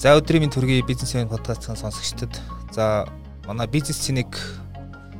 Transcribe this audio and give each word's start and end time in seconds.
За 0.00 0.14
өдрийн 0.16 0.40
минь 0.40 0.52
төргийн 0.52 0.86
бизнесмен 0.88 1.28
подкастын 1.28 1.76
сонсогчдод 1.76 2.32
за 2.72 3.04
манай 3.44 3.66
бизнес 3.68 3.98
цэник 4.00 4.32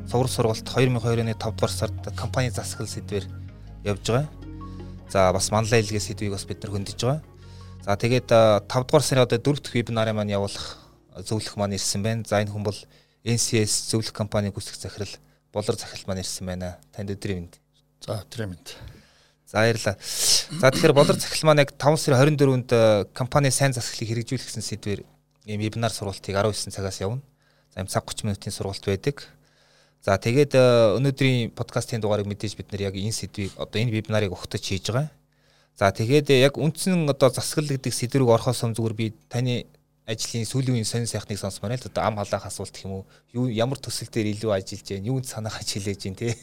цуврал 0.08 0.32
сургалт 0.32 0.64
2020 0.64 1.20
оны 1.20 1.34
5 1.36 1.52
дугаар 1.52 1.70
сард 1.70 2.00
компани 2.16 2.48
засаглал 2.48 2.88
сэдвээр 2.88 3.26
явж 3.84 4.08
байгаа. 4.08 4.28
За 5.12 5.34
бас 5.36 5.50
манлай 5.52 5.84
илгээ 5.84 6.00
сэдвийг 6.00 6.32
бас 6.32 6.48
бид 6.48 6.64
нар 6.64 6.72
хөндөж 6.72 6.96
байгаа. 6.96 7.20
За 7.84 7.92
тэгээд 8.00 8.32
5 8.32 8.88
дугаар 8.88 9.04
сарын 9.04 9.28
одоо 9.28 9.36
4 9.36 9.60
дахь 9.60 9.76
вебинарын 9.76 10.16
маань 10.16 10.32
явуулах 10.32 10.80
зөвлөх 11.28 11.60
маань 11.60 11.76
ирсэн 11.76 12.00
байна. 12.00 12.24
За 12.24 12.40
энэ 12.40 12.48
хүн 12.48 12.64
бол 12.64 12.80
NCS 13.20 13.92
зөвлөх 13.92 14.16
компани 14.16 14.48
гүйцэтгэх 14.48 14.80
захирал 14.80 15.12
болор 15.52 15.76
захирал 15.76 16.08
маань 16.08 16.24
ирсэн 16.24 16.46
байна. 16.48 16.80
Танд 16.96 17.12
өдрийн 17.12 17.52
минь. 17.52 17.60
За 18.00 18.24
өдрийн 18.24 18.56
минь. 18.56 18.64
За 19.50 19.66
баярлалаа. 19.66 19.98
За 20.62 20.70
тэгэхээр 20.70 20.94
болор 20.94 21.18
захирал 21.18 21.50
маань 21.50 21.66
яг 21.66 21.74
5 21.74 21.98
сарын 21.98 22.38
24-нд 22.38 22.70
э, 22.70 23.04
компани 23.10 23.50
сайн 23.50 23.74
засаглалыг 23.74 24.22
хэрэгжүүлэх 24.22 24.46
гэсэн 24.46 24.62
сэдвээр 24.62 25.02
ийм 25.50 25.58
вебинар 25.58 25.90
сургалтыг 25.90 26.30
19 26.38 26.70
цагаас 26.70 27.02
явна. 27.02 27.18
За 27.74 27.82
ийм 27.82 27.90
цаг 27.90 28.06
30 28.06 28.30
минутын 28.30 28.54
сургалт 28.54 28.86
байдаг. 28.86 29.26
За 30.06 30.14
тэгээд 30.22 30.54
э, 30.54 30.94
өнөөдрийн 31.02 31.50
подкастын 31.50 31.98
дугаарыг 31.98 32.30
мэдээж 32.30 32.54
бид 32.62 32.70
нар 32.70 32.94
яг 32.94 32.94
энэ 32.94 33.10
сэдвийг 33.10 33.58
одоо 33.58 33.82
энэ 33.82 33.90
вебинарыг 33.90 34.30
ухтаж 34.30 34.62
хийж 34.62 34.86
байгаа. 34.86 35.10
За 35.74 35.90
тэгээд 35.90 36.30
яг 36.30 36.54
үндсэн 36.54 37.10
одоо 37.10 37.34
засаглал 37.34 37.74
гэдэг 37.74 37.90
сэдвэрийг 37.90 38.30
орохоос 38.30 38.62
өмнө 38.62 38.78
зүгээр 38.78 38.94
би 38.94 39.06
таны 39.26 39.66
ажлын 40.06 40.46
сүүлийн 40.46 40.78
үеийн 40.78 40.86
сонир 40.86 41.10
сайхныг 41.10 41.42
сонсомоор 41.42 41.74
л 41.74 41.90
одоо 41.90 42.06
ам 42.06 42.22
халаах 42.22 42.46
асуулт 42.46 42.78
уу? 42.86 43.02
Юу 43.34 43.50
ямар 43.50 43.82
төсөл 43.82 44.06
дээр 44.14 44.30
илүү 44.30 44.54
ажиллаж 44.54 44.86
байна? 44.86 45.10
Юунд 45.10 45.26
санаа 45.26 45.50
хаж 45.50 45.74
хилээж 45.74 46.06
байна 46.06 46.18
те? 46.22 46.38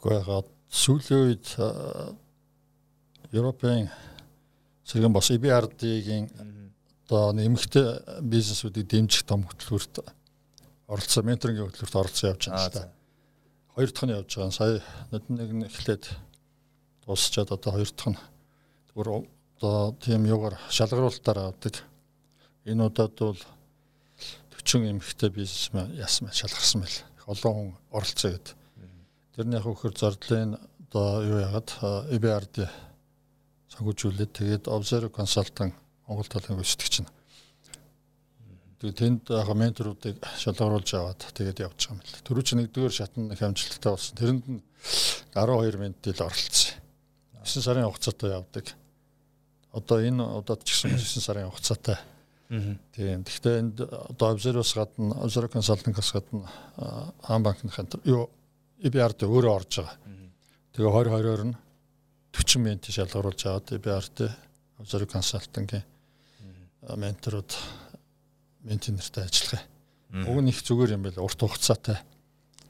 Гэхдээ 0.00 0.57
сүүлийн 0.70 1.20
үед 1.32 1.46
Европын 3.32 3.88
зэрэг 4.88 5.12
бас 5.12 5.28
EBRD-ийн 5.32 6.28
одоо 7.08 7.32
нэмэгтэй 7.32 8.20
бизнесүүдийг 8.20 8.88
дэмжих 8.88 9.24
том 9.24 9.44
хөтөлбөрт 9.48 10.04
оролцоо 10.88 11.22
менторингийн 11.24 11.68
хөтөлбөрт 11.68 11.96
оролцсон 11.96 12.30
явж 12.32 12.42
байгаа 12.48 12.64
шүү 12.68 12.74
дээ. 12.76 12.88
Хоёр 13.72 13.90
дахь 13.92 14.04
нь 14.04 14.16
явж 14.16 14.30
байгаа. 14.36 14.52
Сая 14.52 14.80
нэг 15.12 15.50
нь 15.56 15.64
эхлээд 15.68 16.04
дуусчаад 17.04 17.52
одоо 17.52 17.72
хоёр 17.72 17.88
дахь 17.88 18.12
нь 18.12 18.20
зүгээр 18.92 19.08
одоо 19.56 19.96
тийм 20.04 20.28
юугаар 20.28 20.60
шалгаруулалтаар 20.68 21.38
авдаг. 21.48 21.80
Энэ 22.68 22.84
удаад 22.92 23.16
бол 23.16 23.40
40 24.52 24.92
эмэгтэй 24.92 25.30
бизнесмен 25.32 25.96
яасан 25.96 26.28
шалгарсан 26.28 26.84
байл. 26.84 27.00
Их 27.16 27.24
олон 27.24 27.52
хүн 27.56 27.70
оролцоо 27.88 28.36
гэдэг. 28.36 28.56
Тэрний 29.32 29.56
яг 29.56 29.64
хөхөр 29.64 29.96
зардлын 29.96 30.60
одоо 30.88 31.20
юу 31.20 31.38
яагаад 31.44 31.68
EBRD 32.16 32.64
санхүүжүүлээд 33.76 34.32
тэгээд 34.32 34.64
Observe 34.72 35.12
Consultant 35.12 35.76
Монгол 36.08 36.28
талын 36.32 36.56
гүйцэтгэгч 36.56 37.04
нь. 37.04 37.10
Тэгээд 38.80 38.96
тэнд 38.96 39.22
яг 39.36 39.48
менторуудыг 39.52 40.16
шалгаруулж 40.40 40.88
аваад 40.96 41.20
тэгээд 41.36 41.60
явж 41.60 41.76
байгаа 41.76 41.92
юм 41.92 42.00
л. 42.00 42.24
Төрүү 42.24 42.44
чи 42.48 42.54
нэгдүгээр 42.56 42.94
шатнд 42.96 43.36
их 43.36 43.42
амжилттай 43.44 43.90
болсон. 43.92 44.16
Тэрэнд 44.16 44.46
нь 44.48 44.62
12 45.36 45.76
ментил 45.76 46.24
оролцсон. 46.24 46.80
9 47.44 47.60
сарын 47.60 47.84
хугацаатай 47.84 48.30
явдаг. 48.32 48.66
Одоо 49.76 49.98
энэ 50.00 50.24
удаад 50.24 50.64
ч 50.64 50.72
гэсэн 50.72 50.96
9 50.96 51.20
сарын 51.20 51.52
хугацаатай. 51.52 52.00
Тийм. 52.96 53.28
Гэхдээ 53.28 53.54
энд 53.60 53.76
одоо 53.84 54.32
Observe-с 54.32 54.72
гадна 54.72 55.20
Observe 55.20 55.52
Consulting-аас 55.52 56.10
гадна 56.16 56.48
хаан 57.20 57.42
банкны 57.44 57.68
юу 58.08 58.30
EBRD 58.80 59.28
өөрөө 59.28 59.52
орж 59.52 59.84
байгаа. 59.84 60.17
Тэгээ 60.78 60.94
2020-оор 60.94 61.42
нь 61.42 61.56
40 62.38 62.62
мент 62.62 62.86
шалгаруулж 62.86 63.42
аваад 63.50 63.66
EBRD 63.74 64.30
Observe 64.78 65.10
Consulting-ийн 65.10 65.82
менторууд 66.94 67.50
ментинертэй 68.62 69.26
ажиллах. 69.26 69.66
Уг 70.14 70.38
нь 70.38 70.54
их 70.54 70.62
зүгээр 70.62 70.94
юм 70.94 71.02
байл 71.02 71.18
урт 71.18 71.42
хугацаатай 71.42 71.98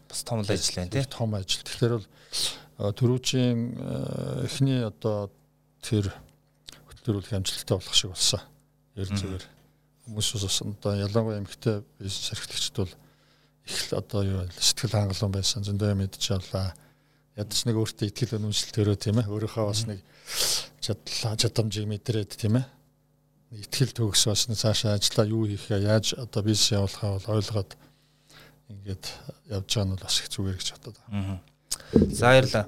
бас 0.08 0.24
том 0.24 0.40
л 0.40 0.48
ажил 0.48 0.72
байна 0.80 0.88
тий. 0.88 1.04
Том 1.04 1.36
ажил. 1.36 1.60
Тэгэхээр 1.68 2.00
бол 2.80 2.96
төрүүчийн 2.96 3.76
эхний 4.48 4.80
одоо 4.88 5.28
тэр 5.84 6.08
хөтөлбөрүүлэх 6.88 7.36
амжилттай 7.36 7.76
болох 7.76 7.92
шиг 7.92 8.16
болсон. 8.16 8.40
Ер 8.96 9.12
зүгээр 9.12 9.44
хүмүүс 10.08 10.28
бас 10.32 10.58
одоо 10.64 10.96
ялангуяа 10.96 11.44
эмэгтэй 11.44 11.84
бизнес 12.00 12.32
эрхлэгчд 12.32 12.76
бол 12.80 12.92
их 13.68 13.92
одоо 13.92 14.24
юу 14.24 14.40
сэтгэл 14.56 14.96
хангалуун 14.96 15.36
байсан 15.36 15.60
зөндөө 15.60 15.92
авлаа. 16.40 16.72
Ядч 17.38 17.70
нэг 17.70 17.78
өөртөө 17.78 18.10
ихтгэл 18.10 18.42
үнэмшил 18.42 18.74
төрөө 18.74 18.96
тийм 18.98 19.22
ээ. 19.22 19.30
Өөрийнхөө 19.30 19.64
бас 19.70 19.86
нэг 19.86 20.02
чадлаа 20.82 21.38
чадамжийг 21.38 21.86
мэдрээд 21.86 22.34
тийм 22.34 22.58
ээ. 22.58 22.66
Ихтгэл 23.62 23.94
төгс 23.94 24.26
бас 24.26 24.50
цаашаа 24.50 24.98
ажиллаа 24.98 25.26
юу 25.30 25.46
хийхээ 25.46 25.86
яаж 25.86 26.18
одоо 26.18 26.42
бизнес 26.42 26.74
явуулахаа 26.74 27.14
бол 27.14 27.38
ойлгоод 27.38 27.78
ингээд 28.68 29.04
явж 29.54 29.70
байгаа 29.70 29.86
нь 29.86 29.92
бол 29.94 30.02
бас 30.02 30.18
их 30.18 30.28
зүгээр 30.34 30.58
гэж 30.58 30.68
бодод 30.74 30.96
байна. 31.06 31.40
За 32.12 32.26
баярлаа. 32.34 32.66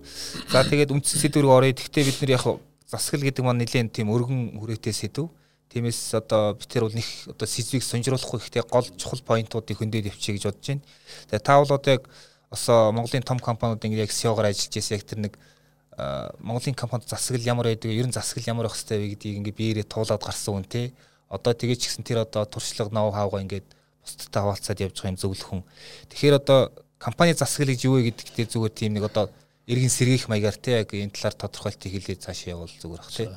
За 0.49 0.65
тэгээд 0.65 0.95
үндсэн 0.95 1.19
сэдвүүрээ 1.19 1.53
оръё. 1.53 1.75
Гэхдээ 1.77 2.05
бид 2.07 2.19
нар 2.23 2.35
яг 2.39 2.45
засгал 2.89 3.27
гэдэг 3.27 3.45
маань 3.45 3.61
нэлээд 3.61 3.93
тийм 3.93 4.09
өргөн 4.09 4.57
хүрээтэй 4.57 4.95
сэдв. 4.95 5.29
Тиймээс 5.71 6.17
одоо 6.19 6.57
бид 6.57 6.67
тэр 6.67 6.89
бол 6.89 6.97
нэг 6.97 7.07
одоо 7.31 7.47
сэзвийг 7.47 7.85
сонжруулахгүй 7.85 8.41
ихтэй 8.41 8.65
гол 8.67 8.87
чухал 8.99 9.23
поинтуудыг 9.23 9.79
хөндөд 9.79 10.11
явчих 10.11 10.41
гэж 10.41 10.45
бодож 10.51 10.67
байна. 10.67 10.83
Тэгээ 11.31 11.47
та 11.47 11.61
бол 11.61 11.71
одоо 11.71 11.93
яг 11.95 12.03
бас 12.51 12.67
Монголын 12.69 13.23
том 13.23 13.39
компаниуд 13.39 13.85
ингээд 13.85 14.11
яг 14.11 14.13
SEO-гоор 14.13 14.51
ажиллаж 14.51 14.75
байсан 14.75 14.97
яг 14.99 15.05
тэр 15.07 15.19
нэг 15.23 15.35
Монголын 16.41 16.75
компанид 16.75 17.09
засаглал 17.09 17.47
ямар 17.47 17.67
байдаг, 17.67 17.91
ер 17.93 18.07
нь 18.07 18.13
засаглал 18.13 18.57
ямар 18.57 18.67
байх 18.67 18.77
хэрэгтэй 18.77 18.99
вэ 18.99 19.09
гэдгийг 19.15 19.37
ингээд 19.39 19.59
биеэрээ 19.59 19.87
туулаад 19.87 20.23
гарсан 20.25 20.55
үн 20.57 20.65
тий. 20.65 20.95
Одоо 21.29 21.53
тэгээ 21.53 21.77
ч 21.77 21.93
гэсэн 21.93 22.05
тэр 22.07 22.25
одоо 22.25 22.49
туршлага 22.49 22.91
ноу 22.95 23.13
хавгаа 23.13 23.45
ингээд 23.45 23.69
бусдтай 24.01 24.41
хаваалцаад 24.41 24.81
явж 24.81 24.97
байгаа 24.97 25.13
юм 25.13 25.21
зөвлөх 25.21 25.49
хүн. 25.51 25.63
Тэгэхээр 26.09 26.41
одоо 26.41 26.73
компани 26.97 27.37
засаглал 27.37 27.75
гэж 27.77 27.85
юу 27.85 28.01
вэ 28.01 28.11
гэдэгтээ 28.17 28.47
зүгээр 28.49 28.75
тийм 28.75 28.93
нэг 28.97 29.05
одоо 29.13 29.29
эргэн 29.69 29.93
сэргийх 29.93 30.27
маягаар 30.33 30.57
тий 30.57 30.75
яг 30.81 30.89
энэ 30.89 31.13
талаар 31.13 31.37
тодорхойлтыг 31.37 31.93
хэлээд 31.93 32.25
цаашаа 32.25 32.55
явуул 32.57 32.75
зүгээр 32.81 33.03
ах 33.05 33.13
тий 33.13 33.29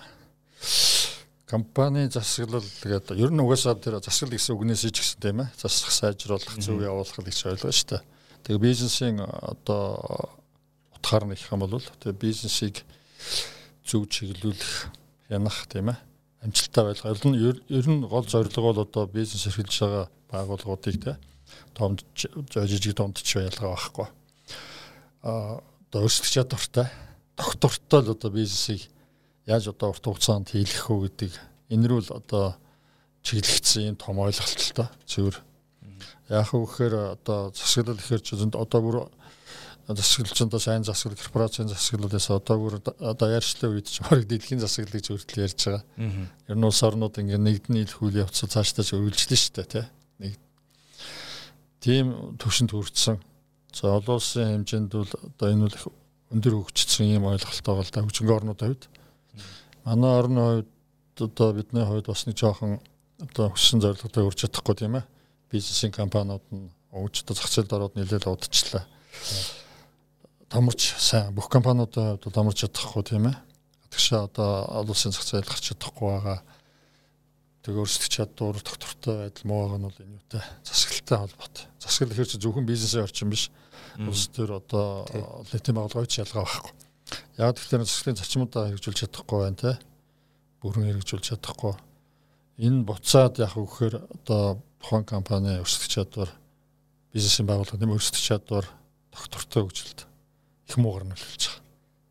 компани 1.54 2.10
засаглал 2.10 2.64
тэгээд 2.64 3.12
ер 3.20 3.30
нь 3.30 3.44
угаасаа 3.44 3.76
тэр 3.76 4.00
засаглал 4.02 4.40
гэсэн 4.40 4.56
үгнээс 4.56 4.88
ч 4.90 4.98
гэсэн 4.98 5.20
тийм 5.22 5.44
ээ 5.44 5.50
засах 5.54 5.92
сайжруулах 5.92 6.58
зөв 6.58 6.82
явуулах 6.82 7.20
гэж 7.22 7.38
ойлгоо 7.54 7.70
шүү 7.70 7.90
дээ. 7.94 8.02
Тэгээ 8.44 8.60
бизнесийн 8.60 9.20
одоо 9.24 10.36
утгаар 10.96 11.26
нь 11.26 11.34
их 11.34 11.52
юм 11.52 11.64
бол 11.64 11.80
тэгээ 11.80 12.20
бизнесийг 12.20 12.84
зөв 13.88 14.08
чиглүүлэх 14.12 14.92
янах 15.32 15.68
тийм 15.68 15.96
ээ 15.96 16.00
амжилттай 16.44 16.84
байх. 16.84 17.06
Ер 17.08 17.20
нь 17.24 17.40
ер 17.72 17.88
нь 17.88 18.04
гол 18.04 18.28
зорилго 18.28 18.62
бол 18.62 18.84
одоо 18.84 19.08
бизнес 19.08 19.48
эрхэлж 19.48 19.80
байгаа 19.80 20.06
байгууллагуудыг 20.32 20.96
тийм 21.00 21.18
том 21.74 21.98
жижиг 22.16 22.96
дунд 22.96 23.24
ч 23.24 23.40
ялгаа 23.40 23.76
байхгүй. 23.76 24.08
А 25.24 25.64
одоо 25.88 26.04
өрсөлдөх 26.04 26.36
чадвартай 26.36 26.88
доктортой 27.38 28.02
л 28.04 28.12
одоо 28.12 28.32
бизнесийг 28.32 28.92
яаж 29.48 29.68
одоо 29.72 29.96
урт 29.96 30.04
хугацаанд 30.04 30.52
хийлгэх 30.52 30.90
үү 30.92 31.00
гэдэг 31.08 31.32
энэ 31.72 31.88
рүү 31.88 32.02
л 32.08 32.16
одоо 32.20 32.60
чиглэгдсэн 33.24 33.96
юм 33.96 33.96
том 33.96 34.20
ойлголттой 34.20 34.88
зөвөр. 36.28 36.40
Яг 36.40 36.54
үхээр 36.54 36.94
одоо 37.16 37.52
засаглал 37.52 38.00
ихээр 38.00 38.22
ч 38.22 38.34
одоо 38.36 38.82
бүр 38.82 38.98
засаглалчдаа 39.88 40.60
сайн 40.60 40.84
засаглал 40.84 41.20
корпорацийн 41.20 41.68
засаглалаас 41.68 42.30
одоо 42.32 42.58
бүр 42.60 42.74
одоо 43.00 43.28
ярьчлаа 43.28 43.76
үед 43.76 43.92
ч 43.92 44.00
баг 44.00 44.24
дэлхийн 44.24 44.64
засаглал 44.64 44.96
гэж 44.96 45.12
хүртэл 45.12 45.44
ярьж 45.44 45.60
байгаа. 45.60 45.84
Ер 46.48 46.58
нь 46.58 46.64
улс 46.64 46.84
орнууд 46.84 47.20
ингээ 47.20 47.38
нэгдний 47.38 47.84
хөл 47.84 48.16
явцсан 48.16 48.48
цаашдаа 48.48 48.88
ч 48.88 48.96
үргэлжлэн 48.96 49.36
шүү 49.36 49.56
дээ 49.60 49.68
тий. 49.68 49.86
Тийм 51.84 52.40
төвшөнд 52.40 52.72
хүрсэн. 52.72 53.20
За 53.76 54.00
олон 54.00 54.16
улсын 54.16 54.64
хэмжээнд 54.64 54.92
бол 54.96 55.12
одоо 55.12 55.48
энэ 55.52 55.68
бол 55.68 55.92
өндөр 56.32 56.54
хөгжсөн 56.64 57.12
юм 57.12 57.28
ойлголттой 57.28 57.76
бол 57.76 57.92
та 57.92 58.00
хөгжингийн 58.00 58.38
орнуудын 58.40 58.72
хувьд 58.72 58.88
манай 59.84 60.12
орны 60.16 60.42
хувьд 60.48 60.72
одоо 61.28 61.50
бидний 61.52 61.84
хувьд 61.84 62.08
бас 62.08 62.24
нэг 62.24 62.40
жоохон 62.40 62.80
одоо 63.20 63.52
хүссэн 63.52 63.84
зорилготой 63.84 64.24
хүрч 64.24 64.40
чадахгүй 64.48 64.76
тийм 64.80 64.96
ээ. 64.96 65.06
Бизнесийн 65.54 65.94
компаниуд 65.94 66.42
нь 66.50 66.74
өвч 66.90 67.22
одоо 67.22 67.38
зах 67.38 67.54
зээлд 67.54 67.74
ороод 67.78 67.94
нэлээд 67.94 68.26
удажчлаа. 68.26 68.90
Томорч 70.50 70.98
сайн 70.98 71.30
бүх 71.38 71.46
компаниудын 71.54 72.18
хувьд 72.18 72.34
томорч 72.34 72.66
чадахгүй 72.66 73.04
тийм 73.06 73.30
ээ. 73.30 73.38
Тэгшээ 73.94 74.34
одоо 74.34 74.66
олон 74.66 74.94
улсын 74.98 75.14
зах 75.14 75.22
зээл 75.30 75.46
гарч 75.46 75.70
чадахгүй 75.70 76.10
байгаа. 76.10 76.42
Тэг 77.62 77.78
өөрсдөх 77.78 78.10
чадвар 78.10 78.58
доктортой 78.58 79.30
байдал 79.30 79.46
муу 79.46 79.62
байгаа 79.70 79.78
нь 79.78 79.86
бол 79.86 80.02
энэ 80.02 80.18
үүтэй 80.18 80.44
засаглалтай 80.66 81.18
холбоотой. 81.22 81.66
Засаглал 81.78 82.14
ихэр 82.18 82.42
зөвхөн 82.42 82.66
бизнесийн 82.66 83.06
орчин 83.06 83.30
биш. 83.30 83.54
Улс 84.02 84.26
төр 84.34 84.58
одоо 84.58 85.06
нийтийн 85.54 85.78
байгууллагын 85.78 86.22
ялгаа 86.26 86.44
байхгүй. 86.50 86.74
Яг 87.38 87.54
тэгэхээр 87.62 87.86
засгийн 87.86 88.18
зарчмуудаа 88.18 88.74
хэрэгжүүлж 88.74 89.00
чадахгүй 89.06 89.40
байна 89.46 89.62
те. 89.62 89.72
Бүрэн 90.66 90.90
хэрэгжүүлж 90.90 91.26
чадахгүй. 91.30 91.78
Энэ 92.58 92.86
буцаад 92.86 93.40
яг 93.42 93.58
үхээр 93.58 93.96
одоо 94.14 94.62
тухайн 94.78 95.06
компани 95.06 95.58
өрсөлдөх 95.64 95.90
чадвар 95.90 96.30
бизнесийн 97.14 97.48
байгууллага 97.50 97.82
нэм 97.82 97.96
өрсөлдөх 97.98 98.22
чадвар 98.22 98.68
доктортой 99.10 99.66
хөгжилд 99.66 100.06
их 100.70 100.78
муугар 100.78 101.08
нөлөөлж 101.10 101.44
байгаа. 101.50 101.64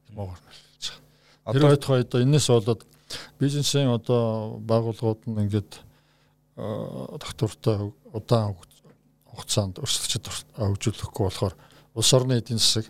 Их 0.09 0.13
муугар 0.17 0.41
нөлөөлж 0.43 0.85
байгаа. 0.91 1.55
Одоо 1.55 1.69
ойдхоо 1.71 1.97
одоо 2.03 2.21
энэс 2.23 2.47
болоод 2.51 2.83
бизнесийн 3.39 3.91
одоо 3.95 4.59
байгууллагууд 4.67 5.23
нь 5.31 5.41
ингээд 5.47 5.73
доктортой 6.57 7.93
удаан 8.13 8.59
хугацаанд 9.31 9.79
өрсөлдөж 9.79 10.59
хөгжүүлэхгүй 10.59 11.25
болохоор 11.27 11.55
улс 11.95 12.11
орны 12.13 12.39
эдийн 12.39 12.59
засаг 12.59 12.87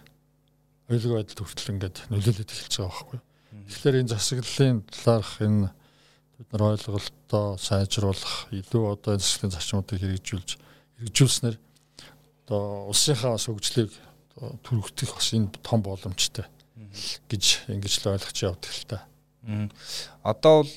оюулгүй 0.90 1.22
байдалд 1.22 1.40
хүртэл 1.40 1.72
ингээд 1.74 1.96
нөлөөлөд 2.10 2.50
эхэлж 2.50 2.74
байгаа 2.80 2.90
байхгүй. 2.90 3.20
Тэгэхээр 3.70 4.00
энэ 4.02 4.12
засаглалын 4.12 4.78
талаарх 4.90 5.34
энэ 5.40 5.68
бид 6.42 6.52
нар 6.58 6.74
ойлголтоо 6.74 7.54
сайжруулах 7.58 8.50
илүү 8.50 8.82
одоо 8.98 9.14
энэ 9.14 9.22
засаглалын 9.22 9.54
зарчмуудыг 9.54 9.98
хэрэгжүүлж 10.02 10.50
хэрэгжүүлснээр 10.98 11.56
одоо 12.42 12.90
улсынхаа 12.90 13.38
бас 13.38 13.46
хөгжлийг 13.46 13.90
төрөгдөх 14.66 15.10
бас 15.14 15.28
энэ 15.38 15.54
том 15.62 15.80
боломжтой 15.86 16.46
гэж 17.30 17.70
ингэж 17.70 17.94
л 18.02 18.10
ойлгож 18.18 18.38
явдаг 18.42 18.72
л 18.74 18.84
та. 18.90 18.98
Одоо 20.26 20.66
бол 20.66 20.72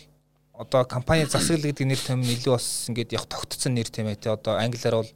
одоо 0.54 0.86
компани 0.86 1.26
засаглал 1.26 1.68
гэдэг 1.68 1.86
нэр 1.90 2.02
том 2.02 2.22
нь 2.22 2.34
илүү 2.38 2.54
бас 2.54 2.88
ингээд 2.88 3.18
яг 3.18 3.26
тогтцсон 3.28 3.76
нэр 3.76 3.90
тийм 3.90 4.08
ээ 4.08 4.22
те 4.22 4.30
одоо 4.32 4.56
англиар 4.56 5.02
бол 5.02 5.12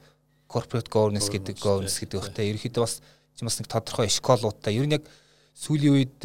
corporate 0.49 0.89
governance 0.91 1.29
гэдэг 1.31 1.55
governance 1.61 2.01
гэдэг 2.01 2.19
багтай 2.19 2.51
ерөөхдөө 2.51 2.83
бас 2.83 2.99
бас 3.39 3.55
нэг 3.61 3.67
тодорхой 3.71 4.11
эшколуудтай 4.11 4.75
ер 4.75 4.87
нь 4.89 4.97
яг 4.99 5.05
сүүлийн 5.55 5.95
үед 5.95 6.19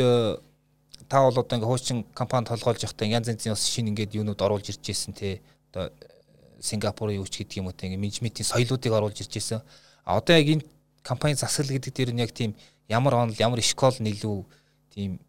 та 1.08 1.22
бол 1.22 1.38
одоо 1.38 1.56
ингээ 1.58 1.70
хуучин 1.70 2.04
компани 2.14 2.46
толгойлж 2.46 2.82
явахдаа 2.84 3.08
янз 3.08 3.28
янзын 3.28 3.52
бас 3.52 3.66
шинэ 3.68 3.90
ингээд 3.90 4.14
юунууд 4.14 4.40
оруулж 4.40 4.68
ирж 4.68 4.82
байсан 4.82 5.14
те 5.14 5.40
одоо 5.72 5.90
Сингапурын 6.60 7.20
юуч 7.20 7.36
гэдэг 7.36 7.60
юм 7.60 7.66
уу 7.68 7.76
те 7.76 7.86
ингээ 7.86 8.00
менежментийн 8.00 8.46
соёлоодыг 8.48 8.92
оруулж 8.92 9.20
ирж 9.20 9.32
байсан 9.34 9.60
а 10.04 10.16
одоо 10.18 10.36
яг 10.36 10.48
энэ 10.48 10.64
компани 11.02 11.34
засаглал 11.34 11.76
гэдэг 11.76 11.92
дээр 11.94 12.12
нь 12.12 12.22
яг 12.24 12.32
тийм 12.32 12.56
ямар 12.88 13.14
онол 13.14 13.36
ямар 13.38 13.60
эшкол 13.60 13.96
нь 14.00 14.12
илүү 14.12 14.44
тийм 14.94 15.20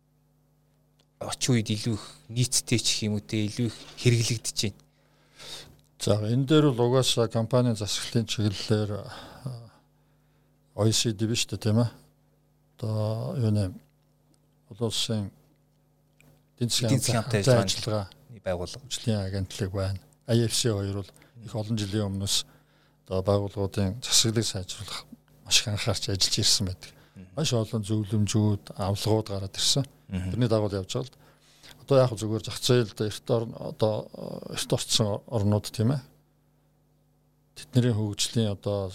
очин 1.19 1.55
үед 1.55 1.69
илүү 1.71 1.95
их 1.95 2.05
нийцтэй 2.29 2.79
ч 2.79 3.07
юм 3.07 3.19
уу 3.19 3.23
те 3.23 3.45
илүү 3.47 3.67
их 3.67 3.77
хэрэглэгдэж 3.99 4.57
байна. 4.61 4.79
За 5.99 6.19
энэ 6.19 6.45
дээр 6.45 6.71
бол 6.71 6.91
угаасаа 6.91 7.27
компани 7.27 7.75
засаглалын 7.75 8.27
чиглэлээр 8.27 8.91
OECD 10.75 11.19
биш 11.27 11.47
үү 11.47 11.59
тийм 11.59 11.79
ээ. 11.83 11.89
Одоо 12.75 13.35
юу 13.39 13.51
нэ 13.51 13.71
улсын 14.79 15.31
эдийн 16.59 16.99
засгийн 16.99 17.63
ажиллагаа 17.63 18.05
байгууллага 18.45 18.81
хөгжлийн 18.81 19.21
агентлаг 19.27 19.71
байна. 19.71 19.99
IFC 20.27 20.71
хоёр 20.71 21.01
бол 21.01 21.11
их 21.45 21.55
олон 21.55 21.77
жилийн 21.77 22.07
өмнөөс 22.09 22.45
одоо 23.05 23.21
байгууллагуудын 23.21 23.99
засаглалыг 24.01 24.45
сайжруулах 24.45 25.05
маш 25.45 25.61
их 25.61 25.67
анхаарч 25.67 26.09
ажиллаж 26.09 26.35
ирсэн 26.39 26.65
байдаг. 26.67 26.91
Маш 27.35 27.53
олон 27.53 27.83
зөвлөмжүүд, 27.83 28.63
авлагууд 28.77 29.27
гараад 29.29 29.55
ирсэн. 29.55 29.85
Тэрний 30.09 30.49
дагуу 30.49 30.71
явж 30.71 30.93
байгаа 30.93 31.09
л 31.09 31.23
одоо 31.85 31.97
яг 32.01 32.11
зүгээр 32.17 32.43
зах 32.45 32.59
зээлд 32.61 32.97
эрт 33.01 33.29
одоо 33.29 34.09
эрт 34.49 34.69
орцсон 34.73 35.21
орнууд 35.29 35.69
тийм 35.69 35.93
ээ. 35.93 36.01
Тэдний 37.55 37.93
хөгжлийн 37.93 38.57
одоо 38.57 38.89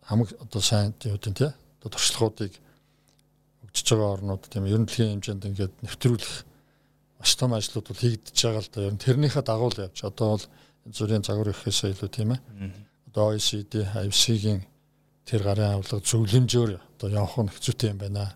хамаг 0.00 0.32
одоо 0.40 0.60
сайн 0.60 0.94
юу 1.04 1.20
гэдэг 1.20 1.36
тийм 1.36 1.52
одоо 1.80 1.90
туршлагуудыг 1.92 2.52
өгч 3.64 3.86
байгаа 3.92 4.16
орнууд 4.16 4.42
тийм 4.48 4.64
ер 4.64 4.80
нь 4.80 4.88
дэлхийн 4.88 5.20
хэмжээнд 5.20 5.48
ингээд 5.52 5.74
нэвтрүүлэх 5.84 6.49
маш 7.20 7.36
том 7.36 7.52
ажлууд 7.52 7.86
бол 7.86 8.00
хийгдэж 8.00 8.36
байгаа 8.40 8.62
л 8.64 8.72
да. 8.72 8.88
Ер 8.88 8.94
нь 8.96 9.04
тэрнийхээ 9.04 9.44
дагуу 9.44 9.68
л 9.68 9.84
явж 9.84 9.98
одоо 10.00 10.40
бол 10.40 10.44
зүрийн 10.88 11.20
загвар 11.20 11.52
ихэхээс 11.52 11.92
илүү 11.92 12.08
тийм 12.08 12.32
ээ. 12.32 12.40
Одоо 13.12 13.36
OECD, 13.36 13.84
IFC-гийн 13.84 14.64
тэр 15.28 15.42
гарын 15.44 15.76
авлага 15.76 16.00
зөвлөмжөөр 16.00 16.70
одоо 16.80 17.08
явах 17.12 17.36
нь 17.44 17.52
хэцүүтэй 17.52 17.92
юм 17.92 18.00
байна. 18.00 18.32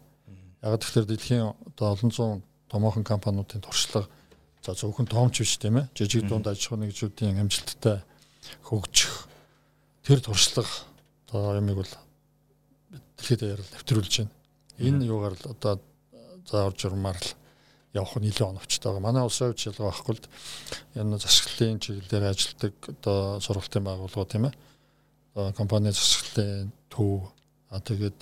Яг 0.60 0.76
тэгэхээр 0.84 1.08
дэлхийн 1.08 1.44
одоо 1.48 1.86
олон 1.96 2.10
зуун 2.12 2.40
томоохон 2.68 3.04
компаниудын 3.08 3.64
туршлага 3.64 4.08
за 4.60 4.76
зөвхөн 4.76 5.08
тоомч 5.08 5.40
биш 5.40 5.56
тийм 5.56 5.80
ээ. 5.80 5.88
Жижиг 5.96 6.28
дунд 6.28 6.44
аж 6.44 6.60
ахуйн 6.60 6.84
нэгжүүдийн 6.84 7.40
амжилттай 7.40 8.04
хөгжих 8.68 9.28
тэр 10.04 10.20
туршлага 10.20 10.68
одоо 11.28 11.56
ямиг 11.56 11.80
бол 11.80 11.92
дэлхийд 13.16 13.40
даяар 13.40 13.62
нэвтрүүлж 13.64 14.12
байна. 14.20 14.32
Энэ 14.78 15.08
юугаар 15.08 15.34
л 15.36 15.50
одоо 15.52 15.80
заавар 16.48 16.74
журмаар 16.76 17.16
л 17.16 17.28
явах 17.94 18.18
нь 18.18 18.28
илүү 18.28 18.46
оновчтой 18.50 18.90
байгаа. 18.90 19.06
Манай 19.06 19.22
улсын 19.22 19.54
хувьд 19.54 19.66
ялгаа 19.70 19.88
байхгүй 19.90 20.14
л 20.18 20.26
энэ 20.98 21.18
засаглалын 21.22 21.78
чиглэлээр 21.78 22.24
ажилладаг 22.34 22.74
одоо 22.90 23.18
сургалтын 23.40 23.86
байгууллагууд 23.86 24.30
тийм 24.30 24.44
ээ. 24.50 24.54
Одоо 25.34 25.52
компани 25.54 25.94
засаглалын 25.94 26.74
төв 26.90 27.30
а 27.70 27.78
тэгээд 27.78 28.18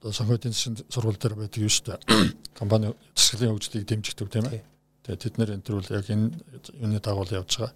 одоо 0.00 0.12
сонгоодын 0.12 0.56
сургууль 0.88 1.20
дээр 1.20 1.36
байдаг 1.36 1.60
юм 1.60 1.68
шүү 1.68 1.86
дээ. 1.92 2.00
Компани 2.60 2.96
засаглалын 3.14 3.54
хөгжлийг 3.54 3.84
дэмжигдэг 3.86 4.28
тийм 4.32 4.46
ээ. 4.48 4.64
Тэгээд 5.04 5.22
тэд 5.22 5.34
нэр 5.36 5.54
энэ 5.54 5.66
төрөл 5.68 5.92
яг 5.92 6.08
энэ 6.08 6.32
юуны 6.80 6.98
дагуу 6.98 7.28
явж 7.28 7.60
байгаа. 7.60 7.72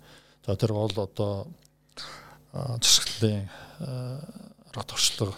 За 0.47 0.57
тэр 0.57 0.73
бол 0.73 0.91
одоо 0.91 1.47
засаглалын 2.81 3.47
арга 4.73 4.85
туршлага 4.89 5.37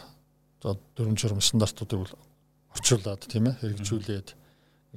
за 0.63 0.77
дүрм 0.97 1.17
журм 1.17 1.41
стандартуудыг 1.41 1.99
бол 1.99 2.15
орчуулад 2.79 3.27
тийм 3.27 3.51
ээ 3.51 3.59
хэрэгжүүлээд 3.59 4.29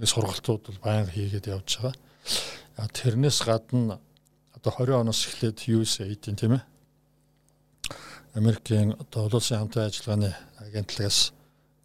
сургалтууд 0.06 0.64
бол 0.70 0.80
байнга 0.86 1.12
хийгээд 1.12 1.50
явж 1.50 1.82
байгаа. 1.82 2.88
Тэрнээс 2.94 3.42
гадна 3.42 4.00
одоо 4.56 4.72
20 4.86 5.02
оноос 5.02 5.26
эхлээд 5.26 5.66
USAID 5.66 6.38
тийм 6.38 6.62
ээ 6.62 6.64
Америкийн 8.38 8.94
одоо 8.96 9.28
олон 9.28 9.42
улсын 9.42 9.60
хамтран 9.60 9.90
ажиллагааны 9.90 10.32
агентлагаас 10.64 11.34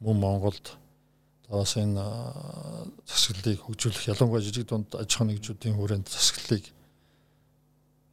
мөн 0.04 0.16
Монголд 0.20 0.78
бас 1.50 1.74
энэ 1.74 2.02
засаглалыг 3.06 3.60
хөгжүүлэх 3.66 4.10
ялангуяа 4.12 4.44
жижиг 4.44 4.66
дунд 4.68 4.94
аж 4.94 5.10
ахуйн 5.10 5.34
нэгжүүдийн 5.34 5.74
хүрээнд 5.74 6.06
засаглалыг 6.06 6.64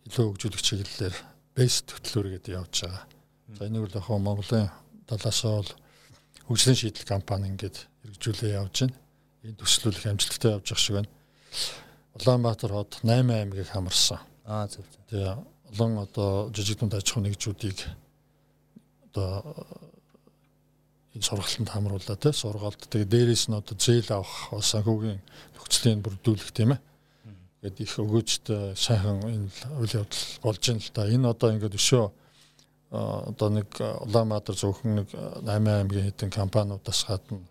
илүү 0.09 0.25
хөгжүүлэх 0.33 0.62
чиглэлээр 0.65 1.15
бэс 1.53 1.75
төтлөөргээд 1.89 2.45
явж 2.57 2.74
байгаа. 2.86 3.06
За 3.57 3.65
энийг 3.68 3.86
бол 3.86 3.97
яг 4.01 4.07
Монголын 4.09 4.69
талаасаа 5.06 5.62
бол 5.62 5.71
хөгжлийн 6.48 6.78
шийдэл 6.80 7.07
компани 7.07 7.50
ингээд 7.51 7.78
хэрэгжүүлээ 8.04 8.57
явж 8.60 8.75
байна. 8.84 8.98
Энэ 9.44 9.60
төслөл 9.60 9.98
их 9.98 10.06
амжилттай 10.07 10.51
явж 10.56 10.66
байгаа 10.68 10.84
шиг 10.84 10.95
байна. 10.98 11.12
Улаанбаатар 12.19 12.72
хот 12.72 13.00
8 13.04 13.31
аймгийг 13.31 13.69
хамарсан. 13.72 14.19
Аа 14.45 14.68
зөв 14.68 14.84
зөв. 14.84 15.01
Тэгээ 15.10 15.34
олон 15.74 15.94
одоо 16.04 16.51
жижиг 16.54 16.80
дунд 16.80 16.94
аж 16.94 17.07
ахуйн 17.10 17.25
нэгжүүдийг 17.31 17.80
одоо 19.10 19.56
энэ 21.13 21.25
сургалтанд 21.25 21.69
хамрууллаа 21.69 22.18
те 22.18 22.31
сургаалт 22.34 22.89
тэгээ 22.89 23.10
дээрээс 23.10 23.50
нь 23.50 23.57
одоо 23.57 23.75
зээл 23.78 24.10
авах 24.13 24.62
санхүүгийн 24.62 25.22
нөхцөлийг 25.56 26.01
бүрдүүлэх 26.01 26.51
тийм 26.54 26.74
ээ 26.74 26.81
гээд 27.62 27.77
их 27.79 27.94
өгөөжтэй 28.01 28.75
сайхан 28.75 29.24
энэ 29.24 29.48
үйл 29.79 29.94
явдал 30.01 30.25
болж 30.44 30.62
байна 30.67 30.82
л 30.84 30.91
да. 30.91 31.08
Энэ 31.08 31.32
одоо 31.32 31.50
ингээд 31.56 31.79
өшөө 31.79 32.06
одоо 32.93 33.50
нэг 33.50 33.67
Улаанбаатар 33.79 34.55
зөвхөн 34.55 35.01
нэг 35.01 35.09
8 35.09 35.50
аймгийн 35.50 36.07
хэдэн 36.13 36.29
компаниудаас 36.29 37.03
гадна 37.09 37.41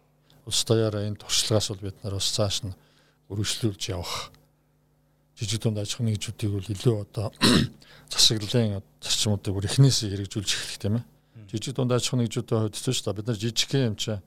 улс 0.46 0.62
даяараа 0.64 1.02
энэ 1.02 1.18
туршлагаас 1.18 1.68
бол 1.74 1.90
бид 1.90 1.98
нар 2.02 2.14
бас 2.14 2.30
цааш 2.30 2.62
нь 2.62 2.74
өргөжлүүлж 3.26 3.82
явах. 3.90 4.30
Жижиг 5.34 5.62
дунд 5.62 5.82
аж 5.82 5.94
ахуйн 5.98 6.14
нэгжүүдийг 6.14 6.50
бол 6.54 6.68
илүү 6.70 6.96
одоо 7.02 7.34
засаглалын 8.12 8.82
зарчмуудыг 9.02 9.52
бүр 9.54 9.66
эхнээсээ 9.66 10.14
хэрэгжүүлж 10.14 10.50
эхлэх 10.54 10.78
тийм 10.78 10.94
ээ. 11.02 11.04
Жижиг 11.50 11.74
дунд 11.74 11.90
аж 11.90 12.06
ахуйн 12.06 12.22
нэгжүүдийн 12.22 12.60
хувьд 12.62 12.78
ч 12.78 13.02
дээ. 13.02 13.18
Бид 13.18 13.26
нар 13.26 13.38
жижиг 13.38 13.70
юм 13.74 13.96
чинь 13.98 14.22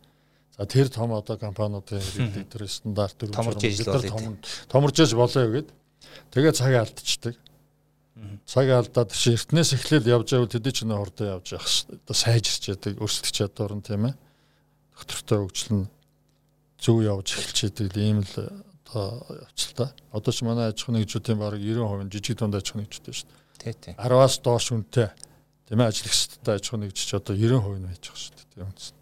За 0.58 0.66
тэр 0.66 0.88
том 0.88 1.12
одоо 1.12 1.38
компаниудын 1.38 2.00
хэрэглэг 2.00 2.48
тэр 2.48 2.64
стандарт 2.72 3.20
дөрөв 3.20 3.36
томорж 3.36 3.60
том 4.08 4.40
томорж 4.72 4.96
болоо 5.12 5.52
гэд. 5.52 5.68
Тэгээ 6.32 6.54
цагаа 6.56 6.88
алдчихдаг. 6.88 7.36
Цаг 8.48 8.72
алдаад 8.72 9.12
чи 9.12 9.36
эртнээс 9.36 9.76
эхлээл 9.76 10.08
явж 10.08 10.32
байвал 10.32 10.48
тэдний 10.48 10.72
ч 10.72 10.88
нэ 10.88 10.96
хордоо 10.96 11.36
явж 11.36 11.60
явах 11.60 11.68
одоо 11.68 12.16
сайжирч 12.16 12.64
яадаг 12.72 12.96
өрсөлдөх 13.04 13.34
чадвар 13.36 13.76
нь 13.76 13.84
тийм 13.84 14.08
ээ. 14.08 14.16
Доктортой 14.96 15.38
хөгжил 15.44 15.72
нь 15.84 15.88
зөв 16.80 17.04
явж 17.04 17.28
эхэлж 17.36 17.60
яадаг 17.68 17.92
ийм 18.00 18.24
л 18.24 18.64
одоо 18.88 19.20
явцлаа. 19.52 19.92
Одоо 20.16 20.32
ч 20.32 20.48
манай 20.48 20.72
аж 20.72 20.80
ахуйн 20.80 21.04
нэгжүүдийн 21.04 21.40
бараг 21.44 21.60
90% 21.60 22.16
жижиг 22.16 22.40
дунд 22.40 22.56
аж 22.56 22.72
ахуйн 22.72 22.88
нэгжтэй 22.88 23.12
шүү 23.12 23.28
дээ. 23.28 23.44
Тий, 23.60 23.74
тий. 23.76 23.94
10-аас 24.00 24.40
доош 24.40 24.72
үнэтэй 24.72 25.12
тийм 25.68 25.80
ээ 25.84 25.92
хэсэгтэй 25.92 26.54
аж 26.56 26.64
ахуйн 26.72 26.88
нэгж 26.88 26.96
ч 26.96 27.12
одоо 27.20 27.36
90% 27.36 27.84
нь 27.84 27.88
байж 27.92 28.00
байгаа 28.00 28.16
шүү 28.16 28.32
дээ. 28.32 28.48
Тийм 28.56 28.72
үст. 28.72 28.96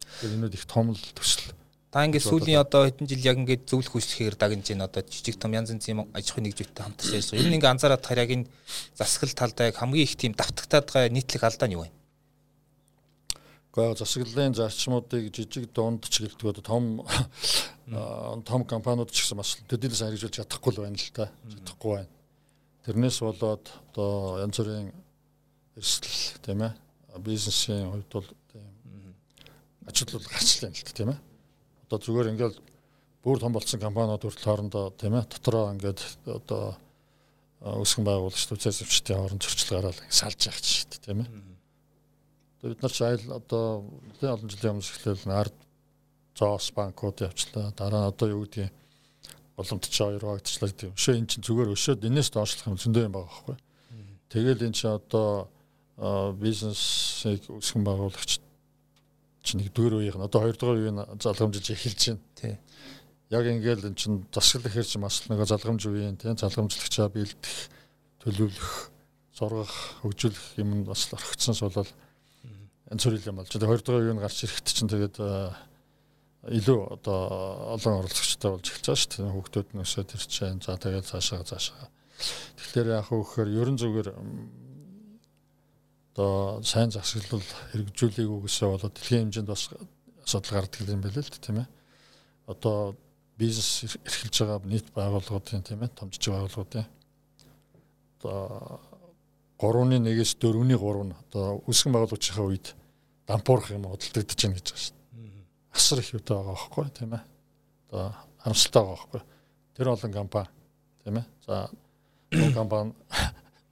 Тэгэхээр 0.00 0.36
энүүд 0.40 0.56
их 0.56 0.64
том 0.64 0.86
л 0.88 1.04
төсөл. 1.12 1.52
Та 1.94 2.02
ингээд 2.10 2.26
сүүлийн 2.26 2.58
одоо 2.58 2.90
хэдэн 2.90 3.06
жил 3.06 3.22
яг 3.22 3.38
ингээд 3.38 3.70
зөвлөх 3.70 3.94
хүчлэхээр 3.94 4.34
дагнаж 4.34 4.66
байна. 4.66 4.90
Одоо 4.90 5.06
жижиг 5.06 5.38
том 5.38 5.54
янз 5.54 5.70
янзын 5.70 6.10
аж 6.10 6.26
ахуйн 6.26 6.50
нэгжүүдтэй 6.50 6.82
хамтарч 6.82 7.06
ажиллаж 7.14 7.30
байгаа. 7.30 7.38
Ер 7.38 7.46
нь 7.46 7.54
ингээд 7.54 7.70
анзаараад 7.70 8.02
хараа 8.02 8.26
яг 8.26 8.32
энэ 8.34 8.50
засаглал 8.98 9.38
талдаа 9.38 9.70
яг 9.70 9.78
хамгийн 9.78 10.02
их 10.02 10.18
тийм 10.18 10.34
давтагтаад 10.34 10.90
байгаа 10.90 11.14
нийтлэг 11.14 11.46
алдаа 11.46 11.70
нь 11.70 11.78
юу 11.78 11.86
вэ? 11.86 11.94
Гэхдээ 13.70 13.94
засаглалын 13.94 14.58
зарчмуудыг 14.58 15.24
жижиг 15.30 15.70
дунд 15.70 16.02
ч 16.10 16.26
гэлдэг 16.26 16.50
одоо 16.50 16.66
том 16.66 17.06
том 18.42 18.66
компаниуд 18.66 19.14
ч 19.14 19.22
гэсэн 19.22 19.38
бас 19.38 19.54
төдийлс 19.70 20.02
хэрэгжүүлж 20.02 20.42
чадахгүй 20.42 20.74
л 20.74 20.82
байна 20.82 20.98
л 20.98 21.14
та. 21.14 21.30
Чадахгүй 21.46 21.90
байна. 21.94 22.10
Тэрнээс 22.90 23.22
болоод 23.22 23.70
одоо 23.94 24.42
янз 24.42 24.58
бүрийн 24.58 24.90
эрсдэл 25.78 26.42
тийм 26.42 26.58
ээ 26.66 26.74
бизнесийн 27.22 27.86
хувьд 27.86 28.10
бол 28.10 28.28
ажил 29.86 30.10
бол 30.10 30.26
гарчлаа 30.26 30.74
л 30.74 30.90
тийм 30.90 31.14
ээ. 31.14 31.33
Одоо 31.84 31.98
зүгээр 32.00 32.30
ингээл 32.32 32.58
бүр 33.24 33.38
том 33.40 33.52
болсон 33.52 33.80
компаниуд 33.80 34.24
хүртэл 34.24 34.48
хоорондоо 34.48 34.92
тийм 34.96 35.14
ээ 35.16 35.24
дотроо 35.28 35.72
ингээд 35.72 36.00
одоо 36.28 36.76
өсгөн 37.64 38.04
байгуулагч 38.04 38.44
төцөөс 38.48 38.84
өвчтийн 38.84 39.18
хооронд 39.20 39.44
зөрчил 39.44 39.72
гараад 39.80 39.98
салж 40.12 40.40
явах 40.44 40.60
чинь 40.60 40.76
шүү 40.84 40.88
дээ 40.92 41.04
тийм 41.04 41.20
ээ. 41.24 41.28
Тэгээд 42.60 42.72
бид 42.76 42.82
нар 42.84 42.92
ч 42.92 43.00
айл 43.00 43.24
одоо 43.32 43.64
нэлээд 44.12 44.34
олон 44.36 44.50
жилийн 44.52 44.72
өмнө 44.76 44.84
эхлээл 44.84 45.32
ард 45.32 45.56
зоос 46.36 46.66
банкуд 46.76 47.24
явчлаа. 47.24 47.72
Дараа 47.72 48.00
нь 48.04 48.10
одоо 48.12 48.28
юу 48.28 48.44
гэдгийг 48.44 48.72
боломжтой 49.56 50.20
хоёр 50.20 50.24
багтчлаа 50.28 50.68
гэдэг. 50.68 50.92
Өшөө 50.92 51.14
эн 51.16 51.26
чинь 51.30 51.46
зүгээр 51.46 51.72
өшөөд 51.72 52.04
энэс 52.04 52.28
доошлох 52.34 52.68
юм 52.68 52.76
зөндөө 52.76 53.02
юм 53.06 53.14
байгаа 53.14 53.32
байхгүй. 53.32 53.56
Тэгэл 54.28 54.66
эн 54.66 54.74
чинь 54.74 54.92
одоо 54.98 55.48
бизнесийг 56.36 57.46
өсгөн 57.48 57.86
байгуулагч 57.86 58.43
чинь 59.44 59.60
нэгдүгээр 59.60 59.94
үеийн 60.00 60.24
одоо 60.24 60.40
хоёрдугаар 60.42 60.80
үеийн 60.80 60.98
залгамжилж 61.20 61.68
эхэлж 61.70 62.00
байна. 62.08 62.24
Тий 62.34 62.54
яг 63.34 63.46
ингээл 63.46 63.88
эн 63.88 63.96
чин 63.96 64.26
засаг 64.32 64.66
ихэр 64.66 64.86
чи 64.86 64.98
бас 64.98 65.24
нэг 65.28 65.42
залгамж 65.42 65.82
үеийн 65.88 66.16
тийм 66.16 66.36
залгамжлагчаа 66.36 67.08
бэлдэх 67.08 67.56
төлөвлөх 68.22 68.72
зургах 69.34 69.74
хөгжүүлэх 70.04 70.60
юм 70.60 70.84
бас 70.84 71.08
орхицсан 71.10 71.56
суулал 71.56 71.88
энэ 72.90 73.00
цорил 73.00 73.24
юм 73.24 73.40
болж 73.40 73.50
байгаа. 73.50 73.70
Хоёрдугаар 73.74 74.04
үеийн 74.04 74.20
гарч 74.20 74.44
ирэхэд 74.44 74.68
чинь 74.70 74.92
тэгээд 74.92 75.16
илүү 76.44 76.80
одоо 77.00 77.18
олон 77.74 77.94
оролцогчтой 78.04 78.50
болж 78.54 78.66
эхэлж 78.68 78.86
байгаа 78.86 79.00
шүү 79.00 79.12
дээ. 79.16 79.34
Хүүхдүүд 79.34 79.68
нь 79.72 79.82
өсөд 79.82 80.08
ирж 80.14 80.32
байна. 80.44 80.60
За 80.60 80.76
тэгээд 80.76 81.08
цаашаа 81.08 81.42
цаашаа. 81.48 81.88
Тэгэхээр 82.60 82.88
яг 82.92 83.08
хөөхөр 83.08 83.48
ерөн 83.48 83.80
зүгээр 83.80 84.08
одоо 86.14 86.62
сайн 86.62 86.94
засаглал 86.94 87.42
хэрэгжүүлэх 87.74 88.30
үгсээ 88.30 88.70
болоод 88.70 88.94
дэлхийн 88.94 89.34
хэмжээнд 89.34 89.50
бас 89.50 89.74
асуудал 90.22 90.62
гардаг 90.62 90.86
юм 90.86 91.02
байна 91.02 91.18
л 91.18 91.26
да 91.26 91.38
тийм 91.42 91.58
ээ. 91.58 91.68
Одоо 92.46 92.94
бизнес 93.34 93.98
эрхэлж 93.98 94.36
байгаа 94.46 94.62
нийт 94.62 94.86
байгууллагуудын 94.94 95.66
тийм 95.66 95.82
ээ 95.82 95.90
том 95.90 96.14
жижиг 96.14 96.38
байгууллагуудын 96.38 96.86
одоо 98.22 98.78
3-ны 99.58 99.98
1-ээс 100.06 100.38
4-ний 100.38 100.78
3 100.78 101.02
нь 101.10 101.18
одоо 101.18 101.66
үсгэн 101.66 101.90
байгуулагчийн 101.90 102.46
үед 102.46 102.78
дампуурах 103.26 103.74
юм 103.74 103.90
хөдөлтөгдөж 103.90 104.38
байна 104.38 104.54
гэж 104.54 104.66
байна 104.70 104.82
шүү 104.86 104.94
дээ. 104.94 105.46
Асар 105.74 105.98
их 105.98 106.14
үтэй 106.14 106.36
байгаа 106.38 106.54
байхгүй 106.54 106.86
тийм 106.94 107.12
ээ. 107.18 107.24
Одоо 107.90 108.04
харамсалтай 108.38 108.82
байгаа 108.82 108.94
байхгүй. 109.02 109.22
Тэр 109.74 109.88
олон 109.90 110.12
компани 110.14 110.50
тийм 111.02 111.16
ээ. 111.18 111.26
За 111.42 111.54
компани 112.54 112.94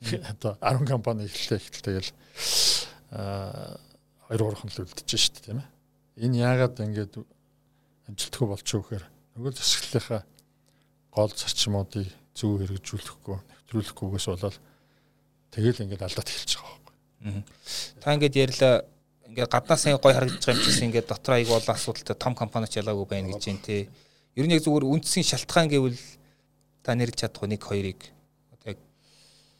одоо 0.02 0.58
10 0.60 0.88
компани 0.88 1.26
эхэллээ 1.26 2.02
аа 3.12 3.78
2 4.32 4.40
3 4.40 4.56
хон 4.56 4.70
л 4.72 4.82
үлдчихэж 4.82 5.20
шүү 5.20 5.34
дээ 5.36 5.44
тийм 5.44 5.60
ээ. 5.60 5.68
Энэ 6.24 6.40
яагаад 6.40 6.76
ингэж 6.80 7.12
амжилтгүй 8.08 8.46
болчихоо 8.48 8.82
гэхээр 8.82 9.04
нөгөө 9.36 9.52
засаглалынхаа 9.52 10.22
гол 11.12 11.32
зарчмуудыг 11.32 12.08
зөв 12.32 12.50
хэрэгжүүлэхгүй 12.64 13.36
нэвтрүүлэхгүйгээс 13.36 14.26
болоод 14.32 14.56
тэгэл 15.52 15.82
ингээд 15.84 16.04
алдаад 16.08 16.28
эхэлж 16.32 16.52
байгаа 16.56 16.80
байхгүй. 16.80 16.96
Та 18.00 18.14
ингээд 18.16 18.40
ярьлаа 18.40 18.74
ингээд 19.28 19.52
гаднаас 19.52 19.80
сайн 19.84 20.00
гой 20.00 20.12
харагдаж 20.16 20.40
байгаа 20.40 20.56
юм 20.56 20.64
чигсэн 20.64 20.86
ингээд 20.88 21.08
дотор 21.12 21.34
аяг 21.36 21.48
бол 21.52 21.68
асуудалтай 21.68 22.16
том 22.16 22.34
компаниуч 22.36 22.72
ялаагүй 22.76 23.06
байна 23.08 23.32
гэж 23.32 23.42
байна 23.44 23.64
те. 23.64 23.88
Ер 24.36 24.46
нь 24.48 24.54
яг 24.56 24.64
зүгээр 24.64 24.88
үндсэн 24.88 25.24
шалтгаан 25.24 25.68
гэвэл 25.68 26.00
та 26.80 26.96
нэрж 26.96 27.16
чадах 27.20 27.44
нэг 27.48 27.60
хоёрыг 27.60 28.00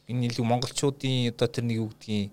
энэ 0.09 0.27
илүү 0.31 0.45
монголчуудын 0.47 1.31
одоо 1.31 1.47
тэр 1.47 1.63
нэг 1.63 1.77
юу 1.79 1.89
гэдгийг 1.91 2.31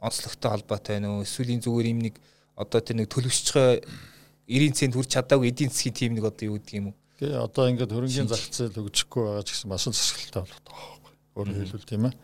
онцлогтой 0.00 0.50
холбоотой 0.50 0.92
байна 0.96 1.08
уу? 1.18 1.24
Эсвэл 1.26 1.52
энэ 1.52 1.64
зүгээр 1.64 1.92
юм 1.92 2.00
нэг 2.06 2.14
одоо 2.56 2.80
тэр 2.80 2.96
нэг 3.00 3.08
төлөвшчгөө 3.12 3.84
90 4.48 4.76
цент 4.76 4.94
хүрч 4.96 5.10
чадаагүй 5.14 5.48
эдийн 5.52 5.70
засгийн 5.70 5.94
тим 5.94 6.12
нэг 6.16 6.24
одоо 6.26 6.44
юу 6.50 6.56
гэдэг 6.58 6.74
юм 6.80 6.86
уу. 6.90 6.96
Тэгээ 7.22 7.38
одоо 7.38 7.64
ингээд 7.70 7.94
хөрөнгөний 7.94 8.28
зах 8.28 8.44
зээл 8.50 8.82
өгчихгүй 8.82 9.22
байгаа 9.22 9.44
ч 9.46 9.50
гэсэн 9.54 9.68
маш 9.70 9.86
засаглалтай 9.86 10.42
болоод 10.42 10.66
байгаа 10.66 10.88
байхгүй. 10.90 11.14
Өөрөөр 11.38 11.60
хэлбэл 11.62 11.86
тийм 11.86 12.04
ээ. 12.10 12.14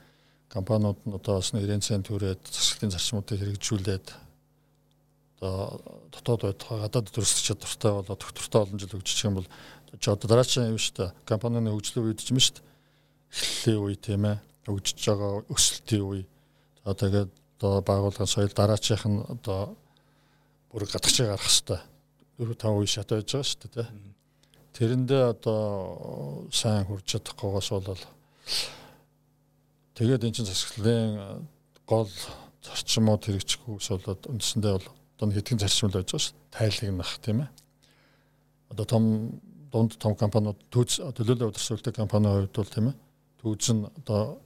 Компаниуд 0.49 0.99
нь 1.07 1.15
одоо 1.15 1.35
бас 1.39 1.53
90 1.55 1.87
цент 1.87 2.07
хүрээд 2.11 2.43
засаглалын 2.43 2.95
зарчмуудыг 2.99 3.39
хэрэгжүүлээд 3.39 4.07
одоо 5.39 5.79
дотоод 6.11 6.43
байтугай 6.43 6.79
гадаад 6.83 7.07
төрөлсөж 7.15 7.45
чадвартай 7.47 7.93
болоод 7.95 8.19
доктортой 8.19 8.61
олон 8.67 8.79
жил 8.83 8.91
хөгжиж 8.91 9.19
байгаа 9.23 9.31
юм 9.31 9.39
бол 9.39 9.49
одоо 9.95 10.29
дараагийн 10.29 10.73
юм 10.75 10.81
шүү 10.83 10.95
дээ. 10.99 11.11
Компанийн 11.31 11.71
хөгжлөө 11.71 12.03
үед 12.11 12.19
ч 12.19 12.35
юм 12.35 12.43
шүү 12.43 12.59
дээ. 12.59 12.68
Эхлэлийн 13.33 13.81
үе 13.85 13.97
тийм 13.97 14.25
ээ. 14.25 14.39
Хөгжиж 14.67 14.99
байгаа 15.05 15.45
өсөлтийн 15.49 16.05
үе. 16.05 16.25
За 16.85 16.95
тэгээд 16.95 17.31
одоо 17.59 17.83
байгууллагын 17.83 18.31
соёл 18.31 18.53
дараачих 18.55 19.05
нь 19.05 19.21
одоо 19.29 19.77
бүр 20.71 20.85
гадагшаа 20.87 21.35
гарах 21.35 21.49
хэвээр 21.49 21.83
4 22.39 22.55
5 22.55 22.79
үе 22.79 22.87
шат 22.87 23.11
байж 23.11 23.29
байгаа 23.33 23.51
шүү 23.51 23.69
дээ. 23.75 23.89
Тэрэндээ 24.79 25.25
одоо 25.35 26.47
сайн 26.55 26.87
хурж 26.87 27.05
чадахгүйгээс 27.11 27.71
бол 27.75 28.03
тэгээд 29.99 30.25
эн 30.25 30.35
чинь 30.37 30.47
засаглалын 30.47 31.43
гол 31.83 32.11
зарчмууд 32.63 33.23
хэрэгжихгүйс 33.27 33.89
болоод 33.91 34.23
үндсэндээ 34.31 34.73
бол 34.77 34.89
одоо 35.19 35.35
хэдхэн 35.35 35.59
зарчмал 35.59 35.99
байж 35.99 36.09
байгаа 36.15 36.25
шүү. 36.25 36.37
Тайлгнах 36.55 37.13
тийм 37.19 37.39
ээ. 37.43 37.51
Одоо 38.71 38.85
том 38.87 39.05
дунд 39.73 39.99
том 39.99 40.15
компаниуд 40.15 40.59
төлөөлөл 40.71 41.51
удирдлагын 41.51 42.07
компанийн 42.07 42.47
хувьд 42.47 42.55
бол 42.55 42.71
тийм 42.71 42.87
ээ. 42.93 42.97
Түүз 43.49 43.73
нь 43.73 43.89
одоо 43.89 44.45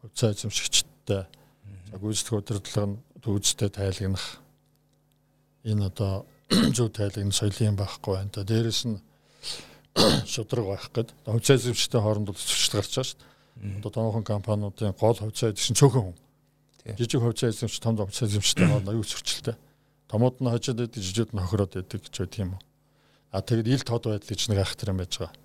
хувьцаа 0.00 0.32
эзэмшигчтэй 0.32 1.28
за 1.28 1.96
гүйцэтгэх 2.00 2.40
удирдлага 2.40 2.86
нь 2.88 2.96
түүзтэй 3.20 3.68
тайлгнах 3.68 4.40
энэ 5.68 5.92
одоо 5.92 6.24
зөв 6.76 6.88
тайлгын 6.96 7.28
соёлын 7.28 7.76
байхгүй 7.76 8.16
байна. 8.16 8.32
Та 8.32 8.48
дээрэс 8.48 8.88
нь 8.88 8.96
шудраг 10.32 10.64
байх 10.64 10.88
гээд 10.96 11.12
хувьцаа 11.28 11.60
эзэмшигчтэй 11.60 12.00
хооронд 12.00 12.32
төсөлч 12.32 12.72
гарч 12.72 12.92
байгаа 12.96 13.04
шүү 13.04 13.20
дээ. 13.20 13.76
Одоо 13.84 13.90
томхон 13.92 14.24
компаниудын 14.24 14.96
гол 14.96 15.18
хувьцаа 15.20 15.52
эзэмшигч 15.52 15.76
цөөхөн 15.76 16.04
хүн. 16.08 16.16
Жижиг 16.96 17.20
хувьцаа 17.20 17.52
эзэмшигч 17.52 17.84
том 17.84 18.00
хувьцаа 18.00 18.28
эзэмшигчтэй 18.32 18.64
хооронд 18.72 18.88
аюул 18.88 19.04
зөрчилтэй. 19.04 19.56
Томууд 20.08 20.40
нь 20.40 20.48
хожоод 20.48 20.80
байдаг, 20.80 21.04
жижигуд 21.04 21.36
нь 21.36 21.42
хохироод 21.44 21.72
байдаг 21.76 22.00
гэж 22.00 22.14
байдаг 22.16 22.40
юм 22.40 22.52
уу? 22.56 22.62
А 23.28 23.44
тэгэд 23.44 23.68
ил 23.68 23.84
тод 23.84 24.08
байдал 24.08 24.32
гэж 24.32 24.40
нэг 24.48 24.58
айхтар 24.64 24.96
юм 24.96 25.04
байж 25.04 25.12
байгаа. 25.20 25.36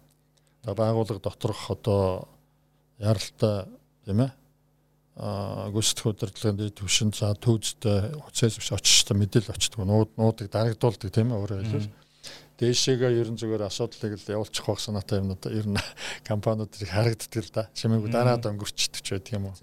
Одоо 0.64 0.76
байгууллага 0.80 1.20
доторх 1.20 1.68
одоо 1.68 2.32
яралтай 3.00 3.66
тийм 4.06 4.20
ээ? 4.26 4.32
Гүйцэтгэх 5.14 6.10
удирдлагын 6.10 6.58
дэд 6.58 6.78
түвшин 6.82 7.14
за 7.14 7.34
төвчтэй 7.38 8.18
хуцаас 8.18 8.58
биш 8.58 9.06
та 9.06 9.14
мэдээлэл 9.14 9.54
очдог 9.54 9.86
нууд 9.86 10.18
нуудыг 10.18 10.50
дарагдуулдаг 10.50 11.14
тийм 11.14 11.30
ээ 11.30 11.38
өөрөөр 11.38 11.62
хэлбэл 11.70 11.94
дээшээгээ 12.58 13.22
ерэн 13.22 13.38
зүгээр 13.38 13.66
асуудлыг 13.68 14.18
л 14.18 14.34
явуулчих 14.42 14.66
байх 14.66 14.82
санаатай 14.82 15.22
юм 15.22 15.34
надаа 15.34 15.52
ер 15.54 15.68
нь 15.70 15.78
компаниудыг 16.30 16.90
харагддаг 16.90 17.44
л 17.44 17.52
да. 17.54 17.70
Чимээгүй 17.74 18.10
дараад 18.10 18.46
өнгөрчдөг 18.46 19.02
ч 19.02 19.08
байдаг 19.14 19.34
юм 19.38 19.46
уу? 19.50 19.56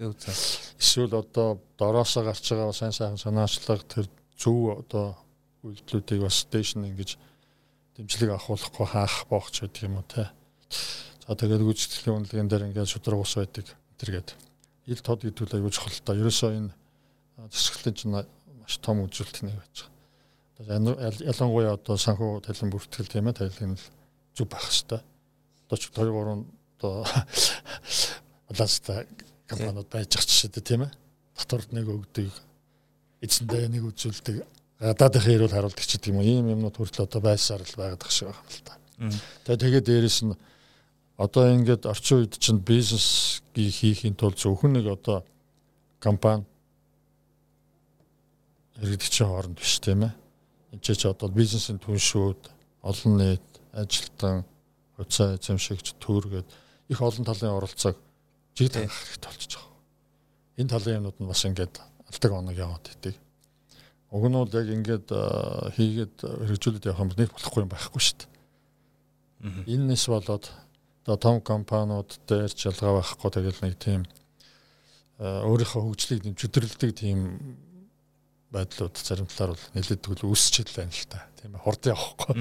Эсвэл 0.79 1.15
одоо 1.15 1.59
дороосоо 1.75 2.23
гарч 2.23 2.45
байгаа 2.51 2.75
сайн 2.75 2.95
сайхан 2.95 3.19
санаачлага 3.19 3.83
тэр 3.87 4.07
зөв 4.39 4.83
одоо 4.87 5.19
үйлдэлүүдийг 5.63 6.21
бас 6.23 6.47
дээш 6.51 6.75
нь 6.77 6.89
ингэж 6.91 7.15
дэмжлэг 7.95 8.29
авахуулахгүй 8.35 8.87
хаах 8.87 9.25
боох 9.31 9.51
ч 9.51 9.63
байдаг 9.65 9.83
юм 9.87 9.99
уу 9.99 10.07
те 10.07 10.31
за 11.27 11.35
тэгээд 11.37 11.63
гүйцэтгэлийн 11.65 12.17
үнэлгээнд 12.25 12.49
дээр 12.51 12.65
ингээд 12.71 12.91
шудраг 12.91 13.21
ус 13.21 13.35
байдаг 13.37 13.65
тэргээд 14.01 14.29
ил 14.89 15.01
тод 15.01 15.23
нь 15.23 15.33
аюул 15.33 15.71
чухал 15.71 15.99
та. 16.01 16.17
Ерөөсөө 16.17 16.51
энэ 16.57 16.73
засаглалын 17.49 17.95
чинь 17.95 18.13
маш 18.13 18.75
том 18.81 19.05
үзүүлэлт 19.05 19.45
нэг 19.45 19.55
байж 19.57 19.77
байгаа. 20.67 21.13
Ялангуяа 21.21 21.77
одоо 21.77 21.97
санхүү 21.97 22.41
талын 22.45 22.73
бүртгэл 22.73 23.09
тийм 23.09 23.29
ээ 23.29 23.37
талын 23.37 23.77
л 23.77 23.85
зүг 24.33 24.47
байх 24.49 24.65
хэвээр. 24.65 25.03
Одоо 25.69 25.77
ч 25.77 25.83
2 25.89 26.09
3 26.09 26.45
одоо 26.81 27.05
баланстай 28.49 29.05
компаниуд 29.45 29.89
байж 29.89 30.09
байгаа 30.13 30.27
ч 30.27 30.31
шүү 30.33 30.51
дээ 30.57 30.65
тийм 30.65 30.81
ээ. 30.85 30.91
Дотор 31.37 31.61
нэг 31.69 31.87
өгдөг 31.89 32.29
эзэндээ 33.21 33.69
нэг 33.69 33.83
үзүүлдэг 33.89 34.35
гадаадын 34.81 35.21
хэрүүл 35.21 35.53
харуулдаг 35.53 35.85
ч 35.85 35.97
гэдэг 35.97 36.09
юм 36.09 36.19
уу. 36.21 36.25
Ийм 36.25 36.45
юмнууд 36.57 36.77
хүртэл 36.77 37.05
одоо 37.05 37.21
байсаар 37.21 37.61
л 37.61 37.77
байгаад 37.77 38.01
байгаа 38.01 38.13
шиг 38.13 38.33
байна 38.33 38.49
л 38.49 38.65
та. 38.65 38.73
Тэгээ 39.45 39.61
тэгээ 39.61 39.81
дээрэс 39.85 40.19
нь 40.25 40.33
одоо 41.21 41.53
ингээд 41.53 41.85
орчин 41.85 42.25
үед 42.25 42.33
чинь 42.41 42.57
бизнес 42.65 43.41
хийхин 43.53 44.17
тулд 44.17 44.41
зөвхөн 44.41 44.73
нэг 44.73 44.89
одоо 44.89 45.21
компани 46.01 46.45
иргэдчийн 48.81 49.29
хооронд 49.29 49.57
биш 49.61 49.77
тийм 49.77 50.09
ээ. 50.09 50.13
Энд 50.73 50.81
ч 50.81 51.05
одоо 51.05 51.29
бизнесийн 51.29 51.77
түншүүд, 51.77 52.41
олон 52.81 53.13
нийт, 53.21 53.47
ажилтан, 53.69 54.45
хуцаа 54.97 55.37
эзэмшигч, 55.37 55.93
төр 56.01 56.25
гээд 56.25 56.49
их 56.89 56.99
олон 57.01 57.25
талын 57.25 57.53
оролцоог 57.53 57.97
жигд 58.57 58.81
анхаарах 58.81 59.05
хэрэгтэй 59.05 59.29
болчихж 59.29 59.53
байгаа. 59.61 59.77
Энэ 60.57 60.71
талын 60.73 60.97
юмнууд 60.97 61.17
нь 61.21 61.29
бас 61.29 61.45
ингээд 61.45 61.75
алдаг 62.09 62.31
оног 62.33 62.57
яваад 62.57 62.85
идэг. 62.97 63.15
Уг 64.09 64.25
нь 64.25 64.39
бол 64.41 64.57
яг 64.57 64.67
ингээд 64.73 65.07
хийгээд 65.77 66.15
хэрэгжүүлээд 66.49 66.89
явах 66.89 67.03
юм 67.05 67.13
нэг 67.13 67.29
болохгүй 67.29 67.61
юм 67.61 67.69
байхгүй 67.69 68.01
шүү 68.01 68.17
дээ. 68.17 68.29
Энэс 69.69 70.05
болоод 70.09 70.49
одоо 71.05 71.17
том 71.17 71.41
компаниуд 71.41 72.19
дээр 72.27 72.51
жалгаа 72.53 73.01
байхгүй 73.01 73.29
тэгэл 73.33 73.61
нэг 73.65 73.75
тийм 73.81 74.01
өөрийнхөө 75.21 75.81
хөгжлийг 75.85 76.21
нэм 76.25 76.35
чөдөрлөдөг 76.37 76.91
тийм 76.97 77.19
байдлууд 78.51 78.95
зарим 78.97 79.27
талаар 79.31 79.55
бол 79.55 79.65
нэлээд 79.77 80.01
тэгвэл 80.03 80.27
үүсчихэд 80.27 80.69
байна 80.75 80.91
л 80.91 81.07
та. 81.07 81.23
Тийм 81.39 81.55
ээ 81.55 81.63
хурд 81.63 81.83
явахгүй. 81.87 82.33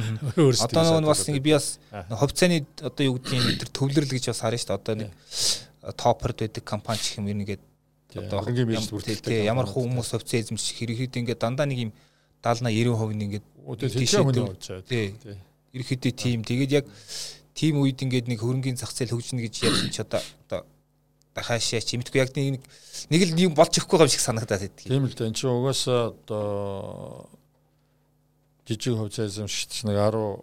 Өөрсдөө 0.43 0.81
одоо 0.81 0.99
нөгөө 0.99 1.13
бас 1.15 1.23
би 1.31 1.53
бас 1.55 1.67
хувьцааны 2.11 2.59
одоо 2.83 3.05
юу 3.07 3.15
гэдгийг 3.23 3.63
тэр 3.63 3.71
төвлөрөл 3.71 4.11
гэж 4.11 4.25
бас 4.35 4.43
харна 4.43 4.59
шүү 4.59 4.69
дээ. 4.75 4.81
Одоо 4.81 4.95
нэг 4.99 5.11
топперд 5.95 6.37
байдаг 6.43 6.65
компани 6.67 6.99
ч 6.99 7.21
юм 7.21 7.31
ер 7.31 7.39
нэгээд 7.39 7.63
одоо 8.19 8.43
хөрөнгөний 8.43 8.69
биелэлд 8.75 8.91
бүрдэлтэй 8.91 9.47
ямар 9.47 9.71
хүмүүс 9.71 10.11
хувьцаа 10.11 10.43
эзэмших 10.43 10.83
хэрэгэд 10.83 11.15
ингээд 11.23 11.41
дандаа 11.41 11.71
нэг 11.71 11.79
юм 11.79 11.93
70 12.43 12.75
90% 12.75 13.15
нь 13.15 13.25
ингээд 13.31 13.47
тийшээ 13.95 14.25
хүний 14.27 14.45
болж 14.51 14.65
байгаа. 14.67 14.89
Тий. 14.91 15.15
Ерхэдээ 15.79 16.13
тийм. 16.19 16.43
Тэгээд 16.43 16.73
яг 16.75 16.87
тийм 17.55 17.83
үед 17.83 18.01
ингээд 18.03 18.27
нэг 18.31 18.41
хөрөнгөний 18.41 18.79
зах 18.79 18.93
зээл 18.95 19.15
хөгжинэ 19.15 19.47
гэж 19.47 19.55
ярьсан 19.67 19.91
ч 19.91 19.99
одоо 20.03 20.23
одоо 20.51 20.67
хаашаа 21.35 21.81
ч 21.81 21.95
юмтгүй 21.95 22.21
яг 22.21 22.35
нэг 22.35 22.61
нэг 23.11 23.21
л 23.31 23.39
юм 23.39 23.55
болж 23.55 23.75
өгөхгүй 23.79 24.07
юм 24.07 24.11
шиг 24.11 24.23
санагдаад 24.23 24.63
байдаг. 24.67 24.87
Тийм 24.87 25.07
л 25.07 25.15
дээ. 25.15 25.29
Энд 25.31 25.39
чинь 25.39 25.51
угаасаа 25.51 26.11
одоо 26.11 27.31
жижиг 28.67 28.99
хувьцаа 28.99 29.27
эзэмшигч 29.27 29.87
нэг 29.87 29.97
10 29.99 30.43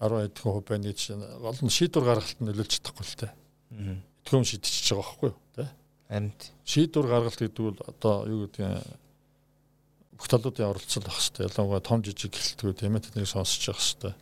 10 0.00 0.28
эдхэн 0.28 0.52
хувь 0.52 0.68
байна 0.68 0.88
гэж 0.92 1.00
гол 1.40 1.60
нь 1.64 1.72
шийдвэр 1.72 2.04
гаргалтанд 2.04 2.48
нөлөөлж 2.48 2.72
чадахгүй 2.76 3.04
л 3.04 3.16
дээ. 3.20 3.32
Аа. 3.32 3.96
Итгэм 4.24 4.44
шийдчихэж 4.44 4.86
байгаа 4.92 5.04
байхгүй 5.04 5.28
юу? 5.32 5.38
Тэ? 5.56 5.64
Харин 6.08 6.32
шийдвэр 6.64 7.06
гаргалт 7.08 7.40
гэдэг 7.40 7.64
нь 7.64 7.80
одоо 7.84 8.14
юу 8.28 8.40
гэдэг 8.48 9.04
бүх 10.16 10.28
талуудын 10.28 10.70
оролцол 10.70 11.04
байх 11.04 11.16
хэрэгтэй. 11.20 11.48
Ялангуяа 11.48 11.82
том 11.84 12.00
жижиг 12.04 12.32
гэлтгүй 12.32 12.72
тийм 12.76 12.96
ээ 12.96 13.04
тэднийг 13.08 13.28
сонсож 13.28 13.62
явах 13.68 13.80
хэрэгтэй. 13.80 14.14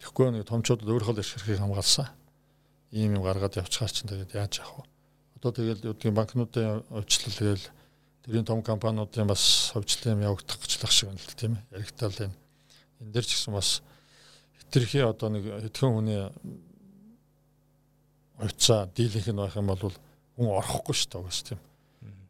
Тэгэхгүй 0.00 0.30
нэг 0.32 0.48
томчууд 0.48 0.82
өөрийнхөө 0.82 1.20
эрх 1.20 1.32
хэрхийг 1.34 1.60
хамгаалсан. 1.60 2.08
Ийм 2.94 3.18
юм 3.18 3.22
гаргаад 3.22 3.58
явчихаар 3.58 3.92
чинь 3.92 4.08
тэгээд 4.10 4.34
яаж 4.34 4.62
яах 4.62 4.72
вэ? 4.78 4.84
Одоо 5.44 5.64
юу 5.64 5.76
гэдэг 5.94 6.14
банкнуудын 6.14 6.82
өвчлөл 6.94 7.36
тэгэл 7.36 7.66
тэрийн 8.24 8.46
том 8.48 8.62
компаниудын 8.62 9.28
бас 9.28 9.74
хөвчлөл 9.74 10.16
юм 10.16 10.24
явагдах 10.24 10.56
гэж 10.56 10.72
лах 10.80 10.92
шиг 10.92 11.08
байна 11.12 11.20
л 11.20 11.36
тийм 11.36 11.52
ээ. 11.58 11.64
Яригтал 11.76 12.16
энэ. 12.24 12.36
Энд 13.04 13.12
дэр 13.12 13.24
ч 13.24 13.36
гэсэн 13.36 13.52
бас 13.52 13.82
хитрхи 14.56 15.04
одоо 15.04 15.28
нэг 15.28 15.44
хэдхэн 15.44 15.92
хүний 15.92 16.22
хувьцаа 18.40 18.88
дийлэнх 18.96 19.28
нь 19.28 19.36
байх 19.36 19.56
юм 19.56 19.68
бол 19.68 19.92
хүн 20.36 20.48
орохгүй 20.58 20.94
шүү 20.96 21.10
дээ 21.12 21.20
угаас 21.20 21.40
тийм. 21.44 21.60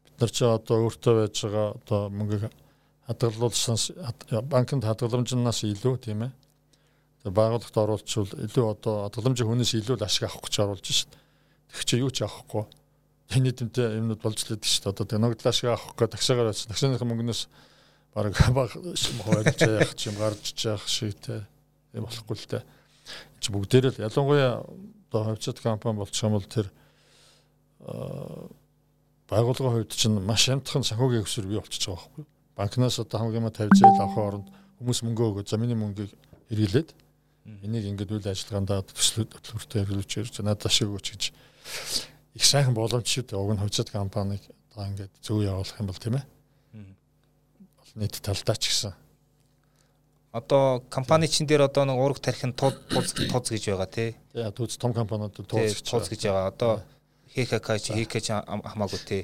Бид 0.04 0.16
нар 0.20 0.30
чи 0.30 0.44
одоо 0.44 0.76
өөртөө 0.84 1.14
байж 1.14 1.36
байгаа 1.40 1.68
одоо 1.78 2.00
мөнгө 2.10 2.50
хадгалуулсан 3.06 3.76
банкнд 4.50 4.84
хадгаламжнаас 4.84 5.64
илүү 5.64 5.94
тийм 6.02 6.26
ээ. 6.28 6.32
Байгууллагт 7.24 7.76
оруулчвал 7.76 8.28
илүү 8.36 8.66
одоо 8.68 9.08
хадгаламжийн 9.08 9.48
хүнээс 9.48 9.72
илүү 9.80 9.96
ашиг 10.04 10.28
авах 10.28 10.44
гэж 10.44 10.54
оруулж 10.60 10.84
шít. 10.84 11.12
Тэг 11.72 11.84
чи 11.88 11.96
юу 11.96 12.12
ч 12.12 12.20
авахгүй. 12.20 12.68
Тэний 13.32 13.56
дэмтэй 13.56 13.96
юмнууд 13.96 14.20
болж 14.20 14.44
лээд 14.44 14.64
шít. 14.68 14.84
Одоо 14.84 15.08
тэг 15.08 15.24
ногдлоо 15.24 15.48
ашиг 15.48 15.72
авах 15.72 15.96
гэж 15.96 16.12
тагшаагаар 16.12 16.52
байсан. 16.52 16.68
Тагшааныхаа 16.68 17.08
мөнгнөөс 17.08 17.42
баг 18.14 18.36
баг 18.52 18.70
хойлж 18.76 19.56
яах 19.64 19.96
юм 20.04 20.16
гарч 20.20 20.52
яах 20.68 20.84
те. 20.84 21.48
Ийм 21.96 22.04
болохгүй 22.04 22.36
л 22.36 22.44
те. 22.44 22.60
Чи 23.40 23.48
бүгдээрээ 23.56 23.96
л 23.96 24.04
ялангуяа 24.04 24.60
одоо 25.08 25.32
хувьцат 25.32 25.64
компани 25.64 25.96
болчих 25.96 26.28
юм 26.28 26.36
бол 26.36 26.44
тэр 26.44 26.68
байгууллагын 29.28 29.74
хувьд 29.80 29.96
чинь 29.96 30.20
маш 30.20 30.48
амтхан 30.48 30.84
санхүүгийн 30.84 31.24
өсвөр 31.24 31.48
бий 31.48 31.58
болчихж 31.60 31.88
байгаа 31.88 32.04
байхгүй. 32.04 32.24
Банкнаас 32.56 32.98
одоо 33.00 33.18
хамгийн 33.20 33.44
маа 33.44 33.54
50 33.56 33.80
зээл 33.80 34.02
авах 34.04 34.18
оронд 34.20 34.48
хүмүүс 34.78 35.00
мөнгө 35.04 35.24
өгөө 35.24 35.44
за 35.48 35.56
миний 35.56 35.76
мөнгийг 35.76 36.12
хэрэглээд 36.48 36.88
энийг 37.44 37.84
ингээд 37.92 38.12
үйл 38.12 38.30
ажиллагаандаа 38.32 38.80
төслөд 38.88 39.36
төлөвтэй 39.44 39.84
хэрэглүүлж 39.84 40.12
ирж 40.16 40.34
надад 40.40 40.72
шиг 40.72 40.88
өгч 40.88 41.06
гэж 41.12 41.22
их 42.34 42.44
сайхан 42.44 42.72
боломж 42.72 43.04
шүү 43.04 43.28
дээ. 43.28 43.36
Уг 43.36 43.52
нь 43.52 43.60
хувьцат 43.60 43.92
компаниг 43.92 44.40
одоо 44.72 44.88
ингээд 44.88 45.12
зөв 45.20 45.44
явуулах 45.44 45.80
юм 45.80 45.88
бол 45.92 46.00
тийм 46.00 46.16
ээ. 46.18 46.26
Нийт 47.94 48.18
талдаа 48.24 48.56
ч 48.56 48.72
гэсэн. 48.72 48.96
Одоо 50.34 50.82
компани 50.90 51.28
чин 51.28 51.46
дээр 51.46 51.68
одоо 51.68 51.84
нэг 51.84 51.94
уурах 52.00 52.18
тархин 52.18 52.56
тууз 52.56 52.74
тууз 52.90 53.48
гэж 53.52 53.70
байгаа 53.70 53.86
тий. 53.86 54.16
Тэгээ 54.32 54.50
тууз 54.50 54.74
том 54.80 54.90
компаниуд 54.90 55.36
тууз 55.36 55.84
гэж 55.84 56.20
байгаа. 56.26 56.50
Одоо 56.50 56.72
ХКК 57.30 57.78
чи 57.78 57.92
ХК 57.92 58.18
чи 58.18 58.32
хамаагүй 58.34 59.00
те. 59.06 59.18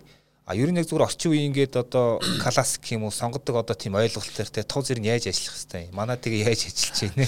А 0.51 0.55
ер 0.59 0.75
нь 0.75 0.83
яг 0.83 0.91
зүгээр 0.91 1.07
орчин 1.07 1.31
үеийн 1.31 1.55
ингээд 1.55 1.79
одоо 1.79 2.19
классик 2.43 2.83
юм 2.91 3.07
уу 3.07 3.15
сонгодог 3.15 3.63
одоо 3.63 3.79
тийм 3.79 3.95
ойлголтоор 3.95 4.51
те 4.51 4.67
туу 4.67 4.83
зэрэг 4.83 5.07
яаж 5.07 5.31
ажиллах 5.31 5.55
хэвтэй. 5.55 5.95
Манай 5.95 6.19
тэгээ 6.19 6.51
яаж 6.51 6.67
ажиллаж 6.67 6.99
байна. 7.07 7.23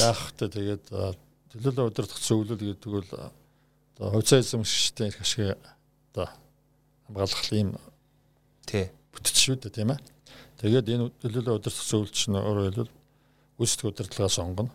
Яах 0.00 0.32
вэ 0.32 0.48
тэгээд 0.56 0.84
төлөөлөл 0.88 1.92
удирдах 1.92 2.16
зөвлөл 2.16 2.56
гэдэг 2.56 2.88
бол 2.88 3.04
одоо 3.04 4.08
хувьцаа 4.16 4.40
эзэмшигчтэй 4.40 5.12
их 5.12 5.20
ашиг 5.20 5.60
одоо 6.16 6.32
хамгаалах 7.04 7.52
юм 7.52 7.76
тий 8.64 8.88
бүтц 9.12 9.36
шүү 9.36 9.68
дээ 9.68 9.84
тийм 9.84 9.92
ээ. 9.92 10.00
Тэгээд 10.64 10.88
энэ 10.88 11.12
төлөөлөл 11.20 11.60
удирдах 11.60 11.84
зөвлөлт 11.84 12.16
чинь 12.16 12.32
өөрөөр 12.32 12.72
хэлбэл 12.72 12.96
гүйцэтгэх 13.60 13.92
удирдлагаа 13.92 14.32
сонгоно 14.32 14.72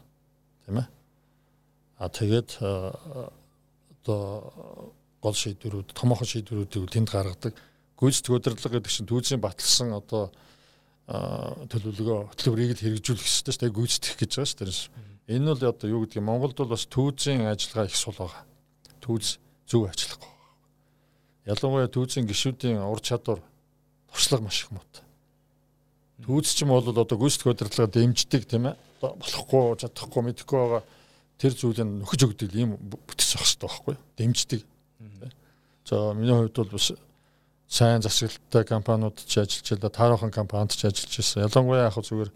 тийм 0.70 0.78
ээ. 0.78 0.88
А 1.98 2.06
тэгээд 2.06 2.62
одоо 2.62 4.30
гол 5.24 5.36
шийдвэрүүд 5.40 5.96
томоохон 5.96 6.28
шийдвэрүүдийг 6.28 6.92
тэнд 6.92 7.08
гаргадаг. 7.08 7.56
Гүйцэтгэх 7.96 8.36
удирдлага 8.36 8.76
гэдэг 8.76 8.92
чинь 8.92 9.08
түүцийн 9.08 9.40
баталсан 9.40 9.96
одоо 9.96 10.36
төлөвлөгөө 11.08 12.36
хөтөлбөрийг 12.36 12.76
л 12.76 12.84
хэрэгжүүлэх 12.84 13.24
хэрэгтэй 13.24 13.54
шүү 13.56 13.64
дээ. 13.64 13.78
Гүйцэтгэх 13.80 14.16
гэж 14.20 14.32
байгаа 14.36 14.52
шүү 14.52 14.60
дээ. 14.68 15.36
Энэ 15.40 15.48
бол 15.56 15.64
одоо 15.72 15.88
юу 15.88 16.04
гэдэг 16.04 16.20
юм 16.20 16.28
Монголд 16.28 16.60
бол 16.60 16.76
бас 16.76 16.84
түүцийн 16.92 17.48
ажиллагаа 17.48 17.88
их 17.88 17.96
сул 17.96 18.16
байгаа. 18.20 18.44
Түүц 19.00 19.40
зөв 19.64 19.88
ажиллахгүй. 19.88 20.32
Ялангуяа 21.48 21.88
түүцийн 21.88 22.28
гишүүдийн 22.28 22.84
ур 22.84 23.00
чадвар 23.00 23.40
туршлага 24.12 24.44
маш 24.44 24.68
их 24.68 24.72
муутай. 24.76 25.04
Түүц 26.28 26.52
ч 26.52 26.68
юм 26.68 26.76
бол 26.76 26.84
одоо 26.84 27.08
гүйцэтгэх 27.08 27.56
удирдлага 27.56 27.96
дэмждэг 27.96 28.44
тийм 28.44 28.68
ээ. 28.72 28.76
Болохгүй, 29.00 29.80
чадахгүй, 29.80 30.22
мэдэхгүй 30.28 30.60
байгаа 30.60 30.84
тэр 31.40 31.52
зүйлийг 31.56 31.88
нөхөж 32.04 32.20
өгдөг 32.28 32.52
ийм 32.56 32.76
бүтээсэн 32.80 33.40
хэрэгтэй 33.44 33.68
байхгүй? 33.68 33.96
Дэмждэг 34.20 34.62
За 35.86 36.14
миний 36.14 36.34
хувьд 36.34 36.56
бол 36.56 36.72
бас 36.72 36.92
сайн 37.68 38.02
засаглалтай 38.02 38.64
компаниуд 38.66 39.18
ч 39.26 39.42
ажиллаж 39.42 39.70
байлаа, 39.80 39.90
таархан 39.90 40.32
компанид 40.32 40.72
ч 40.72 40.86
ажиллаж 40.86 41.14
байсан. 41.18 41.44
Ялангуяа 41.44 41.90
яг 41.90 41.98
зүгээр 41.98 42.32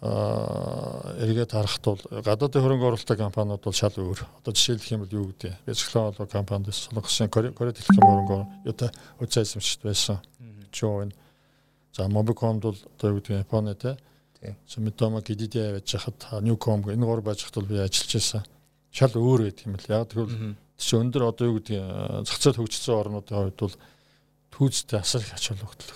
аа 0.00 1.12
эргээд 1.20 1.52
харахад 1.52 1.84
бол 1.84 2.00
гадаадын 2.24 2.62
хөрөнгө 2.64 2.86
оруулалттай 2.88 3.16
компаниуд 3.20 3.60
бол 3.60 3.76
шал 3.76 3.92
өөр. 3.92 4.24
Одоо 4.40 4.52
жишээлх 4.56 4.88
юм 4.90 5.04
бол 5.04 5.12
юу 5.12 5.26
гэдэг. 5.28 5.52
Бяцлаа 5.68 6.08
болоо 6.08 6.26
компанид 6.26 6.72
солонгосын 6.72 7.28
Корея 7.28 7.52
техникийн 7.52 8.08
хөрөнгө 8.08 8.38
юутай 8.64 8.90
үцээ 9.20 9.44
эзэмшигч 9.44 9.84
байсан. 9.84 10.18
Join. 10.72 11.12
За 11.92 12.08
Mobicom 12.08 12.60
бол 12.60 12.76
одоо 12.96 13.10
юу 13.12 13.20
гэдэг 13.20 13.44
Японы 13.44 13.74
те. 13.74 13.98
Sumitomo 14.66 15.20
GDD 15.20 15.76
байж 15.76 15.92
хахад 15.92 16.40
Newcom 16.40 16.88
энэ 16.88 17.04
гур 17.04 17.20
байж 17.20 17.44
хахад 17.44 17.68
би 17.68 17.76
ажиллаж 17.76 18.12
байсан. 18.16 18.42
Шал 18.90 19.12
өөр 19.12 19.42
байт 19.44 19.66
юм 19.68 19.76
л. 19.76 19.84
Яг 19.84 20.08
тэгвэл 20.08 20.56
Тэс 20.80 20.96
өндөр 20.96 21.28
одоо 21.28 21.44
юу 21.52 21.60
гэдэг 21.60 22.24
зах 22.24 22.40
зээл 22.40 22.64
хөгжсөн 22.64 22.96
орнуудын 22.96 23.36
хувьд 23.36 23.60
бол 23.60 23.76
түүцтэй 24.48 24.96
асар 25.04 25.20
их 25.20 25.36
ач 25.36 25.52
холбогдол 25.52 25.92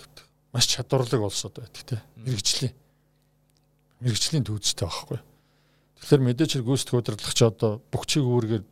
маш 0.52 0.68
чадварлаг 0.68 1.24
улсууд 1.24 1.56
байдаг 1.56 1.82
тийм 1.88 2.04
мэрэгжлийн 2.20 2.74
мэрэгжлийн 4.04 4.44
түүцтэй 4.44 4.84
байхгүй. 4.84 5.18
Тэгэхээр 6.04 6.22
мэдээж 6.28 6.50
хэрэг 6.60 6.68
гүйцэтгэх 6.68 7.00
удирдлагч 7.00 7.40
одоо 7.48 7.80
бүх 7.88 8.04
чиг 8.04 8.28
үүргээр 8.28 8.64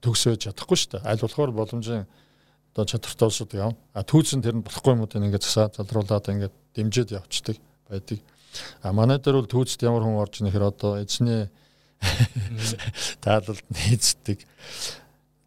төгсөөж 0.00 0.40
чадахгүй 0.48 0.78
шүү 0.80 0.90
дээ. 0.96 1.04
Аль 1.04 1.20
болохоор 1.20 1.52
боломжийн 1.52 2.08
одоо 2.72 2.84
чадвартай 2.88 3.28
улсууд 3.28 3.52
яв. 3.52 3.76
А 3.92 4.00
түүцэн 4.00 4.40
тэр 4.40 4.56
нь 4.58 4.64
болохгүй 4.64 4.96
юм 4.96 5.04
уу 5.04 5.12
ингээд 5.12 5.44
засаа 5.44 5.68
залруулад 5.70 6.32
ингээд 6.32 6.54
дэмжиж 6.72 7.14
явцдаг 7.14 7.60
байдаг. 7.86 8.18
А 8.80 8.96
манай 8.96 9.20
дээр 9.20 9.44
бол 9.44 9.52
түүцэд 9.52 9.84
ямар 9.84 10.02
хүн 10.02 10.18
орж 10.18 10.40
ирэх 10.40 10.56
одоо 10.56 10.98
эзний 11.04 11.52
таалалд 13.24 13.64
нийцдэг 13.70 14.40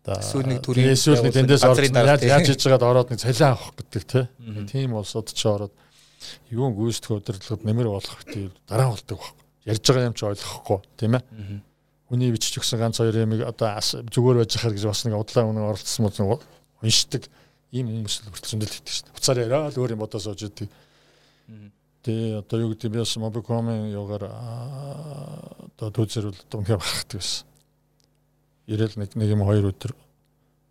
эсвэл 0.08 0.48
нэг 0.48 0.64
төрийн 0.64 0.96
эсвэл 0.96 1.20
нэг 1.20 1.36
тэндээс 1.36 1.68
орж 1.68 1.92
яаж 2.24 2.48
хийж 2.48 2.64
байгаад 2.64 2.88
ороод 2.88 3.10
нэг 3.12 3.20
цалин 3.20 3.52
авах 3.52 3.76
гэдэг 3.76 4.28
тийм 4.72 4.96
улсууд 4.96 5.28
ч 5.36 5.42
ороод 5.44 5.74
юу 6.48 6.72
гүйцэтгэх 6.72 7.20
удирдлагад 7.20 7.68
нэмэр 7.68 7.88
болох 7.92 8.16
гэдэг 8.24 8.56
дараа 8.68 8.96
болдог 8.96 9.20
баг. 9.20 9.36
Ярьж 9.68 9.84
байгаа 9.84 10.08
юм 10.08 10.16
чи 10.16 10.24
ойлгохгүй 10.24 10.80
тийм 10.96 11.20
ээ. 11.20 11.24
Хүний 12.08 12.32
бичиж 12.32 12.56
өгсөн 12.56 12.80
ганц 12.80 13.04
хоёр 13.04 13.20
ямиг 13.20 13.44
одоо 13.44 13.76
зүгээр 13.84 14.40
байж 14.40 14.52
хахаар 14.56 14.76
гэж 14.80 14.86
бас 14.88 15.04
нэг 15.04 15.20
удлаа 15.20 15.44
үнэн 15.44 15.68
оролцсон 15.68 16.08
мөн 16.08 16.40
уншдаг 16.80 17.24
ийм 17.76 17.92
хүмүүс 17.92 18.16
л 18.24 18.32
хүртэл 18.32 18.52
зөндөл 18.56 18.72
гэдэг 18.80 18.94
шүү 18.96 19.06
дээ. 19.12 19.18
Уцаар 19.20 19.38
яриа 19.44 19.68
л 19.68 19.76
өөр 19.76 19.92
юм 19.92 20.02
бодож 20.08 20.24
сууж 20.24 20.40
идэг. 20.48 20.72
Тэгээ 22.08 22.48
одоо 22.48 22.58
юу 22.64 22.72
гэдэг 22.72 22.96
би 22.96 23.04
бас 23.04 23.12
Mobicom-ын 23.20 23.92
юугаар 23.92 24.24
одоо 24.32 25.92
бол 25.92 26.08
одоо 26.08 26.58
үнхээр 26.64 26.80
харахдаг 26.80 27.20
байсан 27.20 27.57
ирээл 28.68 29.00
нэг 29.00 29.16
нэг 29.16 29.30
юм 29.32 29.48
хоёр 29.48 29.72
өдөр 29.72 29.96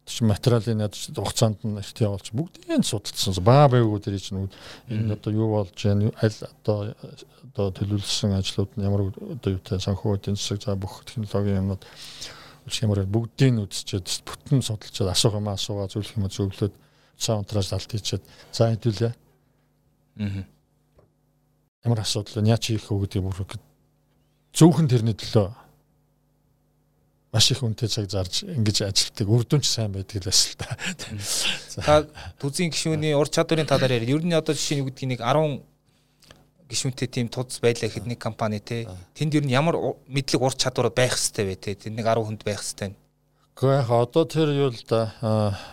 чи 0.06 0.22
материалын 0.24 0.86
ядч 0.86 1.10
хугацаанд 1.10 1.64
нь 1.66 1.80
ихт 1.82 1.98
явуулж 1.98 2.30
бүгдийг 2.30 2.84
судалсан. 2.86 3.34
Баа 3.42 3.66
байгуу 3.66 3.98
дээр 3.98 4.20
чинь 4.22 4.46
энэ 4.86 5.18
одоо 5.18 5.32
юу 5.32 5.48
болж 5.58 5.74
байна 5.74 6.12
аль 6.22 6.38
одоо 6.46 6.94
одоо 7.50 7.66
төлөвлөсөн 7.74 8.38
ажлууд 8.38 8.70
нь 8.78 8.86
ямар 8.86 9.10
одоо 9.10 9.50
юутай 9.50 9.82
санхүүгийн 9.82 10.38
засаг 10.38 10.62
за 10.62 10.78
бүх 10.78 11.02
технологийн 11.08 11.58
юмнууд 11.66 11.82
ямар 12.84 13.02
бүгдийг 13.02 13.50
нь 13.50 13.62
үзчихэд 13.66 14.06
бүтэн 14.28 14.62
судалж 14.62 14.94
асуух 15.10 15.42
юм 15.42 15.50
асуугаа 15.50 15.90
зөвлөх 15.90 16.14
юм 16.14 16.30
зөвлөөд 16.30 16.74
цаа 17.18 17.42
унтраас 17.42 17.74
алт 17.74 17.90
хийчихэд 17.90 18.22
за 18.52 18.70
хэдүүлээ. 18.70 19.12
Аа. 20.22 20.44
Ямар 21.82 22.00
асуудал 22.06 22.46
вэ? 22.46 22.54
Яа 22.54 22.62
чи 22.62 22.78
хийх 22.78 22.94
вэ 22.94 23.10
гэдэг 23.10 23.22
бүр 23.26 23.42
зөвхөн 24.54 24.86
тэрний 24.86 25.18
төлөө 25.18 25.65
маш 27.36 27.52
их 27.52 27.60
үнэтэй 27.60 27.92
цаг 27.92 28.08
зарж 28.08 28.48
ингэж 28.48 28.88
ажилтдаг 28.88 29.28
үр 29.28 29.44
дүнч 29.44 29.68
сайн 29.68 29.92
байдаг 29.92 30.24
лээс 30.24 30.56
л 30.56 30.56
та. 30.56 30.72
Та 31.84 31.94
түзийн 32.40 32.72
гишүүний 32.72 33.12
ур 33.12 33.28
чадварын 33.28 33.68
талаар 33.68 34.00
ярив. 34.00 34.16
Ер 34.16 34.24
нь 34.24 34.32
одоо 34.32 34.56
жишээ 34.56 34.80
нь 34.80 34.80
юу 34.80 34.88
гэдгийг 34.88 35.12
нэг 35.12 35.20
10 35.20 35.60
гишүүнтэй 36.72 37.08
тийм 37.12 37.28
тудс 37.28 37.60
байлаа 37.60 37.92
гэхэд 37.92 38.08
нэг 38.08 38.16
компани 38.16 38.58
те 38.64 38.88
тэнд 39.12 39.36
ер 39.36 39.44
нь 39.44 39.52
ямар 39.52 39.76
мэдлэг 40.08 40.40
ур 40.40 40.56
чадвар 40.56 40.88
байх 40.88 41.12
хэвээр 41.12 41.52
вэ 41.52 41.56
те 41.60 41.76
тэр 41.76 41.92
нэг 41.92 42.08
10 42.08 42.24
хүнд 42.24 42.40
байх 42.40 42.64
хэвээр. 42.64 42.96
Гэхдээ 43.52 43.76
яг 43.84 43.90
одоо 43.92 44.24
тэр 44.24 44.48
юу 44.56 44.72
л 44.72 44.82
да 44.88 45.12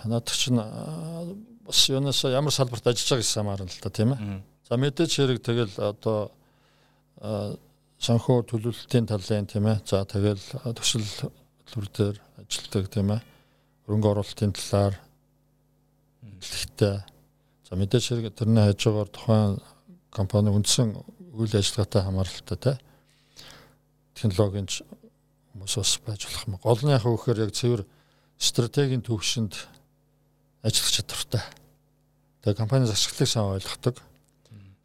надад 0.03 0.35
чинь 0.35 0.59
бас 0.59 1.79
юунаас 1.87 2.19
ямар 2.27 2.51
салбарт 2.51 2.91
ажиллаж 2.91 3.07
байгаа 3.07 3.23
гэсэн 3.23 3.39
хамаарна 3.39 3.71
л 3.71 3.79
да 3.79 3.89
тийм 3.89 4.11
ээ. 4.13 4.19
За 4.67 4.75
мэдээч 4.75 5.11
хэрэг 5.15 5.39
тэгэл 5.39 5.75
одоо 5.79 6.27
санхүү 8.03 8.43
төлөвлөлтийн 8.51 9.07
талын 9.07 9.47
тийм 9.47 9.65
ээ. 9.71 9.79
За 9.87 10.03
тэгэл 10.03 10.43
төсөл 10.75 11.07
хөтөлбөр 11.73 11.89
дээр 11.89 12.17
ажилладаг 12.37 12.85
тийм 12.93 13.09
ээ. 13.17 13.21
Хөрөнгө 13.85 14.09
оруулалтын 14.13 14.53
талаар 14.53 14.95
хэлэхтэй. 16.21 17.01
За 17.65 17.73
мэдээж 17.73 18.03
хэрэг 18.13 18.37
тэрний 18.37 18.61
хажуугаар 18.61 19.09
тухайн 19.09 19.57
компани 20.13 20.53
үндсэн 20.53 20.93
үйл 21.33 21.49
ажиллагаатай 21.49 22.01
хамааралтай 22.05 22.57
те. 22.61 22.73
Технологийн 24.13 24.69
хүмүүс 24.69 25.73
бас 25.81 25.97
байж 26.05 26.21
болох 26.29 26.45
юм. 26.45 26.57
Гол 26.61 26.81
нь 26.85 26.93
яг 26.93 27.05
вөхөр 27.09 27.41
яг 27.41 27.51
цэвэр 27.57 27.81
стратегийн 28.37 29.01
төвшөнд 29.01 29.57
ажиллах 30.61 30.93
чадвартай. 30.93 31.41
Тэгээ 32.45 32.61
компани 32.61 32.85
засаглалыг 32.85 33.29
сайн 33.29 33.49
ойлгодог. 33.57 33.97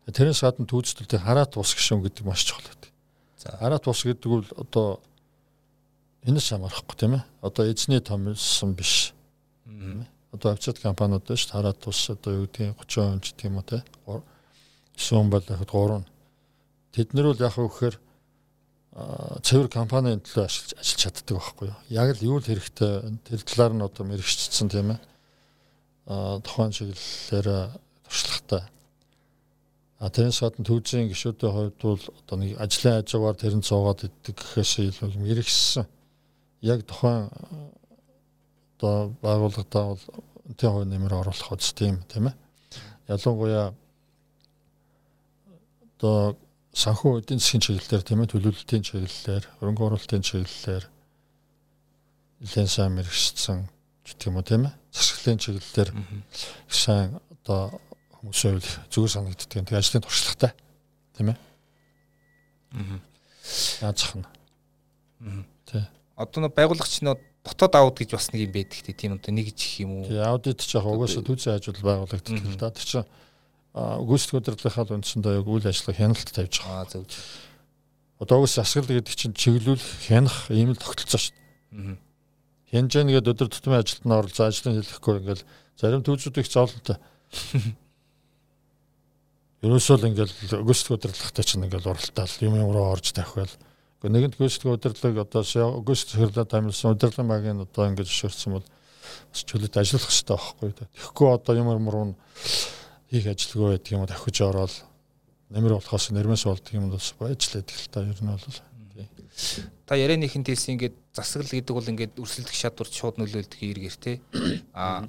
Тэрнээс 0.09 0.41
гадна 0.41 0.65
түүцлүүдийн 0.65 1.21
хараат 1.21 1.53
ус 1.61 1.77
гişүн 1.77 2.01
гэдэг 2.01 2.25
маш 2.25 2.49
чухал 2.49 2.65
байдаг. 2.65 2.91
За 3.37 3.53
хараат 3.61 3.85
ус 3.85 4.01
гэдэг 4.09 4.25
бол 4.25 4.47
одоо 4.57 5.05
энэс 6.29 6.53
хамаарахгүй 6.53 6.97
тийм 7.01 7.17
ээ. 7.17 7.25
Одоо 7.41 7.65
эзний 7.73 8.01
томсон 8.05 8.77
биш. 8.77 9.15
Одоо 10.33 10.53
авчид 10.53 10.79
компаниуд 10.79 11.25
дээ. 11.25 11.41
Хараад 11.49 11.81
тус 11.81 12.11
одоо 12.13 12.45
юу 12.45 12.47
гэдгийг 12.47 12.77
30% 12.77 13.25
ч 13.25 13.33
тийм 13.33 13.57
үү 13.57 13.65
те. 13.65 13.83
9 14.05 15.33
бол 15.33 15.41
яхад 15.49 15.73
3. 15.73 16.05
Тэд 16.93 17.15
нар 17.17 17.33
бол 17.33 17.41
яг 17.41 17.57
вөхөр 17.57 17.95
цэвэр 19.47 19.69
компанийн 19.73 20.21
төлөө 20.21 20.45
ажиллаж 20.45 20.73
ажиллаж 20.77 21.01
чаддаг 21.01 21.37
байхгүй 21.39 21.67
юу. 21.71 21.79
Яг 21.89 22.09
л 22.19 22.25
юу 22.27 22.37
л 22.43 22.45
хэрэгтэй 22.45 22.93
тэр 23.25 23.41
талаар 23.47 23.73
нь 23.73 23.87
одоо 23.87 24.05
мэрэгчсэн 24.05 24.69
тийм 24.69 24.99
ээ. 24.99 25.01
А 26.11 26.41
тухайн 26.45 26.75
чиглэлээр 26.75 27.79
туршлагатай. 28.05 28.63
А 30.03 30.11
тэрнээс 30.11 30.43
гадна 30.43 30.67
төвзийн 30.67 31.09
гишүүдийн 31.09 31.55
хувьд 31.55 31.79
бол 31.79 32.03
одоо 32.03 32.37
нэг 32.37 32.59
ажлын 32.59 33.01
хажуугаар 33.01 33.37
тэрэн 33.39 33.63
цуугаад 33.63 34.03
иддэг 34.03 34.35
гэхээс 34.35 34.73
илүү 34.83 35.15
мэрэгчсэн 35.15 35.87
яг 36.63 36.87
тухайн 36.87 37.31
одоо 38.79 39.15
байгууллагатаа 39.23 39.85
бол 39.95 40.05
үнэтэй 40.49 40.71
хувь 40.71 40.89
нэмэр 40.89 41.15
оруулах 41.15 41.53
үз 41.53 41.73
тийм 41.75 42.03
тийм 42.09 42.31
ээ. 42.31 42.37
Ялангуяа 43.09 43.75
одоо 45.99 46.37
санхүү 46.73 47.21
эдийн 47.21 47.43
засгийн 47.43 47.63
чиглэлээр 47.63 48.03
тийм 48.07 48.23
ээ 48.23 48.33
төлөвлөлтийн 48.33 48.83
чиглэлээр 48.87 49.45
хөрөнгө 49.59 49.85
оруулалтын 49.87 50.23
чиглэлээр 50.23 50.85
нэлээд 52.39 52.71
сайн 52.71 52.95
мэрэгчсэн 52.95 53.59
гэх 54.07 54.27
юм 54.31 54.39
уу 54.39 54.47
тийм 54.47 54.71
ээ. 54.71 54.75
Засаглалын 54.95 55.43
чиглэлээр 55.43 55.91
сайн 56.71 57.19
одоо 57.35 57.83
хүмүүсээ 58.23 58.91
зүгээр 58.95 59.15
санагддаг. 59.15 59.51
Тэгээ 59.67 59.79
ажлын 59.83 60.03
туршлагатай 60.07 60.53
тийм 61.19 61.29
ээ. 61.35 61.39
Аа. 62.79 62.99
Яаж 63.83 63.97
зах 63.99 64.15
нь. 64.19 64.27
Аа. 65.27 65.43
Одоо 66.19 66.43
нэг 66.43 66.59
байгуулагч 66.59 67.07
нь 67.07 67.15
дотоод 67.47 67.75
аудит 67.79 68.11
гэж 68.11 68.19
бас 68.19 68.35
нэг 68.35 68.51
юм 68.51 68.59
байдаг 68.59 68.91
тийм 68.91 69.15
одоо 69.15 69.31
нэг 69.31 69.55
жих 69.55 69.87
юм 69.87 70.03
уу. 70.03 70.11
Тий 70.11 70.19
аудит 70.19 70.59
ч 70.59 70.75
яг 70.75 70.91
угаасаа 70.91 71.23
түүцэн 71.23 71.55
ажил 71.55 71.79
байгуулагддаг 71.79 72.43
л 72.43 72.59
да. 72.59 72.75
Тэр 72.75 72.83
чинь 72.83 73.07
гүйцэтгэх 73.79 74.43
удирдлагынхаа 74.43 74.99
үндсэндээ 74.99 75.39
яг 75.39 75.47
үйл 75.47 75.71
ажиллагаа 75.71 75.95
хяналт 75.95 76.27
тавьж 76.35 76.59
байгаа. 76.59 76.83
Аа 76.83 76.91
зөв. 76.91 77.07
Одоо 78.19 78.43
угсаа 78.43 78.67
асгал 78.67 78.91
гэдэг 78.91 79.15
чинь 79.15 79.39
чиглүүлэх, 79.39 80.11
хянах 80.11 80.51
ийм 80.51 80.75
л 80.75 80.83
тогтолцоо 80.83 81.23
шүү 81.23 81.39
дээ. 81.39 81.95
Хянж 82.75 82.91
яа 82.99 83.07
нэгэд 83.07 83.31
өдөр 83.31 83.55
тутмын 83.55 83.79
ажилд 83.79 84.03
нь 84.03 84.19
оролцоо 84.19 84.51
ажлын 84.51 84.83
хэлэхгүй 84.83 85.23
ингээл 85.23 85.47
зарим 85.79 86.03
түүцүүд 86.03 86.43
их 86.43 86.51
зовлонтой. 86.51 86.99
Ерөөсөө 89.63 89.97
л 90.03 90.11
ингээл 90.11 90.35
гүйцэтгэх 90.67 90.99
удирдлагатай 90.99 91.45
чинь 91.47 91.63
ингээл 91.63 91.95
уралдаал 91.95 92.35
юм 92.43 92.59
юм 92.59 92.75
руу 92.75 92.91
орж 92.91 93.15
Гэхдээ 93.15 93.68
нэгэнт 94.07 94.39
гүйцэтгэх 94.39 94.79
удирдлага 94.79 95.27
одоо 95.27 95.43
гүйцэтгэх 95.83 96.19
хэрэглээд 96.23 96.55
амьдсан 96.55 96.95
удирдлагын 96.95 97.33
багийн 97.33 97.65
одоо 97.67 97.85
ингэж 97.91 98.07
зөвшөөрсөн 98.07 98.53
бол 98.55 98.67
бас 99.33 99.43
чөлөөт 99.43 99.75
ажиллах 99.75 100.07
хэрэгтэй 100.07 100.37
байхгүй. 100.39 100.71
Тэгэхгүй 100.79 101.29
одоо 101.35 101.55
ямар 101.59 101.79
мөрөнд 101.83 102.15
хийх 103.11 103.27
ажилгүй 103.27 103.75
байдаг 103.75 103.91
юм 103.91 104.07
давхиж 104.07 104.39
ороод 104.47 104.75
нэмэр 105.51 105.75
болохоос 105.83 106.15
нэрмэс 106.15 106.45
болдог 106.47 106.73
юм 106.79 106.95
бас 106.95 107.11
байж 107.19 107.43
л 107.51 107.59
байдаг 107.59 107.75
л 107.75 107.91
та 107.91 108.07
ер 108.07 108.21
нь 108.23 108.31
бол. 108.31 108.59
Та 109.87 109.95
ярианыхын 109.99 110.47
телсэн 110.47 110.79
ингээд 110.79 110.95
засаглал 111.11 111.59
гэдэг 111.59 111.75
бол 111.75 111.91
ингээд 111.91 112.15
өрсөлдөх 112.23 112.55
чадварт 112.55 112.95
шууд 112.95 113.19
нөлөөлдөг 113.19 113.61
эргэр 113.67 113.97
те 113.99 114.13
а 114.75 115.09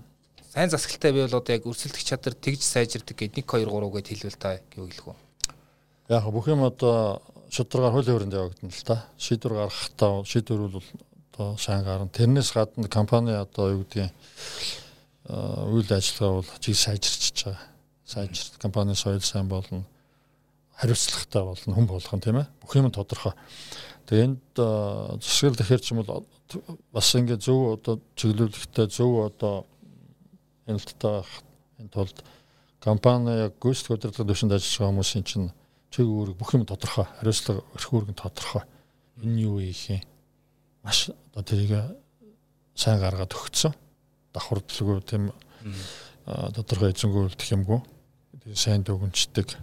сайн 0.54 0.70
засаглалтай 0.70 1.14
байвал 1.14 1.42
одоо 1.42 1.54
яг 1.54 1.66
өрсөлдөх 1.66 2.02
чадвар 2.02 2.34
тэгж 2.34 2.62
сайжирдаг 2.66 3.18
гэдэг 3.18 3.46
1 3.46 3.68
2 3.68 3.70
3 3.70 3.94
гэд 3.94 4.08
хэлвэл 4.10 4.38
та 4.42 4.58
гэвэл 4.74 5.14
яг 6.10 6.26
бүх 6.30 6.48
юм 6.48 6.64
одоо 6.66 7.22
шударгаар 7.50 7.94
хуулийн 7.94 8.16
хүрээнд 8.16 8.38
явагдана 8.38 8.72
л 8.72 8.84
да. 8.86 9.06
Шийдвэр 9.18 9.54
гаргахтаа 9.54 10.24
шийдвэр 10.26 10.62
бол 10.70 10.84
одоо 11.34 11.58
сайн 11.58 11.84
гарна. 11.84 12.10
Тэрнээс 12.10 12.54
гадна 12.54 12.88
компани 12.88 13.34
одоо 13.34 13.72
юу 13.74 13.84
гэдгийг 13.84 14.14
үйл 15.30 15.90
ажиллагаа 15.90 16.42
бол 16.42 16.52
жиг 16.62 16.76
сайжирч 16.76 17.44
байгаа. 17.46 17.60
Сайжир 18.06 18.58
компани 18.60 18.96
соёл 18.96 19.22
сайн 19.22 19.48
болно. 19.48 19.84
Хариуцлагатай 20.78 21.44
болно, 21.44 21.76
хүн 21.76 21.88
болгон 21.88 22.22
тийм 22.22 22.38
ээ. 22.40 22.48
Бүх 22.62 22.76
юм 22.76 22.92
тодорхой. 22.92 23.34
Тэгээ 24.08 24.26
энд 24.26 24.42
засаг 24.56 25.58
тэгэхээр 25.58 25.82
ч 25.82 25.92
юм 25.92 26.02
бол 26.02 26.26
бас 26.94 27.14
ингээд 27.14 27.46
зөв 27.46 27.78
одоо 27.78 28.00
чиглүүлэхтэй 28.16 28.88
зөв 28.90 29.30
одоо 29.30 29.70
хяналттай 30.66 31.22
энэ 31.78 31.94
тулд 31.94 32.18
компани 32.80 33.38
яг 33.46 33.54
гүйцэтгэх 33.62 33.96
удирдлагын 34.02 34.30
төвшөнд 34.34 34.54
ажиллаж 34.58 34.78
байгаа 34.80 34.92
хүмүүсийн 34.94 35.26
чинь 35.30 35.52
чиг 35.90 36.06
үүрэг 36.06 36.38
бүх 36.38 36.54
юм 36.54 36.66
тодорхой. 36.70 37.06
Хариуцлага 37.18 37.66
өрх 37.74 37.90
үүрэг 37.90 38.10
нь 38.14 38.22
тодорхой. 38.22 38.64
Энэ 39.22 39.42
юу 39.42 39.58
гэх 39.58 39.90
юм. 39.90 40.02
Маш 40.86 41.10
одоо 41.10 41.44
тэрийг 41.44 41.74
сайн 42.78 43.02
гаргаад 43.02 43.34
өгцсөн. 43.34 43.74
Давхардлгүй 44.34 45.02
тийм 45.02 45.34
тодорхой 46.26 46.94
эзэнгүү 46.94 47.24
үлдэх 47.34 47.50
юмгүй. 47.58 47.82
Сайн 48.54 48.86
дүгнждэг. 48.86 49.58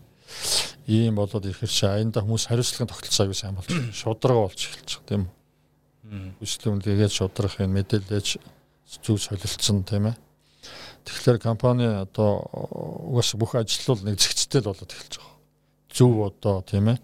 Ийм 0.91 1.15
болоод 1.15 1.47
ирэхэр 1.47 1.71
чи 1.71 1.87
аянда 1.87 2.27
хүмүүс 2.27 2.51
хариуцлагын 2.51 2.91
тогтолцоог 2.91 3.35
сайн 3.35 3.55
болж 3.55 3.71
шудраг 3.95 4.39
болж 4.39 4.59
эхэлж 4.59 4.99
байгаа 4.99 5.07
тийм 5.07 6.83
тэгээд 6.83 7.11
шудрах 7.15 7.59
юм 7.63 7.75
мэдээлэлж 7.79 8.39
зүг 9.03 9.19
солилцсон 9.19 9.83
тийм 9.87 10.11
ээ. 10.11 10.17
Тэгэхээр 11.07 11.39
компани 11.39 11.87
одоо 11.87 12.43
угаас 13.11 13.35
бүх 13.39 13.55
ажил 13.55 13.95
бол 13.95 14.03
нэг 14.07 14.19
зэгцтэй 14.19 14.63
л 14.63 14.71
болоод 14.71 14.91
эхэлж 14.91 15.19
байгаа 15.19 15.36
зөв 15.93 16.27
одоо 16.27 16.63
тийм 16.63 16.95
ээ 16.95 16.99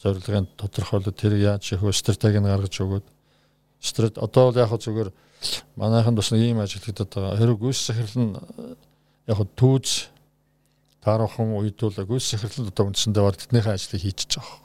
зорилгын 0.00 0.48
тодорхойлоод 0.56 1.16
тэр 1.16 1.36
яаж 1.36 1.72
их 1.72 1.82
стратеги 1.94 2.40
гаргаж 2.40 2.74
өгөөд 2.80 3.06
страт 3.80 4.18
одоо 4.18 4.50
бол 4.50 4.60
яг 4.60 4.72
зүгээр 4.72 5.10
манайхан 5.76 6.14
бас 6.14 6.30
нэг 6.32 6.40
ийм 6.40 6.60
ажил 6.60 6.84
хийдэг 6.84 7.08
байгаа. 7.08 7.36
Хэрэг 7.36 7.58
гүйс 7.60 7.80
захирал 7.86 8.16
нь 8.16 8.36
яг 9.28 9.38
түүж 9.56 10.08
таархан 11.04 11.52
үед 11.56 11.80
бол 11.80 12.08
гүйс 12.16 12.32
захирал 12.32 12.68
одоо 12.68 12.84
үндсэндээ 12.88 13.24
бар 13.24 13.36
тэднийхээ 13.36 13.76
ажлыг 13.76 14.00
хийчихэж 14.00 14.32
байгаа. 14.36 14.58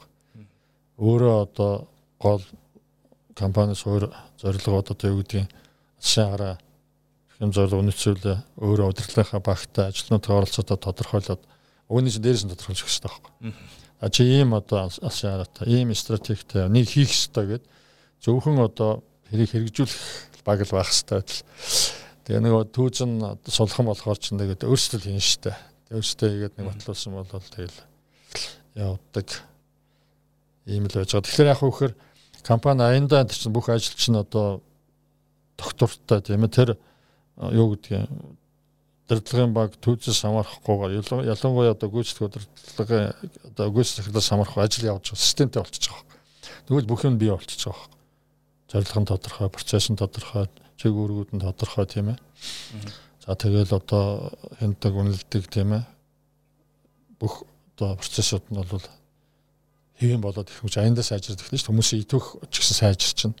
Өөрөө 1.00 1.36
одоо 1.44 1.72
гол 2.20 2.42
компани 3.36 3.74
суур 3.74 4.12
зорилгоод 4.40 4.92
одоо 4.92 5.08
юу 5.10 5.20
гэдгийг 5.20 5.48
сайн 6.00 6.32
хараа 6.32 6.56
хэм 7.36 7.52
зорилго 7.52 7.80
үнэцүүлээ 7.84 8.36
өөрөө 8.64 8.86
удирдлагынхаа 8.92 9.40
багтаа 9.40 9.84
ажилтнуудаа 9.92 10.36
оролцоодоо 10.40 10.76
тодорхойлоод 10.76 11.42
Өгний 11.86 12.10
чинь 12.10 12.24
дээрээс 12.24 12.44
нь 12.46 12.52
тодорхойлж 12.52 12.82
өгч 12.82 12.96
байгаа 13.02 13.20
байхгүй. 13.22 13.54
А 14.00 14.10
чи 14.10 14.22
ийм 14.26 14.52
одоо 14.52 14.90
алшаараатай, 14.90 15.66
ийм 15.70 15.94
стратегтэй 15.94 16.68
нэг 16.68 16.90
хийх 16.90 17.10
ёстой 17.10 17.46
гэд 17.46 17.64
зөвхөн 18.20 18.58
одоо 18.60 19.06
хэрэг 19.30 19.50
хэрэгжүүлэх 19.54 20.44
баг 20.44 20.60
л 20.66 20.74
байх 20.74 20.90
ёстой 20.90 21.22
байтал. 21.22 21.42
Тэгээ 22.26 22.42
нэг 22.42 22.54
түүзэн 22.74 23.12
сулхан 23.46 23.86
болохоор 23.86 24.18
ч 24.18 24.34
нэгэд 24.34 24.66
өөрсдөө 24.66 25.00
хийн 25.00 25.22
штэ. 25.22 25.54
Өөрсдөө 25.94 26.28
хийгээд 26.28 26.54
нэг 26.58 26.66
батлуулсан 26.74 27.12
бол 27.14 27.26
тэгэл 27.26 27.78
явдаг. 28.74 29.28
Ийм 30.66 30.90
л 30.90 30.94
байж 30.94 31.10
байгаа. 31.14 31.22
Тэгэхээр 31.22 31.52
яг 31.54 31.60
хөөхөр 31.62 31.92
компани 32.42 32.82
аяндаа 32.82 33.24
чинь 33.30 33.54
бүх 33.54 33.70
ажилч 33.70 34.10
нь 34.10 34.18
одоо 34.18 34.62
доктортой 35.56 36.20
тийм 36.22 36.44
ээ 36.44 36.52
тэр 36.52 36.70
юу 37.38 37.74
гэдгийг 37.74 38.10
удирдлагын 39.06 39.54
баг 39.54 39.78
түүцээс 39.78 40.26
хамаарахгүйгээр 40.26 41.30
ялангуяа 41.30 41.78
одоо 41.78 41.88
гүйцэтгэх 41.94 42.26
удирдлагын 42.26 43.14
одоо 43.54 43.66
гүйцэтгэлээс 43.70 44.28
хамаарахгүй 44.34 44.62
ажил 44.66 44.90
явуулж 44.90 45.14
байгаа 45.14 45.22
системтэй 45.22 45.62
болчихж 45.62 45.86
байгаа. 45.94 46.18
Тэгвэл 46.66 46.90
бүх 46.90 47.02
юм 47.06 47.14
бий 47.18 47.30
болчихж 47.30 47.70
байгаа. 47.70 47.86
зорилго 48.66 49.00
нь 49.00 49.06
тодорхой, 49.06 49.48
процесс 49.48 49.86
нь 49.90 49.96
тодорхой, 49.96 50.50
чиг 50.74 50.90
үүргүүд 50.90 51.38
нь 51.38 51.42
тодорхой 51.42 51.86
тийм 51.86 52.10
ээ. 52.10 52.18
За 53.22 53.38
тэгэл 53.38 53.70
одоо 53.78 54.34
хяндаг 54.58 54.92
үнэлдэг 54.92 55.44
тийм 55.46 55.78
ээ. 55.78 55.84
Бүх 57.22 57.46
одоо 57.78 57.94
процессууд 57.94 58.42
нь 58.50 58.58
бол 58.58 58.82
хэвэн 60.02 60.20
болоод 60.20 60.50
их 60.50 60.60
хүч 60.60 60.82
аяндаа 60.82 61.06
сайжирдаг 61.06 61.46
шүү 61.46 61.54
дээ. 61.54 61.70
Хүмүүсийн 61.70 62.02
итвэх 62.02 62.26
ч 62.50 62.54
гэсэн 62.58 62.76
сайжирчин. 62.82 63.32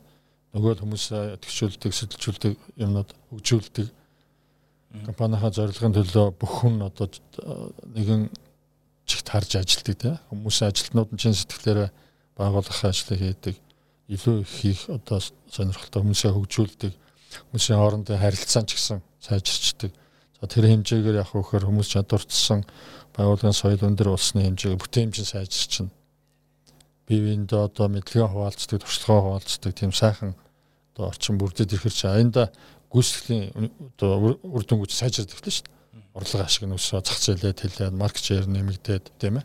Нөгөө 0.54 0.80
хүмүүс 0.80 1.10
төгсүүлдэг, 1.42 1.92
сэтэлжүүлдэг 1.92 2.54
юмнууд 2.80 3.10
хөгжүүлдэг. 3.34 3.86
Компанийнхаа 5.04 5.52
зорилгын 5.52 5.96
төлөө 5.96 6.26
бүх 6.40 6.52
хүн 6.64 6.80
одоо 6.86 7.10
нэгэн 7.92 8.32
чигт 9.04 9.28
харж 9.28 9.60
ажилтдаг 9.60 9.96
тийм 10.00 10.16
хүмүүсийн 10.32 10.70
ажилтнууд 10.72 11.10
нь 11.12 11.20
чин 11.20 11.34
сэтгэлээрээ 11.36 11.90
байгуулах 12.38 12.80
ажлыг 12.84 13.20
хийдэг 13.20 13.56
илүү 14.08 14.36
их 14.42 14.50
хийх 14.50 14.80
одоо 14.88 15.20
сонирхолтой 15.50 16.00
хүмүүсээ 16.02 16.32
хөгжүүлдэг 16.32 16.92
хүмүүсийн 17.50 17.78
хоорондын 17.78 18.22
харилцаа 18.22 18.62
ч 18.64 18.78
гэсэн 18.78 18.98
сайжирчдаг. 19.20 19.90
За 20.40 20.46
тэр 20.46 20.68
хэмжээгээр 20.70 21.20
яг 21.20 21.30
хөөхөр 21.32 21.66
хүмүүс 21.66 21.88
чадварчсан 21.96 22.62
байгууллагын 23.16 23.56
соёл 23.56 23.82
өндөр 23.82 24.14
улсны 24.14 24.44
хэмжээг 24.44 24.78
бүтээмжин 24.78 25.26
сайжирчин. 25.26 25.88
Бие 27.08 27.22
биендээ 27.24 27.70
одоо 27.70 27.88
мэдлэгээ 27.88 28.28
хуваалцдаг, 28.30 28.82
туршлагаа 28.82 29.22
хуваалцдаг 29.40 29.72
тийм 29.72 29.92
сайхан 29.96 30.36
одоо 30.94 31.08
орчин 31.08 31.38
бүрдээд 31.38 31.72
ирэхэр 31.72 31.94
чи 31.94 32.06
аянда 32.06 32.52
гүйцэтгэлийн 32.96 33.70
одоо 34.00 34.40
үр 34.40 34.64
дүнгууд 34.64 34.90
сайжирдаг 34.90 35.44
л 35.44 35.52
шүү 35.52 35.68
дээ 35.68 35.76
орлого 36.16 36.44
ашиг 36.48 36.64
нь 36.64 36.72
өсөө 36.72 37.04
зах 37.04 37.20
зээлээ 37.20 37.52
тэлээд 37.52 37.92
маркет 37.92 38.24
шеэр 38.24 38.48
нэмэгдээд 38.48 39.20
тийм 39.20 39.44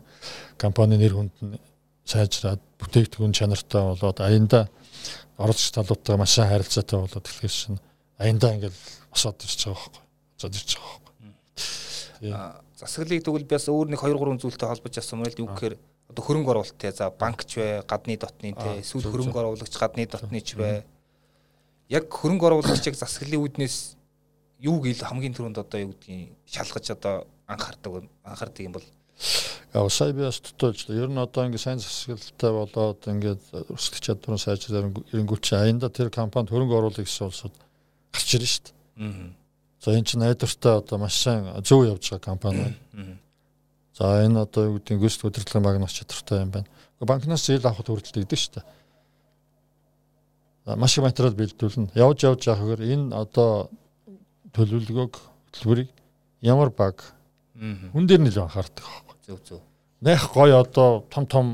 Компани 0.56 0.96
нэр 0.96 1.12
хүнд 1.12 1.36
нь 1.44 1.60
сайжраад 2.08 2.64
бүтээгдэхүүн 2.80 3.36
чанартай 3.36 3.82
болоод 3.92 4.18
аянда 4.24 4.72
оролцогч 5.36 5.76
талуудтай 5.76 6.16
маш 6.16 6.40
харилцаатай 6.40 6.96
болоод 6.96 7.24
тэгэхээр 7.28 7.52
шин 7.52 7.76
аянда 8.16 8.56
ингээл 8.56 8.80
босоод 9.12 9.36
ирж 9.44 9.60
байгаа 9.68 9.84
байхгүй 9.84 10.02
босоод 10.32 10.56
ирж 10.56 10.70
байгаа 10.80 10.98
байхгүй. 11.04 12.62
Засаглалыг 12.80 13.22
тэгвэл 13.22 13.52
бас 13.52 13.68
өөр 13.68 13.88
нэг 13.92 14.00
2 14.00 14.16
3 14.16 14.42
зүйлтэй 14.42 14.68
холбож 14.72 14.94
асуумаар 14.96 15.32
л 15.36 15.42
юу 15.44 15.48
гэхээр 15.52 15.74
одоо 16.08 16.22
хөрөнгө 16.24 16.50
оруулалт 16.56 16.78
те. 16.80 16.90
За 16.90 17.12
банкч 17.12 17.60
бай 17.60 17.84
гадны 17.84 18.16
дотны 18.16 18.56
те. 18.56 18.80
Эсвэл 18.80 19.06
хөрөнгө 19.12 19.38
оруулагч 19.38 19.74
гадны 19.76 20.08
дотны 20.08 20.40
ч 20.40 20.56
бай 20.56 20.82
яг 21.92 22.08
хөрөнгө 22.08 22.48
оруулагч 22.48 22.88
яг 22.88 22.96
засаглалын 22.96 23.44
үүднээс 23.44 23.76
юуг 24.64 24.88
ил 24.88 25.02
хамгийн 25.04 25.36
түрүүнд 25.36 25.60
одоо 25.60 25.78
юу 25.84 25.92
гэдгийг 25.92 26.32
шалгаж 26.48 26.86
одоо 26.96 27.14
анхаардаг 27.46 28.08
анхаардаг 28.24 28.62
юм 28.64 28.74
бол 28.76 28.86
яа 29.74 29.88
сая 29.88 30.12
би 30.12 30.24
бас 30.24 30.40
тотож 30.40 30.88
ер 30.88 31.08
нь 31.08 31.18
одоо 31.18 31.46
ингэ 31.46 31.58
сайн 31.58 31.78
засаглалтай 31.78 32.52
болоод 32.52 33.00
ингээд 33.08 33.42
өрсөлдөх 33.72 34.00
чадварын 34.00 34.40
сайжраар 34.40 34.88
ирэнгүүт 35.12 35.42
чи 35.42 35.54
аянда 35.56 35.88
тэр 35.88 36.10
компанид 36.10 36.52
хөрөнгө 36.52 36.76
оруулах 36.76 37.04
гэсэн 37.04 37.28
улсууд 37.28 37.56
гарч 38.12 38.28
ирнэ 38.36 38.48
шүү 38.48 38.64
дээ. 38.64 38.74
Аа. 39.00 39.30
За 39.82 39.90
энэ 39.96 40.06
чинь 40.06 40.20
найдвартай 40.20 40.74
одоо 40.76 40.98
маш 40.98 41.16
сайн 41.16 41.48
зөв 41.64 41.84
явж 41.88 42.04
байгаа 42.10 42.24
компани 42.24 42.76
байна. 42.92 43.18
За 43.96 44.24
энэ 44.24 44.44
одоо 44.44 44.62
юу 44.68 44.74
гэдгийг 44.78 45.00
гүйцэтгэх 45.00 45.28
удирдлагын 45.28 45.64
баг 45.64 45.80
нас 45.80 45.96
чадвартай 45.96 46.44
юм 46.44 46.50
байна. 46.52 46.68
Банкнаас 47.00 47.46
зээл 47.46 47.66
авахд 47.66 47.88
хүрэлт 47.88 48.16
өгдөг 48.16 48.38
шүү 48.38 48.54
дээ. 48.60 48.64
Маш 50.66 50.98
их 50.98 51.04
материал 51.04 51.34
бэлдүүлнэ. 51.34 51.90
Явж 51.98 52.22
явж 52.22 52.46
яхаар 52.46 52.80
энэ 52.80 53.10
одоо 53.16 53.70
төлөвлөгөөг 54.54 55.14
хөтөлбөрийг 55.18 55.90
ямар 56.40 56.70
баг 56.70 57.02
хүн 57.58 58.06
дээр 58.06 58.22
нэлээд 58.22 58.46
анхаардаг 58.46 58.84
байхгүй. 58.84 59.16
Зөв 59.26 59.38
зөв. 59.42 59.60
Нэх 60.00 60.30
гоё 60.30 60.62
одоо 60.62 61.02
том 61.10 61.26
том 61.26 61.46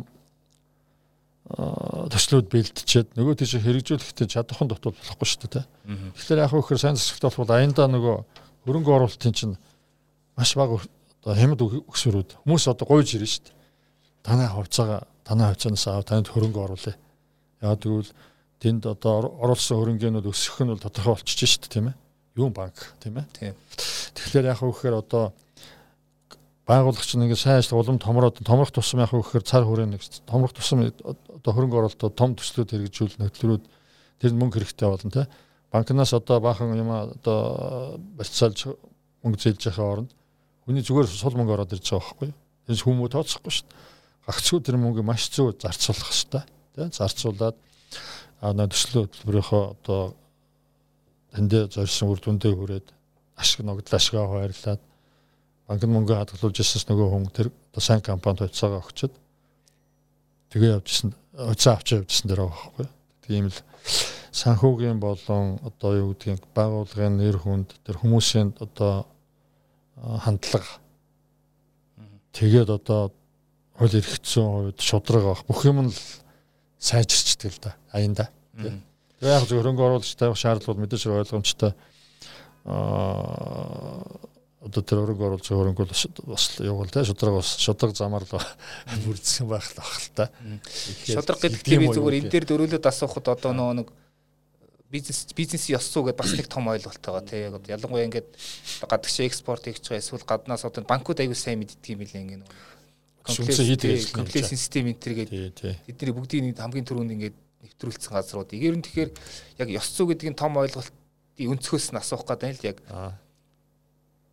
төслүүд 1.48 2.52
бэлтчихэд 2.52 3.16
нөгөө 3.16 3.40
тийш 3.40 3.56
хэрэгжүүлэхдээ 3.56 4.28
чадахын 4.28 4.68
дотор 4.68 4.92
болохгүй 4.92 5.24
шүү 5.24 5.48
дээ. 5.48 5.64
Тэгэхээр 6.12 6.44
яг 6.44 6.52
хөөхөр 6.52 6.76
сайн 6.76 7.00
засагт 7.00 7.24
бол 7.40 7.48
аяндаа 7.48 7.88
нөгөө 7.88 8.16
хөрөнгө 8.68 8.92
оруулалтын 8.92 9.32
чинь 9.32 9.56
маш 10.36 10.52
бага 10.52 10.84
одоо 11.24 11.32
хямд 11.32 11.64
өксөрүүд 11.64 12.44
хүмүүс 12.44 12.64
одоо 12.68 12.84
гуйж 12.84 13.16
ирнэ 13.16 13.32
шүү 13.32 13.44
дээ. 13.48 13.56
Танай 14.20 14.48
хувьцаага 14.52 15.08
танай 15.24 15.48
хувьцаанаас 15.48 15.84
аваад 15.88 16.08
танд 16.12 16.28
хөрөнгө 16.28 16.60
оруулъя. 16.60 16.96
Яг 17.64 17.80
тэгвэл 17.80 18.12
тэнд 18.58 18.86
одоо 18.86 19.32
оруулсан 19.42 19.78
хөрөнгөнүүд 19.78 20.26
өсөх 20.26 20.62
нь 20.62 20.72
бол 20.72 20.82
тодорхой 20.82 21.14
болчихж 21.14 21.62
дээ 21.62 21.72
тийм 21.72 21.86
ээ 21.92 21.96
юун 22.38 22.54
банк 22.54 22.94
тийм 23.02 23.18
ээ. 23.18 23.26
Тийм. 23.34 23.54
Тэгэхээр 24.14 24.46
яг 24.54 24.62
үхээр 24.62 25.02
одоо 25.02 25.34
байгуулагч 26.70 27.18
нэг 27.18 27.34
сайн 27.34 27.58
ажил 27.58 27.82
улам 27.82 27.98
томроод 27.98 28.38
томрох 28.46 28.70
тусам 28.70 29.02
яг 29.02 29.10
үхээр 29.10 29.42
цар 29.42 29.66
хүрээ 29.66 29.90
нэг 29.90 30.02
томрох 30.22 30.54
тусам 30.54 30.86
одоо 30.86 31.50
хөрөнгө 31.52 31.78
оруулалтууд 31.82 32.14
том 32.14 32.38
төслүүд 32.38 32.70
хэрэгжүүл 32.70 33.18
нөхлөрүүд 33.18 33.64
тэр 34.22 34.32
мөнгө 34.38 34.62
хэрэгтэй 34.62 34.86
болно 34.86 35.10
тийм. 35.10 35.26
Банкнаас 35.74 36.14
одоо 36.14 36.38
баахан 36.38 36.78
юм 36.78 36.90
одоо 36.94 37.98
барьцаалж 38.14 38.78
мөнгө 39.26 39.42
зээлж 39.42 39.62
яхаа 39.74 39.98
оронд 39.98 40.14
хүний 40.62 40.86
зүгээр 40.86 41.10
сул 41.10 41.34
мөнгө 41.34 41.58
ороод 41.58 41.74
ирж 41.74 41.90
байгаа 41.90 42.06
байхгүй 42.06 42.28
юу. 42.30 42.38
Тэр 42.68 42.84
хүмүүс 42.86 43.12
тооцохгүй 43.12 43.52
шүү 43.52 43.66
дээ. 43.66 43.76
Гагцгүй 44.28 44.60
тэр 44.62 44.76
мөнгө 44.78 45.02
маш 45.02 45.28
зөв 45.32 45.56
зарцуулах 45.56 46.12
хэрэгтэй 46.12 46.44
тийм. 46.76 46.92
Зарцуулаад 46.92 47.56
а 48.40 48.52
төслөө 48.54 49.04
төлбөрийнхөө 49.12 49.62
одоо 49.74 50.14
тэндээ 51.34 51.68
зорьсон 51.74 52.08
үр 52.12 52.20
дүндээ 52.22 52.54
хүрээд 52.54 52.86
ашиг 53.36 53.66
ногдол 53.66 53.98
ашгаа 53.98 54.26
хуваарлаад 54.26 54.82
банкны 55.66 55.88
мөнгө 55.90 56.14
хадгалуулж 56.16 56.58
ирсэнс 56.62 56.86
нөгөө 56.88 57.08
хүн 57.10 57.26
тэр 57.34 57.48
сайн 57.78 58.02
компанид 58.02 58.46
хувьцаагаа 58.46 58.82
өгчөд 58.82 59.14
тэгээ 60.50 60.74
явжсэн 60.78 61.12
хувьцаа 61.34 61.74
авч 61.76 61.88
явжсэн 61.94 62.26
дэр 62.30 62.40
байгаа 62.46 62.56
байхгүй. 62.56 62.86
Тийм 63.26 63.46
л 63.52 63.58
санхүүгийн 64.32 64.98
болон 64.98 65.58
одоо 65.62 65.92
юу 65.98 66.08
гэдгийг 66.14 66.42
байгууллагын 66.54 67.18
нэр 67.20 67.36
хүнд 67.38 67.74
тэр 67.84 67.96
хүмүүсийн 68.00 68.54
одоо 68.58 69.06
хандлага 69.98 70.80
тэгээд 72.32 72.70
одоо 72.70 73.12
хууль 73.78 73.98
эрх 73.98 74.14
зүйн 74.22 74.48
хувьд 74.48 74.78
шудраг 74.80 75.24
авах 75.24 75.44
бүх 75.46 75.66
юм 75.66 75.86
нь 75.86 75.92
сайжирчдаг 76.78 77.52
л 77.52 77.60
да. 77.62 77.76
Аянда. 77.92 78.30
Тийм 78.56 78.82
Тэгээ 79.18 79.34
яг 79.34 79.46
зөв 79.50 79.58
хөрөнгө 79.58 79.82
оруулагчтай 79.82 80.30
шаардлагууд 80.30 80.78
мэдээж 80.78 81.10
ойлгомжтой. 81.10 81.74
Аа 82.70 84.06
одоо 84.62 84.82
тэр 84.86 85.02
хөрөнгө 85.02 85.26
оруулагч 85.26 85.48
хөрөнгө 85.50 85.82
бол 85.82 86.30
бас 86.30 86.44
явуул 86.62 86.86
те. 86.94 87.02
Шудраг 87.02 87.34
бас 87.42 87.50
шудраг 87.58 87.98
замаар 87.98 88.22
л 88.22 88.38
бүрдсэн 89.02 89.50
байх 89.50 89.66
л 89.74 89.82
бах 89.82 89.90
л 89.90 90.10
та. 90.14 90.30
Шудраг 91.02 91.42
гэдэг 91.42 91.66
тийм 91.66 91.90
зүгээр 91.90 92.18
энэ 92.22 92.30
дээр 92.30 92.46
дөрүүлээд 92.46 92.86
асуухад 92.86 93.26
одоо 93.34 93.50
нөгөө 93.58 93.74
нэг 93.82 93.88
бизнес 94.86 95.26
бизнесийн 95.34 95.82
ёс 95.82 95.90
зүй 95.90 96.06
гэдээ 96.06 96.22
бас 96.22 96.32
нэг 96.38 96.46
том 96.46 96.70
ойлголт 96.70 97.02
байгаа 97.02 97.26
тий. 97.26 97.42
Яг 97.50 97.58
ялангуяа 97.66 98.06
ингээд 98.06 98.30
гадагш 98.86 99.18
экспорт 99.26 99.66
хийж 99.66 99.82
байгаа 99.82 99.98
эсвэл 99.98 100.22
гаднаас 100.22 100.62
одоо 100.62 100.86
банкуд 100.86 101.18
аягүй 101.18 101.34
сайн 101.34 101.58
мэддэг 101.58 101.90
юм 101.90 102.06
билээ 102.06 102.22
ингээд 102.22 102.46
комплекс 103.24 104.12
комплекс 104.12 104.48
систем 104.48 104.86
энэ 104.88 105.00
төр 105.02 105.14
гэдэг 105.14 105.86
тэдний 105.86 106.14
бүгдийн 106.14 106.54
хамгийн 106.54 106.86
түрүүнд 106.86 107.14
ингээд 107.14 107.36
нэвтрүүлсэн 107.62 108.12
газрууд. 108.14 108.54
Эгээр 108.54 108.76
нь 108.78 108.84
тэгэхээр 108.86 109.10
яг 109.58 109.68
ёс 109.68 109.88
зүй 109.90 110.06
гэдгийн 110.14 110.38
том 110.38 110.54
ойлголтын 110.56 110.94
өнцгөөс 111.38 111.90
нь 111.94 111.98
асуух 111.98 112.22
гэдэг 112.22 112.48
нь 112.48 112.58
л 112.58 112.68
яг 112.70 112.78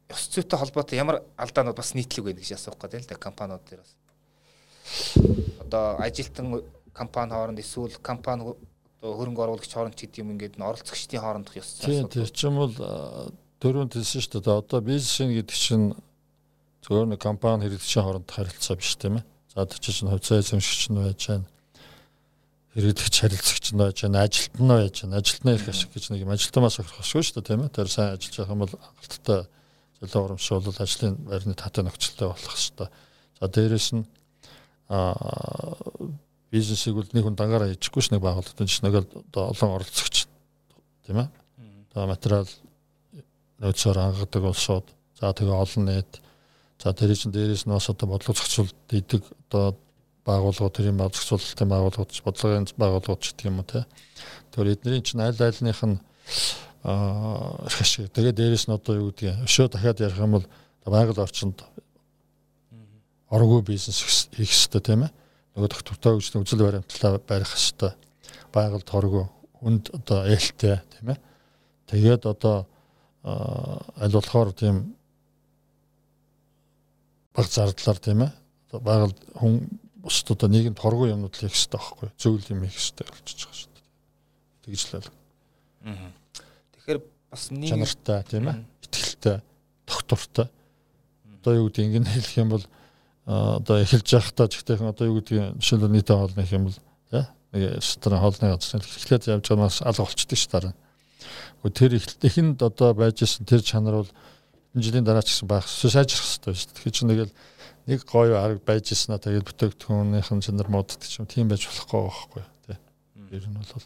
ёс 0.09 0.23
зүйтэй 0.29 0.59
холбоотой 0.61 0.97
ямар 1.01 1.25
алдаанууд 1.37 1.77
бас 1.77 1.97
нийтлэг 1.97 2.25
байна 2.25 2.41
гэж 2.41 2.53
асуух 2.53 2.77
гэдэг 2.77 3.01
л 3.01 3.09
да 3.09 3.15
компаниуд 3.17 3.65
дээр 3.65 3.81
бас. 3.81 3.93
Одоо 5.65 5.97
ажилтан 5.97 6.61
компани 6.93 7.33
хооронд 7.33 7.59
эсвэл 7.59 7.97
компани 8.01 8.53
хөрөнгө 9.01 9.41
оруулагч 9.41 9.73
хооронд 9.73 9.97
ч 9.97 10.05
гэдэг 10.05 10.21
юм 10.21 10.37
ингээд 10.37 10.61
оролцогчдын 10.61 11.21
хоорондох 11.21 11.57
ёс 11.57 11.81
зүй. 11.81 12.05
Тийм 12.05 12.09
тийм 12.09 12.29
ч 12.29 12.39
юм 12.45 12.55
бол 12.61 12.73
дөрөв 13.57 13.89
хэлсэн 13.89 14.21
шүү 14.21 14.41
дээ. 14.45 14.61
Одоо 14.61 14.79
бизнес 14.85 15.17
гэдэг 15.17 15.57
чинь 15.57 15.97
зөвхөн 16.85 17.17
нэг 17.17 17.19
компани 17.19 17.65
хэрэглэгчийн 17.65 18.05
хооронд 18.05 18.29
харилцаа 18.29 18.77
биш 18.77 18.93
тийм 18.95 19.17
ээ. 19.19 19.25
За 19.51 19.65
тэр 19.65 19.81
чинь 19.81 20.09
хувьцаа 20.13 20.39
эзэмшигч 20.39 20.93
нь 20.93 21.01
байж 21.01 21.21
байна 21.25 21.49
иргэдэгч 22.75 23.15
харилцагч 23.23 23.71
нь 23.71 23.79
байж 23.79 24.03
байна, 24.03 24.27
ажилт 24.27 24.59
нь 24.59 24.67
байж 24.67 24.95
байна. 25.01 25.17
Ажилтны 25.23 25.51
эрх 25.55 25.67
ашиг 25.71 25.89
гэж 25.95 26.11
нэг 26.11 26.27
юм 26.27 26.35
ажилтнаас 26.35 26.79
өгөхгүй 26.83 27.23
шүү 27.23 27.39
дээ, 27.39 27.47
тийм 27.47 27.63
ээ. 27.63 27.71
Тэр 27.71 27.87
сайн 27.87 28.19
ажиллаж 28.19 28.35
байгаа 28.35 28.51
юм 28.51 28.63
бол 28.67 28.75
хангалттай 28.75 29.39
зөвлөө 30.03 30.23
урамшуул 30.27 30.67
ажлын 30.75 31.15
байрны 31.23 31.55
татаа 31.55 31.83
нөхцөлтэй 31.87 32.27
болох 32.27 32.51
хэрэгтэй. 32.51 32.89
За 33.39 33.47
дээрэс 33.47 33.87
нь 33.95 34.03
аа 34.91 35.15
бизнесийг 36.51 36.99
үл 36.99 37.07
нэг 37.15 37.23
хүн 37.23 37.39
дангаараа 37.39 37.71
хийчихгүй 37.71 38.03
ш 38.03 38.11
нэг 38.11 38.19
байгууллагын 38.27 38.67
чинь 38.67 38.83
нэг 38.83 39.07
олон 39.31 39.71
оролцогч 39.79 40.27
тийм 41.07 41.23
ээ. 41.23 41.29
Одоо 41.95 42.11
материал 42.11 42.49
нөөцөөр 43.63 43.97
ангадаг 44.03 44.43
улсууд 44.51 44.87
за 45.15 45.31
тэгээ 45.31 45.55
олон 45.55 45.83
нийт 45.87 46.11
за 46.79 46.93
тэр 46.93 47.15
чинь 47.15 47.31
дээрээс 47.31 47.65
нь 47.65 47.73
бас 47.73 47.89
одоо 47.89 48.07
бодлого 48.09 48.35
зохицуулт 48.35 48.75
идэг 48.91 49.23
одоо 49.49 49.77
байгууллагууд 50.25 50.75
тэр 50.75 50.89
юм 50.91 50.99
зохицуулалтын 50.99 51.69
байгууллагууд 51.69 52.11
бодлогын 52.25 52.67
байгууллагууд 52.77 53.21
ч 53.21 53.33
гэх 53.33 53.49
юм 53.49 53.59
уу 53.61 53.67
те. 53.69 53.85
Тэгэхээр 54.51 54.73
эдний 54.73 55.01
чинь 55.01 55.21
аль 55.21 55.37
альных 55.37 55.81
нь 55.85 55.99
аа 56.83 57.65
ашиг. 57.65 58.11
Тэгээд 58.11 58.37
дээрэс 58.37 58.65
нь 58.67 58.75
одоо 58.75 58.93
юу 58.95 59.09
гэдгийг 59.13 59.45
өшөө 59.45 59.67
дахиад 59.69 60.01
ярих 60.01 60.19
юм 60.19 60.37
бол 60.37 60.45
байгаль 60.85 61.21
орчинд 61.21 61.63
оргуу 63.29 63.61
бизнес 63.61 64.29
хийх 64.33 64.49
хэрэгтэй 64.49 64.81
тийм 64.81 65.05
ээ. 65.05 65.11
Нөгөө 65.55 65.69
дохтортой 65.71 66.13
үжлэн 66.17 66.43
үзэл 66.43 66.65
баримтлалаа 66.65 67.21
барих 67.21 67.49
хэрэгтэй. 67.49 67.91
Байгальд 68.53 68.89
хоргоо 68.89 69.29
үнд 69.61 69.89
одоо 69.93 70.25
ээлтэй 70.29 70.81
тийм 70.93 71.15
ээ. 71.15 71.19
Тэгээд 71.89 72.25
одоо 72.25 72.67
аль 73.25 74.13
болохоор 74.13 74.53
тийм 74.53 74.95
баг 77.35 77.45
зардлаар 77.51 77.99
тийм 77.99 78.23
ээ. 78.25 78.31
Багал 78.79 79.13
хүн 79.35 79.67
бусд 80.05 80.31
одоо 80.31 80.49
нийгэмд 80.49 80.79
хоргоо 80.79 81.11
юмнууд 81.11 81.35
хийх 81.35 81.51
хэрэгтэй 81.51 81.79
байхгүй 81.79 82.09
зөвл 82.15 82.51
юм 82.53 82.63
хийх 82.63 82.77
хэрэгтэй 82.79 83.07
болчихж 83.09 83.41
байгаа 83.43 83.57
шүү 83.59 83.71
дээ. 83.75 83.85
Тэгж 84.63 84.81
л 84.85 84.93
байл. 84.95 85.09
Тэгэхээр 86.75 86.99
бас 87.31 87.43
нийгэм 87.51 87.69
чанартай 87.73 88.19
тийм 88.29 88.45
ээ. 88.47 88.57
Итгэлтэй, 88.85 89.37
тогтвортой. 89.85 90.47
Одоо 91.41 91.53
юу 91.57 91.67
гэдэг 91.69 91.97
ингэ 91.99 92.11
хэлэх 92.15 92.37
юм 92.37 92.49
бол 92.53 92.65
одоо 93.25 93.81
эхэлж 93.81 94.07
явахдаа 94.13 94.47
жигтэйхэн 94.47 94.93
одоо 94.93 95.05
юу 95.09 95.17
гэдэг 95.19 95.57
жишээлбэл 95.57 95.93
нийтэд 95.97 96.17
хоолны 96.17 96.41
их 96.45 96.53
юм 96.53 96.69
бол 96.69 96.77
тий 97.09 97.25
нэг 97.53 97.61
ресторан 97.81 98.21
хоолны 98.21 98.53
газар 98.53 98.81
эхлээд 98.85 99.27
явж 99.33 99.45
байгаанаас 99.49 99.81
алга 99.81 100.05
болчдөг 100.05 100.37
ш 100.37 100.45
дараа. 100.51 100.73
Тэр 101.65 101.97
эхэнд 101.97 102.61
одоо 102.61 102.93
байж 102.93 103.25
исэн 103.25 103.49
тэр 103.49 103.65
чанар 103.65 104.05
бол 104.05 104.11
жилийн 104.81 105.05
дараа 105.05 105.23
ч 105.23 105.31
гэсэн 105.31 105.47
байх 105.47 105.67
сайжрах 105.67 106.23
хэрэгтэй 106.25 106.53
шүү 106.55 106.67
дээ. 106.67 106.75
Тэгэхээр 106.75 106.95
чи 106.95 107.03
нэгэл 107.05 107.33
нэг 107.85 107.99
гоё 108.09 108.35
арга 108.41 108.61
байж 108.65 108.91
исэн 108.91 109.15
аа 109.15 109.23
тэгээд 109.23 109.47
бүтээгдэхүүнийхэн 109.47 110.41
чанар 110.41 110.69
моддаг 110.73 110.99
юм 111.05 111.29
тийм 111.29 111.47
байж 111.47 111.69
болохгүй 111.69 112.01
байхгүй 112.01 112.43
тий. 112.65 112.77
Ер 113.31 113.45
нь 113.45 113.59
бол 113.59 113.85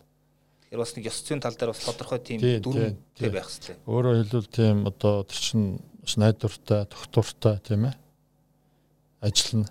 Тэр 0.69 0.80
бас 0.86 0.93
нэг 0.93 1.10
ёс 1.10 1.17
зүйн 1.25 1.41
тал 1.41 1.58
дээр 1.58 1.73
бас 1.73 1.82
тодорхой 1.82 2.21
тийм 2.21 2.39
дүрм 2.62 2.93
тий 3.17 3.30
байх 3.34 3.49
хэрэгтэй. 3.49 3.75
Өөрөөр 3.89 4.17
хэлбэл 4.21 4.54
тийм 4.54 4.86
одоо 4.86 5.25
тэр 5.25 5.39
чин 5.41 5.82
найдвартай, 6.13 6.86
тогтвортой 6.86 7.58
тийм 7.65 7.89
ээ 7.89 7.95
ажиллана. 9.21 9.67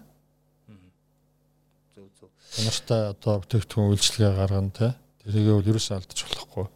Зөв 1.94 2.10
зөв. 2.18 2.30
Чанартай 2.50 3.02
одоо 3.14 3.34
бүтээгдэхүүн 3.46 3.90
үйлчлэгээ 3.94 4.32
гаргана 4.36 4.74
те. 4.74 4.88
Тэрийгээ 5.22 5.54
бол 5.54 5.70
ерөөсөө 5.70 5.96
алдаж 5.96 6.18
болохгүй. 6.26 6.66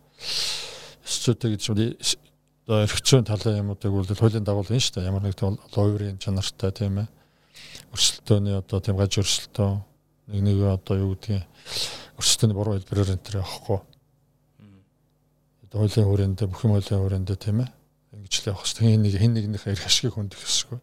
Эсчүүдтэй 1.03 1.51
гэж 1.59 1.63
одоо 2.67 2.83
эрхцэн 2.87 3.25
талын 3.25 3.61
юмуудыг 3.63 3.93
бол 3.93 4.07
хуулийн 4.07 4.45
дагуу 4.45 4.65
энэ 4.67 4.81
шүү 4.81 4.95
дээ. 5.01 5.09
Ямар 5.11 5.23
нэг 5.23 5.37
ловерийн 5.39 6.19
чанартай 6.19 6.71
тийм 6.73 7.03
ээ. 7.03 7.09
Өрсөлдөөний 7.93 8.57
одоо 8.59 8.79
тийм 8.81 8.97
гаж 8.97 9.19
өрсөлдөөн 9.19 9.83
нэг 10.33 10.41
нэг 10.43 10.59
одоо 10.67 10.97
юу 10.97 11.15
гэдгийг 11.17 11.45
өрсөлдөөний 12.19 12.57
буруу 12.57 12.75
хэлбэрээр 12.79 13.15
энэ 13.19 13.25
төр 13.27 13.41
явахгүй. 13.43 13.81
Хуулийн 15.73 16.09
хүрээндээ 16.09 16.47
бүх 16.49 16.63
юм 16.65 16.77
хуулийн 16.77 17.03
хүрээндээ 17.03 17.39
тийм 17.41 17.65
ээ. 17.65 17.71
Ингэж 18.13 18.35
л 18.45 18.49
явах 18.53 18.65
хэрэгтэй. 18.65 18.87
Хин 18.93 19.03
нэг 19.03 19.15
хин 19.17 19.33
нэгнийхээ 19.35 19.73
эрх 19.73 19.89
ашгийг 19.89 20.15
хүндэх 20.15 20.45
ёсгүй 20.45 20.81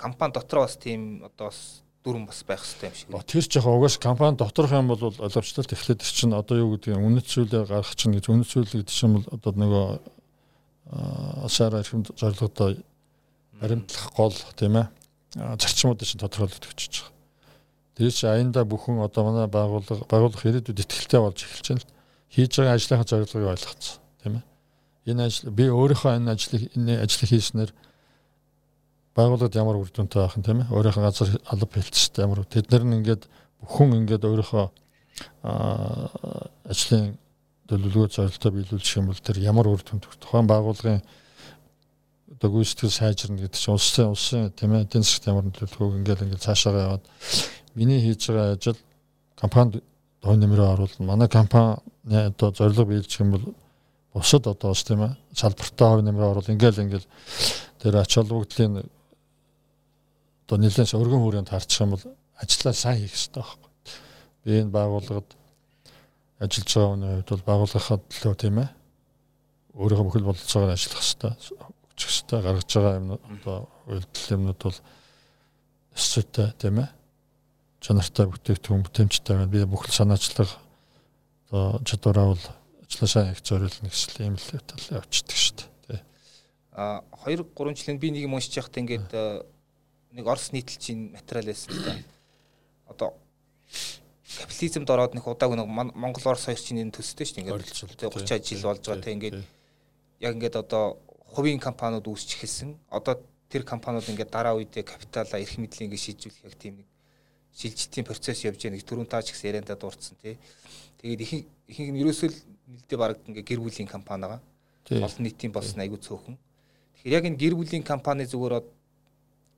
компани 0.00 0.32
дотор 0.32 0.60
бас 0.60 0.76
тийм 0.76 1.22
одоо 1.24 1.48
бас 1.48 1.82
дүрм 2.04 2.26
бас 2.26 2.42
байх 2.48 2.64
хэрэгтэй 2.64 2.88
юм 2.88 2.96
шиг. 2.96 3.26
Тэр 3.28 3.44
ч 3.44 3.56
яг 3.56 3.66
угаас 3.66 3.98
компани 3.98 4.36
доторх 4.36 4.72
юм 4.72 4.88
бол 4.88 5.02
ойлгомжтой 5.02 5.64
эхлээд 5.68 6.00
чинь 6.00 6.32
одоо 6.32 6.56
юу 6.56 6.76
гэдэг 6.76 6.96
нь 6.96 7.04
үнэт 7.04 7.26
зүйлээ 7.28 7.68
гаргах 7.68 7.94
чинь 7.94 8.16
гэж 8.16 8.24
үнэт 8.32 8.48
зүйл 8.48 8.72
гэдэг 8.72 8.88
чинь 8.88 9.20
бол 9.20 9.26
одоо 9.28 9.52
нөгөө 9.52 9.86
ашаар 10.90 11.74
архимд 11.78 12.10
зорилгодоо 12.18 12.76
баримтлах 13.60 14.10
гол 14.16 14.34
тийм 14.56 14.76
ээ 14.76 14.86
зарчмуудыг 15.34 16.06
чинь 16.08 16.20
тодорхойлогдож 16.20 16.74
байгаа. 16.74 17.12
Тэр 17.94 18.10
чинь 18.10 18.30
аянда 18.30 18.64
бүхэн 18.64 18.98
одоо 19.04 19.22
манай 19.24 19.46
байгууллага 19.46 20.08
байгууллах 20.10 20.46
ирээдүйд 20.46 20.82
ихтэй 20.82 21.20
болж 21.20 21.38
эхэлж 21.44 21.66
байна 21.68 21.86
хийж 22.34 22.52
байгаа 22.56 22.74
ажлынхаа 22.74 23.06
зорилгыг 23.06 23.52
ойлгоцсон 23.54 24.02
тийм 24.22 24.34
ээ. 24.38 24.44
Энэ 25.10 25.22
ажил 25.26 25.50
би 25.50 25.64
өөрийнхөө 25.70 26.18
энэ 26.18 26.32
ажлыг 26.34 26.62
энэ 26.74 27.02
ажлыг 27.04 27.28
хийснээр 27.30 27.70
байгууллагад 29.14 29.54
ямар 29.54 29.76
үр 29.78 29.90
дүнтэй 29.90 30.22
байх 30.22 30.36
юм 30.38 30.42
тийм 30.42 30.58
ээ 30.62 30.72
өөрийнхөө 30.74 31.04
газар 31.06 31.30
алба 31.46 31.74
хэлцтэй 31.78 32.22
ямар 32.24 32.42
тэд 32.46 32.70
нар 32.70 32.84
нь 32.86 32.96
ингээд 32.98 33.22
бүхэн 33.62 33.98
ингээд 34.02 34.24
өөрийнхөө 34.26 34.66
ажлын 36.70 37.18
төлөвлөгөө 37.70 38.10
зорилтоо 38.10 38.50
биелүүлчих 38.50 38.98
юм 38.98 39.10
бол 39.10 39.22
тэр 39.22 39.38
ямар 39.38 39.70
үр 39.70 39.82
дүнд 39.86 40.10
тухайн 40.18 40.50
байгууллагын 40.50 41.00
одоо 42.34 42.48
гүйцэтгэл 42.50 42.90
сайжирна 42.90 43.38
гэдэг 43.38 43.60
чинь 43.62 43.74
улсын 43.74 44.10
улсын 44.10 44.50
тийм 44.58 44.74
ээ 44.74 44.84
эдийн 44.84 45.06
засгт 45.06 45.30
ямар 45.30 45.46
төлөвлөгөөг 45.54 45.98
ингээд 46.02 46.24
ингээд 46.26 46.44
цаашаа 46.44 46.74
яваад 46.74 47.04
миний 47.78 48.00
хийж 48.02 48.26
байгаа 48.26 48.58
ажил 48.58 48.78
компанид 49.38 49.82
доо 50.22 50.34
нэмрээ 50.34 50.68
оруулна 50.74 51.06
манай 51.06 51.28
компани 51.28 51.78
одоо 52.10 52.50
зорилго 52.50 52.84
биелчих 52.90 53.20
юм 53.20 53.30
бол 53.38 53.54
бусад 54.14 54.46
одоо 54.46 54.74
бас 54.74 54.82
тийм 54.84 55.02
ээ 55.06 55.16
салбартаа 55.34 55.88
хувь 55.94 56.04
нэмрээ 56.04 56.30
оруул 56.30 56.50
ингээл 56.50 56.82
ингээл 56.84 57.08
тэр 57.78 57.96
ач 58.02 58.14
холбогдлын 58.14 58.82
одоо 60.44 60.56
нэлээд 60.58 60.94
өргөн 60.98 61.22
хүрээнд 61.22 61.50
харчих 61.54 61.80
юм 61.80 61.94
бол 61.94 62.04
ажиллаа 62.42 62.74
сайн 62.74 62.98
хийх 62.98 63.14
хэрэгтэй 63.14 63.42
байхгүй. 63.42 63.70
Би 64.44 64.50
энэ 64.60 64.74
байгууллагад 64.74 65.28
ажиллаж 66.40 66.70
байгаа 66.72 66.90
хүний 66.96 67.12
хувьд 67.20 67.30
бол 67.30 67.48
байгууллагынхаа 67.48 67.98
төлөө 68.08 68.34
тийм 68.40 68.56
ээ 68.64 68.68
өөрийнхөө 69.76 70.06
бүхэл 70.08 70.28
бололцоогоор 70.28 70.72
ажиллах 70.72 71.04
хэрэгтэй. 71.04 71.32
Өгчих 71.92 72.10
хэрэгтэй 72.10 72.40
гаргаж 72.40 72.70
байгаа 72.74 72.94
юм 72.96 73.08
одоо 73.16 73.58
үйлдэл 73.86 74.32
юмнууд 74.34 74.60
бол 74.64 74.78
өсөйтэй 75.94 76.48
тийм 76.56 76.76
ээ 76.80 76.88
чанартай 77.84 78.26
бүтээгдэхүүн 78.28 78.84
бүтэмжтэй 78.88 79.36
байна. 79.36 79.52
Би 79.52 79.64
бүхэл 79.68 79.94
санаачлага 79.94 80.56
одоо 81.50 81.80
чадвараа 81.84 82.32
бол 82.32 82.44
ажиллаа 82.88 83.08
сайн 83.08 83.32
их 83.36 83.44
зориулна 83.44 83.88
гэсэн 83.92 84.24
ийм 84.24 84.36
л 84.40 84.64
тал 84.64 84.96
явчихдаг 84.96 85.36
шүү 85.36 85.56
дээ. 85.88 86.02
А 86.72 87.04
2 87.28 87.44
3 87.52 87.76
жилийн 87.76 88.00
би 88.00 88.10
нэг 88.10 88.24
юм 88.24 88.34
уншиж 88.34 88.56
байхдаа 88.56 88.80
ингээд 88.80 89.12
нэг 90.16 90.24
Орос 90.26 90.50
нийтлэлчийн 90.52 91.12
материал 91.12 91.46
байсан 91.52 91.70
л 91.76 91.84
да. 91.84 91.94
Одоо 92.90 93.08
капитализмд 94.40 94.88
ороод 94.90 95.12
нэг 95.14 95.24
удааг 95.28 95.52
нэг 95.54 95.68
Монгол 95.68 96.24
Орос 96.32 96.48
хоёр 96.48 96.60
чинь 96.60 96.80
энэ 96.80 96.96
төстэй 96.96 97.26
шүү 97.28 97.36
дээ. 97.36 97.44
Ингээд 97.52 98.08
30 98.08 98.48
жил 98.48 98.64
болж 98.64 98.80
байгаа 98.80 99.04
те 99.04 99.12
ингээд 99.12 99.38
яг 100.24 100.32
ингээд 100.36 100.56
одоо 100.56 100.96
хувийн 101.30 101.60
компаниуд 101.60 102.08
үүсч 102.08 102.40
эхэлсэн. 102.40 102.76
Одоо 102.88 103.20
тэр 103.52 103.62
компаниуд 103.68 104.08
ингээд 104.08 104.30
дараа 104.32 104.56
үедээ 104.56 104.84
капиталаа 104.84 105.38
эрх 105.40 105.56
мэдлийг 105.60 105.92
ингээд 105.92 106.04
шийдвэрлэх 106.06 106.44
яг 106.48 106.54
тийм 106.56 106.74
нэг 106.80 106.88
шилжилтийн 107.54 108.06
процесс 108.06 108.44
явж 108.44 108.58
байгаа 108.62 108.76
нэг 108.78 108.86
түрүүн 108.86 109.08
таач 109.10 109.30
гэсэн 109.30 109.48
яриандаа 109.50 109.76
дурдсан 109.76 110.16
тий. 110.22 110.38
Тэгээд 111.02 111.20
ихэнх 111.20 111.46
ихэнх 111.68 111.90
нь 111.92 112.00
ерөөсөө 112.00 112.28
нэлдээ 112.70 112.98
бараг 112.98 113.18
ингээ 113.26 113.44
гэр 113.44 113.60
бүлийн 113.60 113.90
компани 113.90 114.24
байгаа. 114.26 114.40
Олон 114.90 115.22
нийтийн 115.22 115.52
болсон 115.52 115.82
айгүй 115.82 115.98
цөөхөн. 115.98 116.38
Тэгэхээр 116.96 117.16
яг 117.18 117.24
энэ 117.26 117.40
гэр 117.42 117.54
бүлийн 117.58 117.82
компани 117.82 118.24
зүгээр 118.26 118.62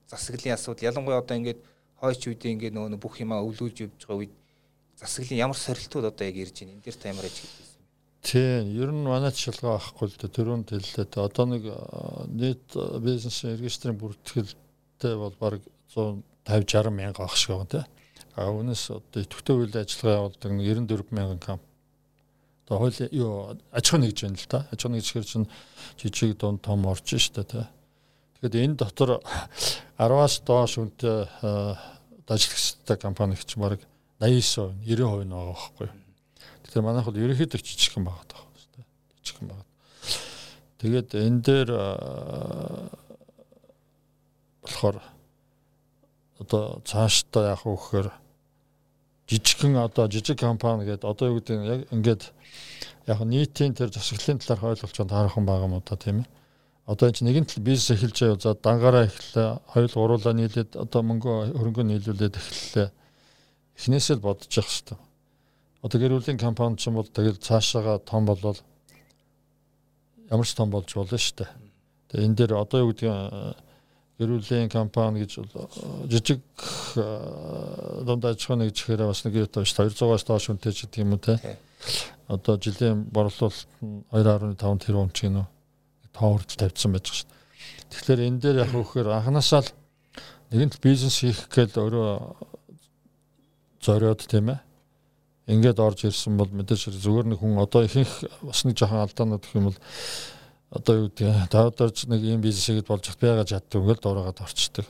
засаглалын 0.08 0.56
асуудал 0.56 0.88
ялангуяа 0.88 1.20
одоо 1.20 1.36
ингээд 1.36 1.60
хойч 2.00 2.20
үедээ 2.26 2.52
ингээд 2.56 2.74
нөгөө 2.74 3.00
бүх 3.00 3.20
юмаа 3.20 3.44
өвлүүлж 3.44 3.76
явж 3.86 4.00
байгаа 4.02 4.20
үед 4.20 4.32
засаглалын 5.02 5.42
ямар 5.42 5.58
сорилтууд 5.58 6.06
одоо 6.10 6.24
яг 6.26 6.36
ирж 6.36 6.56
байна 6.62 6.72
энэ 6.72 6.84
дээр 6.86 6.96
та 6.96 7.08
ямар 7.12 7.26
ажиг 7.26 7.46
хийсэн 7.46 7.80
бэ? 7.82 7.90
Тийм, 8.22 8.62
ер 8.78 8.90
нь 8.94 9.02
манай 9.02 9.32
шалгаа 9.34 9.76
авахгүй 9.76 10.06
л 10.08 10.18
дээ 10.18 10.30
түрүүнд 10.36 10.68
хэллээ. 10.70 11.06
Одоо 11.18 11.44
нэг 11.50 11.62
нийт 12.30 12.66
бизнесийн 13.02 13.58
регистрийн 13.58 13.98
бүртгэлтэй 13.98 15.14
бол 15.18 15.34
баг 15.38 15.60
150 15.94 16.22
60 16.46 16.90
мянга 16.90 17.22
авах 17.26 17.36
шиг 17.36 17.50
байгаа 17.54 17.70
тийм. 17.70 17.86
А 18.34 18.48
үүнээс 18.48 18.84
одоо 18.90 19.20
идэвхтэй 19.22 19.54
үйл 19.58 19.74
ажиллагаа 19.76 20.18
явуулдаг 20.18 20.50
94 20.50 21.12
мянган 21.12 21.40
комп 21.42 21.62
одоо 22.72 22.78
хууль 22.78 23.08
юу 23.12 23.58
аж 23.72 23.84
ахуй 23.88 24.00
нэгж 24.00 24.22
байна 24.22 24.38
л 24.38 24.46
да. 24.48 24.66
Аж 24.72 24.80
ахуй 24.80 24.96
нэгж 24.96 25.08
хэр 25.12 25.26
чинь 25.26 25.48
жижиг 25.98 26.38
дунд 26.38 26.62
том 26.62 26.86
орж 26.86 27.04
штэ 27.04 27.44
тий. 27.44 27.66
Тэгэхээр 28.40 28.64
энэ 28.64 28.76
дотор 28.80 29.20
10-аас 29.98 30.40
доош 30.46 30.78
үнэтэй 30.78 31.28
ажиллагчтай 32.26 32.96
компани 32.96 33.36
гэж 33.36 33.56
баг 33.60 33.80
89%, 34.22 34.78
90% 34.86 35.26
нь 35.26 35.34
байгаа 35.34 35.50
байхгүй. 35.50 35.88
Тэгэхээр 36.62 36.86
манайх 36.86 37.06
бол 37.10 37.18
ерөнхийдөө 37.18 37.58
жижигхэн 37.58 38.06
байгаа 38.06 38.26
даа. 38.30 38.46
Жижигхэн 39.18 39.48
байгаа. 39.50 39.66
Тэгээд 40.78 41.08
энэ 41.18 41.42
дээр 41.42 41.70
болохоор 44.62 44.96
одоо 46.38 46.82
цаашдаа 46.86 47.54
яах 47.54 47.66
вэ 47.66 47.74
гэхээр 47.74 48.08
жижигхэн 49.26 49.76
одоо 49.76 50.06
жижиг 50.06 50.38
компани 50.38 50.86
гэдэг 50.86 51.06
одоо 51.06 51.26
юу 51.30 51.38
гэдэг 51.42 51.58
яг 51.66 51.80
ингээд 51.90 52.22
яг 53.06 53.18
нийтийн 53.26 53.74
тэр 53.74 53.90
засаглалын 53.90 54.38
талаар 54.38 54.74
ойлголцоо 54.74 55.06
таархан 55.06 55.46
байгаа 55.46 55.66
юм 55.66 55.82
та 55.82 55.96
тийм 55.96 56.22
ээ 56.22 56.30
одоо 56.86 57.08
энэ 57.08 57.26
нэгэн 57.26 57.46
тал 57.46 57.62
бизнес 57.62 57.90
эхэлж 57.94 58.18
байв 58.22 58.42
за 58.42 58.54
дангаараа 58.54 59.06
эхэллээ 59.06 59.48
хоёул 59.72 59.94
гуруулаа 59.94 60.34
нийлээд 60.34 60.70
одоо 60.76 61.00
мөнгө 61.06 61.30
хөрөнгө 61.58 61.82
нийлүүлээд 61.86 62.34
эхэллээ 62.38 62.88
эхнээсээ 63.76 64.16
л 64.16 64.24
бодож 64.26 64.52
явах 64.52 64.70
хэрэгтэй. 64.70 64.98
Одоо 65.82 65.98
гэр 66.00 66.14
бүлийн 66.18 66.38
компани 66.38 66.76
ч 66.76 66.86
юм 66.88 67.00
бол 67.00 67.08
тэгэл 67.08 67.42
цаашаага 67.42 67.98
том 68.02 68.26
болвол 68.26 68.58
ямар 70.30 70.46
ч 70.46 70.54
том 70.54 70.70
болж 70.70 70.88
болно 70.94 71.18
шүү 71.18 71.36
дээ 71.42 71.50
тэгээ 72.12 72.26
энэ 72.28 72.36
дээр 72.36 72.52
одоо 72.60 72.78
юу 72.84 72.92
гэдэг 72.92 73.08
гэр 74.20 74.30
бүлийн 74.36 74.68
компани 74.68 75.24
гэж 75.24 75.32
жижиг 76.12 76.40
дунд 78.04 78.24
аж 78.24 78.38
ахуй 78.44 78.56
нэг 78.60 78.76
чихээрээ 78.76 79.08
бас 79.08 79.24
нэг 79.24 79.34
юу 79.40 79.48
тааш 79.48 79.72
200-аас 79.72 80.24
доош 80.28 80.46
үнэтэй 80.52 80.72
ч 80.72 80.78
гэдэг 80.86 81.00
юм 81.02 81.16
уу 81.16 81.24
те 81.24 81.40
одоо 82.28 82.54
жилийн 82.60 83.08
борлуулалт 83.08 83.66
нь 83.82 84.04
2.5 84.12 84.84
тэрбум 84.84 85.10
ч 85.10 85.26
гинөө 85.26 85.46
тоо 86.12 86.36
хүртэл 86.36 86.68
тавьсан 86.68 86.92
байж 86.92 87.06
шүү 87.08 87.26
дээ. 87.26 87.40
Тэгэхээр 87.90 88.20
энэ 88.28 88.40
дээр 88.40 88.56
яг 88.62 88.70
вөхөр 88.76 89.08
анханасаа 89.08 89.64
л 89.64 89.70
нэгэнт 90.52 90.78
бизнес 90.84 91.16
хийх 91.24 91.48
гээл 91.48 91.80
өөрөө 91.80 92.10
зориод 93.82 94.22
тийм 94.24 94.54
ээ. 94.54 94.60
ингээд 95.50 95.78
орж 95.82 96.06
ирсэн 96.06 96.38
бол 96.38 96.48
мэдээж 96.48 96.94
зүгээр 97.02 97.26
нэг 97.34 97.38
хүн 97.42 97.58
одоо 97.58 97.82
ихэнх 97.82 98.46
бас 98.46 98.62
нэг 98.62 98.78
жоохон 98.78 99.02
алдаанууд 99.02 99.42
гэх 99.42 99.58
юм 99.58 99.66
бол 99.68 99.78
одоо 100.70 100.94
юу 100.96 101.08
гэдэг 101.10 101.50
тавдарж 101.50 102.06
нэг 102.06 102.22
ийм 102.22 102.40
бизнес 102.40 102.70
хийгээд 102.70 102.88
болж 102.88 103.04
байгаа 103.18 103.44
чаддаг 103.44 103.82
ингээд 103.82 104.00
дуурайгаад 104.00 104.40
орчдөг. 104.40 104.86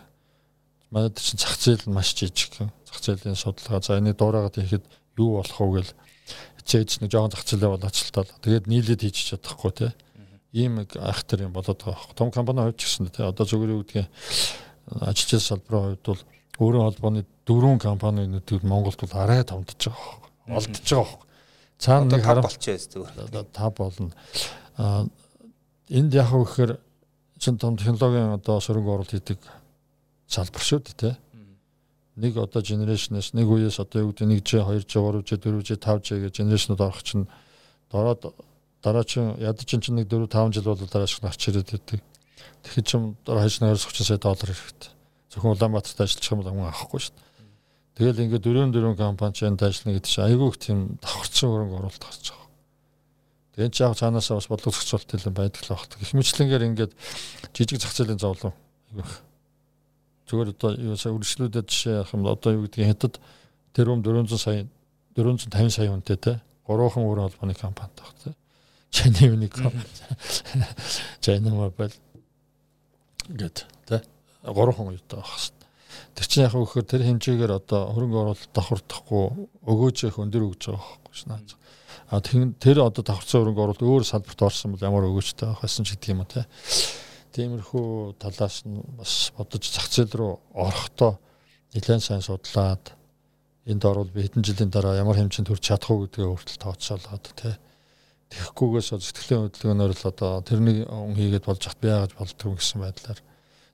Манайд 0.93 1.16
чинь 1.16 1.40
зах 1.40 1.57
зээл 1.57 1.88
нь 1.88 1.97
маш 1.97 2.12
жижиг. 2.12 2.53
Зах 2.86 3.01
зээлийн 3.01 3.34
судалгаа 3.34 3.80
за 3.80 3.99
энийг 3.99 4.20
дуурайгаад 4.20 4.61
хийхэд 4.61 4.84
юу 5.16 5.40
болох 5.40 5.59
вэ 5.59 5.80
гэл 5.80 5.93
хичээж 6.62 7.03
нэг 7.03 7.11
жоохон 7.11 7.32
зах 7.32 7.49
зээлээ 7.49 7.72
болооч 7.72 7.97
л 7.99 8.14
таа. 8.14 8.28
Тэгээд 8.45 8.68
нийлээд 8.70 9.03
хийж 9.03 9.18
чадахгүй 9.34 9.72
те. 9.72 9.88
Ийм 10.53 10.84
айхтар 10.84 11.49
юм 11.49 11.57
болоод 11.57 11.80
байгаа. 11.80 12.14
Том 12.14 12.30
компани 12.30 12.62
хувьд 12.62 12.78
ч 12.78 12.86
гэсэн 12.86 13.11
те 13.11 13.24
одоо 13.24 13.49
зүгээр 13.49 13.72
юу 13.72 13.82
гэдгийг 13.82 14.07
ажилчид 15.01 15.43
салбарын 15.43 15.97
хувьд 15.97 16.07
бол 16.07 16.22
өөрийн 16.59 16.85
холбооны 16.89 17.25
дөрвөн 17.47 17.79
компаниудыг 17.79 18.63
Монголд 18.63 19.01
бол 19.01 19.21
арай 19.21 19.45
томдож 19.45 19.89
байгаа 19.89 20.23
олдож 20.49 20.83
байгаа 20.83 21.07
хөө. 21.07 21.21
Цаана 21.79 22.17
нэг 22.17 22.25
харам 22.25 22.45
болчихоос 22.47 22.87
зүгээр. 22.91 23.47
Та 23.53 23.71
болно. 23.71 24.13
А 24.77 25.07
энд 25.89 26.15
яг 26.15 26.33
үхээр 26.33 26.79
чин 27.39 27.59
том 27.59 27.77
технологийн 27.77 28.35
одоо 28.39 28.61
сөрөнгө 28.61 28.93
оруулалт 28.93 29.13
хийдэг 29.13 29.39
салбар 30.27 30.63
шүү 30.63 30.81
дээ 30.83 30.99
тий. 30.99 31.15
Нэг 32.17 32.37
одоо 32.37 32.63
генерашнээс 32.63 33.33
нэг 33.33 33.49
үеэс 33.49 33.81
одоо 33.81 34.07
юу 34.07 34.13
гэдэг 34.13 34.45
1G, 34.45 34.51
2G, 34.61 34.93
3G, 35.01 35.31
4G, 35.41 35.71
5G 35.81 36.09
гэж 36.29 36.33
генерашнууд 36.39 36.81
орох 36.81 37.03
чинь 37.03 37.27
дороод 37.91 38.35
дараа 38.83 39.05
чинь 39.05 39.35
ядаж 39.41 39.65
чинь 39.65 39.97
нэг 39.97 40.09
4 40.09 40.29
5 40.29 40.55
жил 40.55 40.69
бол 40.69 40.77
дарааш 40.77 41.23
нь 41.23 41.27
арч 41.27 41.49
ирээд 41.49 41.71
байдаг. 41.73 42.01
Тэгэхээр 42.63 42.87
чим 42.87 43.17
дараа 43.25 43.49
хажны 43.49 43.73
20 43.73 44.05
сая 44.05 44.19
доллар 44.19 44.53
хэрэгтэй 44.53 44.93
зөвхөн 45.33 45.57
Улаанбаатарт 45.57 46.01
ажиллах 46.05 46.28
юм 46.28 46.41
бол 46.45 46.53
мөн 46.53 46.68
авахгүй 46.68 47.01
шүү 47.01 47.16
дээ. 47.16 47.33
Тэгэл 47.97 48.22
ингээд 48.24 48.45
дөрөв 48.45 48.70
дөрөв 48.72 48.95
компаничанд 49.01 49.61
ажиллана 49.64 49.97
гэдэг 49.97 50.12
чинь 50.12 50.26
айгүйх 50.28 50.57
тийм 50.61 50.78
давхарцсан 51.01 51.49
хөрөнгө 51.49 51.76
оруулалт 51.80 52.05
гарч 52.05 52.24
байгаа. 52.33 52.49
Тэгээд 53.57 53.80
яг 53.80 53.97
цаанаасаа 53.97 54.37
бас 54.37 54.49
бодлого 54.49 54.72
зохицуулт 54.76 55.09
хэлэн 55.12 55.37
байдаг 55.37 55.61
л 55.64 55.72
багт. 55.76 55.93
Гэх 55.97 56.12
мэтлэнгээр 56.16 56.66
ингээд 56.72 56.93
жижиг 57.53 57.80
зах 57.80 57.93
зээлийн 57.97 58.20
зовлон 58.20 58.53
айгүйх. 58.93 59.12
Зүгээр 60.28 60.53
одоо 60.57 60.70
юусаа 60.72 61.12
үржилүүдэд 61.16 61.68
жишээ 61.68 61.97
авах 62.01 62.12
юм 62.16 62.22
бол 62.24 62.33
одоо 62.33 62.51
юу 62.53 62.64
гэдгийг 62.64 62.89
хятад 62.93 63.20
тэр 63.76 63.93
юм 63.93 64.01
400 64.01 64.41
сая 64.41 64.64
450 65.16 65.68
сая 65.68 65.93
хүнтэй 65.93 66.16
те 66.16 66.33
3 66.64 66.93
хон 66.93 67.05
өөр 67.09 67.28
холбооны 67.28 67.53
компанид 67.53 67.97
баг 68.01 68.16
те. 68.24 68.33
Чиний 68.89 69.28
юник 69.28 69.53
компани. 69.53 69.85
China 71.20 71.53
Mobile 71.53 71.93
гэдэг 73.28 73.66
3 74.43 74.72
хон 74.74 74.95
юутай 74.95 75.18
байх 75.22 75.30
хэв. 75.30 75.62
Тэр 76.12 76.26
чинь 76.26 76.45
яг 76.45 76.53
хөөхөр 76.53 76.84
тэр 76.84 77.03
хэмжээгээр 77.07 77.53
одоо 77.57 77.95
хөрөнгө 77.95 78.18
оруулалт 78.20 78.53
давхардахгүй 78.53 79.24
өгөөжөөх 79.64 80.16
өндөр 80.18 80.45
өгж 80.51 80.62
байгаа 80.68 80.82
байхгүй 80.82 81.16
шнаа. 81.16 81.40
А 82.12 82.20
тэр 82.20 82.78
одоо 82.84 83.03
давхарсан 83.07 83.40
хөрөнгө 83.40 83.62
оруулалт 83.64 83.86
өөр 83.86 84.05
салбарт 84.05 84.40
орсон 84.45 84.74
бол 84.74 84.84
ямар 84.84 85.09
өгөөжтэй 85.09 85.49
байх 85.49 85.62
байсан 85.64 85.88
ч 85.88 85.97
гэдэг 85.97 86.12
юм 86.12 86.20
уу 86.20 86.28
те. 86.28 86.45
Тиймэрхүү 87.32 87.88
талаас 88.20 88.66
нь 88.68 88.82
бас 88.99 89.32
бодож 89.32 89.64
зах 89.64 89.88
зээл 89.88 90.12
рүү 90.12 90.32
орохдоо 90.53 91.16
нэлээд 91.72 92.05
сайн 92.05 92.20
судлаад 92.20 92.93
энд 93.64 93.82
орвол 93.88 94.12
би 94.12 94.28
хэдэн 94.28 94.45
жилийн 94.45 94.68
дараа 94.68 95.01
ямар 95.01 95.16
хэмжээнд 95.16 95.49
хүрч 95.49 95.64
чадах 95.64 95.88
уу 95.88 96.05
гэдгээ 96.05 96.28
өөртөө 96.28 96.61
тооцоолоод 96.61 97.24
тий. 97.32 97.57
Тэгэхгүйгээс 98.28 98.88
зэтгэлийн 99.01 99.49
хөдөлгөөнөөр 99.49 99.93
л 99.97 100.09
одоо 100.12 100.45
тэрний 100.45 100.84
он 100.84 101.16
хийгээд 101.16 101.49
болж 101.49 101.62
хат 101.64 101.80
бий 101.80 101.93
гэж 101.93 102.12
болдгоо 102.20 102.61
гэсэн 102.61 102.80
байдлаар 102.84 103.20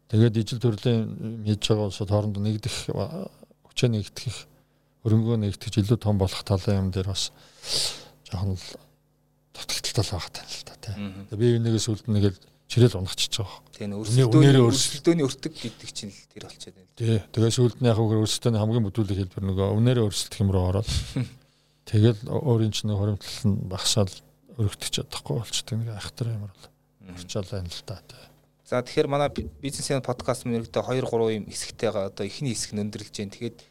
Тэгээд 0.09 0.41
ижил 0.41 0.61
төрлийн 0.61 1.45
хийж 1.45 1.69
байгаа 1.69 1.89
улсууд 1.93 2.09
хоорондоо 2.09 2.43
нэгдэх 2.43 2.77
хүчээ 2.89 3.89
нэгтгэх 3.93 4.37
өрөнгөө 5.05 5.37
нэгтгэж 5.45 5.75
илүү 5.85 5.99
том 6.01 6.17
болох 6.17 6.43
талын 6.49 6.89
юм 6.89 6.89
дээр 6.89 7.13
бас 7.13 7.29
жоохон 8.25 8.57
л 8.57 8.67
дутагдaltaл 9.53 10.17
байгаа 10.17 10.33
тань 10.33 10.49
л 10.49 10.65
та 10.65 10.75
тийм. 10.81 11.29
Би 11.29 11.57
энэс 11.61 11.89
үлд 11.93 12.09
нэгэл 12.09 12.41
чирэл 12.69 13.01
унгачиж 13.01 13.41
байгаа. 13.41 13.61
Тийм 13.77 13.97
өрсөлдөөний 14.01 14.65
өрсөлдөөний 14.65 15.25
өртөг 15.29 15.53
гэдэг 15.57 15.91
чинь 15.93 16.13
л 16.13 16.21
тэр 16.33 16.49
болчиход 16.49 16.77
байна. 16.77 16.93
Тий. 16.97 17.21
Тэгээд 17.33 17.57
сүлд 17.57 17.77
нь 17.81 17.89
яг 17.89 18.01
үгээр 18.01 18.23
өрсөлдөөний 18.25 18.61
хамгийн 18.61 18.87
бүдүүлэг 18.89 19.19
хэлбэр 19.29 19.45
нөгөө 19.49 19.67
өнөөрөө 19.77 20.09
өрсөлдөх 20.09 20.41
юм 20.45 20.53
руу 20.53 20.65
ороод 20.69 20.91
тэгэл 21.89 22.21
өөрийн 22.29 22.73
чинь 22.77 22.93
хоримтлал 22.93 23.45
нь 23.49 23.57
багасаал 23.73 24.13
өргөдөж 24.61 24.93
чадахгүй 25.01 25.35
болчихдог 25.41 25.77
нэг 25.81 25.97
айхтар 25.97 26.29
юм 26.29 26.45
бол. 26.45 26.65
Орчаал 27.09 27.49
байна 27.49 27.73
л 27.73 27.85
та. 27.89 28.01
Тий. 28.05 28.25
За 28.69 28.83
тэгэхээр 28.85 29.09
манай 29.09 29.33
бизнесийн 29.33 30.05
подкаст 30.05 30.45
мөн 30.45 30.61
ерөөдөө 30.61 30.85
2 30.93 31.09
3 31.09 31.41
юм 31.41 31.45
хэсэгтэйгээ 31.49 32.13
одоо 32.13 32.25
эхний 32.29 32.53
хэсэг 32.53 32.77
нь 32.77 32.85
өндөрлж 32.85 33.17
जैन. 33.17 33.33
Тэгээд 33.33 33.65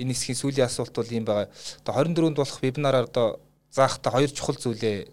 энэ 0.00 0.16
хэсгийн 0.16 0.40
сүүлийн 0.40 0.64
асуулт 0.64 0.96
бол 0.96 1.12
юм 1.12 1.28
байгаа. 1.28 1.52
Одоо 1.84 1.92
24-нд 2.00 2.40
болох 2.40 2.56
вебинараар 2.64 3.12
одоо 3.12 3.44
заахта 3.68 4.08
хоёр 4.08 4.32
чухал 4.32 4.56
зүйлээ 4.56 5.12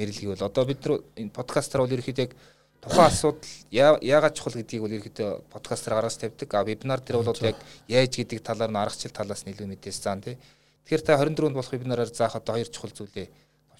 нэрлэгийг 0.00 0.32
бол 0.32 0.48
одоо 0.48 0.64
бид 0.64 0.80
нар 0.80 1.04
энэ 1.12 1.36
подкастаар 1.36 1.84
бол 1.84 1.92
ерөөхдөө 1.92 2.24
яг 2.24 2.32
тухайн 2.80 3.08
асуудал 3.12 3.52
яагаад 4.00 4.32
чухал 4.32 4.56
гэдгийг 4.56 4.80
бол 4.80 4.96
ерөөхдөө 4.96 5.30
подкастаар 5.52 5.94
гаргаж 6.00 6.16
тавьдаг. 6.24 6.48
А 6.56 6.64
вебинар 6.64 7.00
дээр 7.04 7.20
бол 7.20 7.44
яг 7.44 7.60
яаж 7.84 8.16
гэдэг 8.16 8.40
талаар 8.40 8.72
нь 8.72 8.80
аргачлал 8.80 9.12
талаас 9.12 9.44
нь 9.44 9.52
илүү 9.52 9.68
мэдээс 9.76 10.00
заан 10.00 10.24
тий. 10.24 10.40
Тэгэхээр 10.88 11.04
та 11.04 11.20
24-нд 11.20 11.52
болох 11.52 11.68
вебинараар 11.68 12.08
заах 12.08 12.40
одоо 12.40 12.56
хоёр 12.56 12.72
чухал 12.72 12.96
зүйлээ 12.96 13.28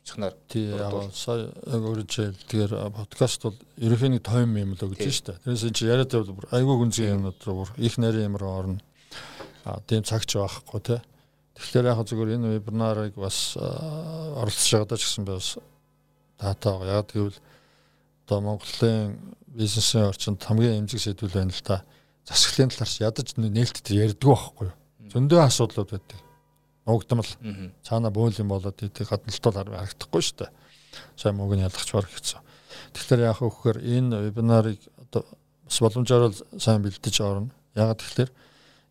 очихноор 0.04 0.36
тий 0.52 0.68
яг 0.68 0.92
сая 1.16 1.48
өөрөөр 1.64 2.04
тэгэхээр 2.04 2.92
подкаст 2.92 3.48
бол 3.48 3.56
ерөнхийн 3.80 4.20
нэг 4.20 4.22
тойм 4.22 4.52
юм 4.52 4.76
л 4.76 4.84
өгч 4.84 5.08
штэ. 5.08 5.40
Тэрээс 5.40 5.72
чи 5.72 5.88
яриад 5.88 6.12
бол 6.12 6.44
айгүй 6.52 6.76
гүнзгий 6.76 7.08
юмнууд 7.08 7.40
руу 7.48 7.64
их 7.80 7.96
нарийн 7.96 8.28
юм 8.28 8.36
руу 8.36 8.52
орно. 8.52 8.80
А 9.64 9.80
тийм 9.80 10.04
цагч 10.04 10.36
байхгүй 10.36 10.80
тий. 10.84 11.00
Тэгэхээр 11.56 11.88
яг 11.88 12.04
зүгээр 12.04 12.36
энэ 12.36 12.52
вебинарыг 12.60 13.16
бас 13.16 13.56
оролцож 13.56 14.68
байгаадаа 14.76 14.98
ч 15.00 15.08
гэсэн 15.08 15.24
би 15.24 15.32
бас 15.40 15.56
таатаа 16.36 16.84
яг 16.84 17.08
гэвэл 17.08 17.40
одоо 18.28 18.38
Монголын 18.44 19.16
бизнесийн 19.48 20.12
орчинд 20.12 20.44
хамгийн 20.44 20.84
эмзэг 20.84 21.00
сэдвүүл 21.00 21.32
байна 21.32 21.56
л 21.56 21.64
та. 21.64 21.80
Засаглалын 22.28 22.76
талаарч 22.76 23.00
ядаж 23.00 23.28
нээлттэй 23.40 24.04
ярьдгүй 24.04 24.36
байхгүй 24.36 24.68
юу. 24.68 24.76
Зөндөө 25.16 25.40
асуудлууд 25.48 25.96
байдаг 25.96 26.20
нуугдмал 26.86 27.30
цаана 27.82 28.10
бөөл 28.12 28.40
юм 28.40 28.52
болоод 28.52 28.78
идэх 28.82 29.08
гадналтал 29.08 29.56
харагдахгүй 29.56 30.22
шүү 30.22 30.36
дээ. 30.44 30.50
Сайн 31.16 31.36
мөг 31.36 31.56
нь 31.56 31.64
ялгч 31.64 31.90
баг 31.92 32.08
гэсэн. 32.12 32.40
Тэгэхээр 32.92 33.26
яах 33.28 33.40
вэ 33.40 33.48
гэхээр 33.48 33.78
энэ 33.80 34.16
вебинарыг 34.28 34.80
одоо 35.00 35.24
бас 35.64 35.78
боломжоор 35.80 36.32
сайн 36.60 36.84
бэлдэж 36.84 37.16
орно. 37.24 37.50
Ягаад 37.74 38.00
тэгэхээр 38.04 38.30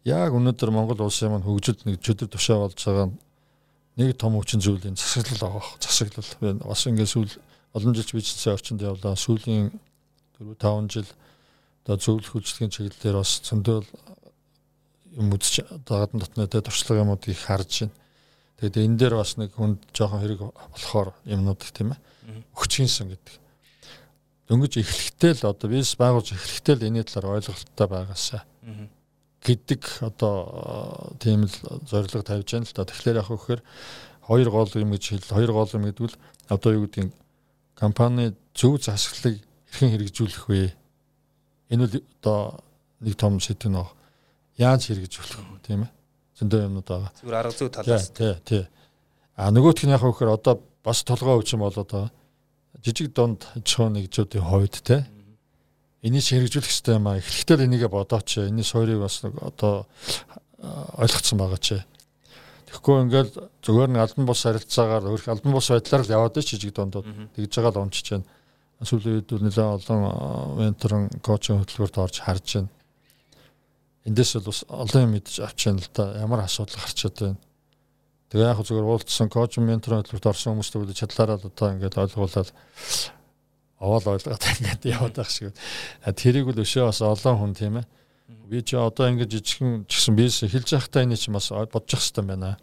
яг 0.10 0.32
өнөөдөр 0.34 0.72
Монгол 0.74 1.06
улсын 1.06 1.32
маань 1.32 1.46
хөгжилд 1.46 1.86
нэг 1.86 2.02
чөдөр 2.02 2.28
тушаа 2.28 2.66
болж 2.66 2.80
байгаа 2.82 3.08
нэг 3.98 4.18
том 4.18 4.34
хүчин 4.36 4.60
зүйлийн 4.60 4.98
засаглал 4.98 5.62
байгаа. 5.62 5.64
Засаглал 5.80 6.60
бас 6.66 6.84
ингээд 6.90 7.14
сүүл 7.14 7.34
олон 7.78 7.94
жил 7.94 8.10
бизнесийн 8.12 8.58
орчинд 8.58 8.82
явлаа. 8.82 9.16
Сүүлийн 9.16 9.70
4 10.42 10.58
5 10.58 10.90
жил 10.90 11.10
одоо 11.86 11.98
зөвлөх 11.98 12.36
үйлчлэгийн 12.36 12.74
чиглэлээр 12.74 13.18
бас 13.22 13.42
зөндөө 13.46 13.86
юм 15.18 15.34
үзэж 15.34 15.66
гадна 15.86 16.26
дотны 16.26 16.48
тэ 16.48 16.62
туршлага 16.62 17.04
юмуудыг 17.04 17.38
харж 17.38 17.86
байна. 17.86 17.96
Тэгээд 18.58 18.86
энэ 18.86 18.98
дээр 18.98 19.16
бас 19.18 19.38
нэг 19.38 19.54
хүнд 19.54 19.80
жоохон 19.94 20.22
хэрэг 20.22 20.42
болохоор 20.42 21.14
юмнууд 21.26 21.62
тийм 21.74 21.94
ээ. 21.94 22.00
Өгчгийнсэн 22.56 23.10
гэдэг. 23.12 23.36
Дөнгөж 24.48 24.74
эхлэхдээ 24.80 25.34
л 25.42 25.50
одоо 25.52 25.68
бис 25.70 25.96
байгуулж 25.98 26.34
эхлэхдээ 26.34 26.76
л 26.80 26.88
энэ 26.88 27.04
талаар 27.06 27.44
ойлголттой 27.44 27.88
байгаасаа 27.88 28.44
гэдэг 29.44 29.82
одоо 30.00 31.16
тийм 31.20 31.46
л 31.46 31.56
зорилго 31.84 32.24
тавьж 32.24 32.48
байна 32.56 32.68
л 32.68 32.76
да. 32.76 32.88
Тэгэхээр 32.88 33.20
яг 33.20 33.28
хөөхөр 33.28 33.60
хоёр 34.24 34.50
гол 34.50 34.72
юм 34.80 34.96
гэж 34.96 35.04
хэл 35.20 35.36
хоёр 35.36 35.52
гол 35.52 35.72
юм 35.76 35.84
гэдэг 35.92 36.08
нь 36.08 36.18
одоо 36.48 36.72
юу 36.80 36.88
гэдэг 36.88 37.12
компани 37.76 38.32
зөв 38.56 38.80
засаглалыг 38.80 39.44
хэрхэн 39.68 39.92
хэрэгжүүлэх 39.92 40.46
вэ? 40.48 40.72
Энэ 41.76 41.84
бол 41.84 41.96
одоо 42.24 42.40
нэг 43.04 43.16
том 43.20 43.40
сэдв 43.44 43.68
нөө 43.68 43.88
яаж 44.58 44.82
хэрэгжүүлэх 44.90 45.42
вэ 45.42 45.60
тийм 45.66 45.82
ээ 45.86 45.92
зөндөө 46.38 46.60
юмнууд 46.68 46.88
байгаа. 46.88 47.12
Зүгээр 47.18 47.38
арга 47.38 47.54
зүй 47.54 47.70
талаас. 47.70 48.10
Тий, 48.14 48.34
тий. 48.46 48.64
А 49.38 49.50
нөгөөх 49.50 49.86
нь 49.86 49.94
яг 49.94 50.02
хөөхөр 50.02 50.34
одоо 50.34 50.62
бас 50.84 51.04
толгой 51.06 51.38
өвчин 51.40 51.62
болоод 51.62 51.90
байгаа. 51.90 52.12
Жижиг 52.82 53.14
дунд 53.14 53.46
чоо 53.64 53.90
нэгжүүдийн 53.90 54.44
хувьд 54.46 54.82
те. 54.82 55.06
Энийг 56.02 56.26
хэрэгжүүлэх 56.26 56.70
хэрэгтэй 56.70 56.96
юм 56.98 57.08
а. 57.08 57.18
Эхлэхдээ 57.18 57.58
л 57.58 57.66
энийгээ 57.70 57.90
бодооч. 57.90 58.30
Энэний 58.44 58.66
суурийг 58.66 59.00
бас 59.02 59.24
одоо 59.24 59.88
ойлгоцсон 61.00 61.38
байгаа 61.40 61.62
ч. 61.62 61.80
Тэгэхгүй 62.68 62.96
ингээл 63.08 63.32
зүгээр 63.62 63.90
нэг 63.94 64.02
албан 64.04 64.26
бус 64.26 64.42
харилцаагаар 64.44 65.06
өөрх 65.08 65.30
албан 65.30 65.54
бус 65.54 65.70
байдлаар 65.70 66.04
л 66.04 66.14
яваад 66.18 66.38
чи 66.42 66.58
жижиг 66.58 66.74
дундууд 66.76 67.06
тэгж 67.38 67.54
байгаа 67.62 67.74
л 67.78 67.84
унчиж 67.88 68.18
байна. 68.18 68.28
Сүүлийн 68.84 69.22
үед 69.22 69.30
нэлээд 69.32 69.88
олон 69.88 70.02
менторын 70.60 71.08
коучинг 71.24 71.64
хөтөлбөрт 71.64 72.04
орж 72.04 72.20
харж 72.20 72.48
байна 72.60 72.70
эндээс 74.08 74.32
бол 74.38 74.50
бас 74.52 74.62
олон 74.68 75.04
юм 75.04 75.12
мэдж 75.16 75.40
авч 75.40 75.60
яана 75.68 75.80
л 75.80 75.90
да 75.94 76.04
ямар 76.20 76.44
асуудал 76.44 76.80
гарчаад 76.80 77.16
байна. 77.20 77.40
Тэгээ 78.32 78.50
яг 78.50 78.60
зүгээр 78.66 78.90
уулзсан 78.90 79.30
коуч 79.30 79.58
ментор 79.62 80.02
хөтөлбөрт 80.02 80.30
орсон 80.32 80.58
хүмүүстэй 80.58 80.80
бол 80.82 80.94
чадлаараа 80.94 81.38
л 81.40 81.48
одоо 81.48 81.68
ингээд 81.72 82.02
ойлгуулаад 82.02 82.50
аваад 83.80 84.06
ойлгоод 84.12 84.44
ингээд 84.44 84.82
яваад 84.90 85.16
байх 85.16 85.30
шиг. 85.30 85.56
Тэрийг 86.04 86.52
л 86.52 86.64
өшөө 86.64 86.90
бас 86.90 87.00
олон 87.00 87.38
хүн 87.40 87.54
тийм 87.56 87.80
ээ. 87.80 87.88
Би 88.50 88.60
ч 88.66 88.76
одоо 88.76 89.08
ингээд 89.08 89.32
жижигхэн 89.40 89.86
ч 89.88 89.92
гэсэн 90.02 90.16
бизнес 90.20 90.44
эхэлж 90.52 90.70
байхдаа 90.76 91.04
энэ 91.08 91.16
чинь 91.16 91.36
бас 91.38 91.48
бодож 91.52 91.94
явах 91.94 92.04
хэрэгтэй 92.04 92.26
байна. 92.26 92.58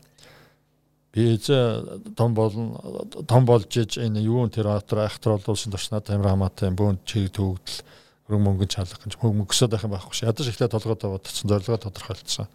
би 1.12 1.34
эзэ 1.34 2.14
том 2.14 2.34
болно 2.34 2.78
том 3.26 3.44
болж 3.44 3.76
иж 3.76 3.98
энэ 3.98 4.22
юу 4.22 4.46
тэр 4.48 4.70
атра 4.70 5.06
айхтар 5.06 5.38
олуулсан 5.38 5.72
турш 5.72 5.90
надад 5.90 6.14
амар 6.14 6.30
хамаатай 6.30 6.70
бүүн 6.70 7.02
чиг 7.04 7.34
төгдөл 7.34 7.82
хөрөнгө 8.30 8.46
мөнгөнд 8.46 8.70
чалах 8.70 9.02
гэж 9.02 9.18
мөнгөсөд 9.18 9.74
байх 9.74 9.82
юм 9.82 9.94
байхгүй 9.98 10.14
ш. 10.14 10.30
Ядаж 10.30 10.46
ихлэ 10.46 10.70
толгойд 10.70 11.02
бодсон 11.02 11.50
зорилгоо 11.50 11.82
тодорхойлцсон. 11.82 12.46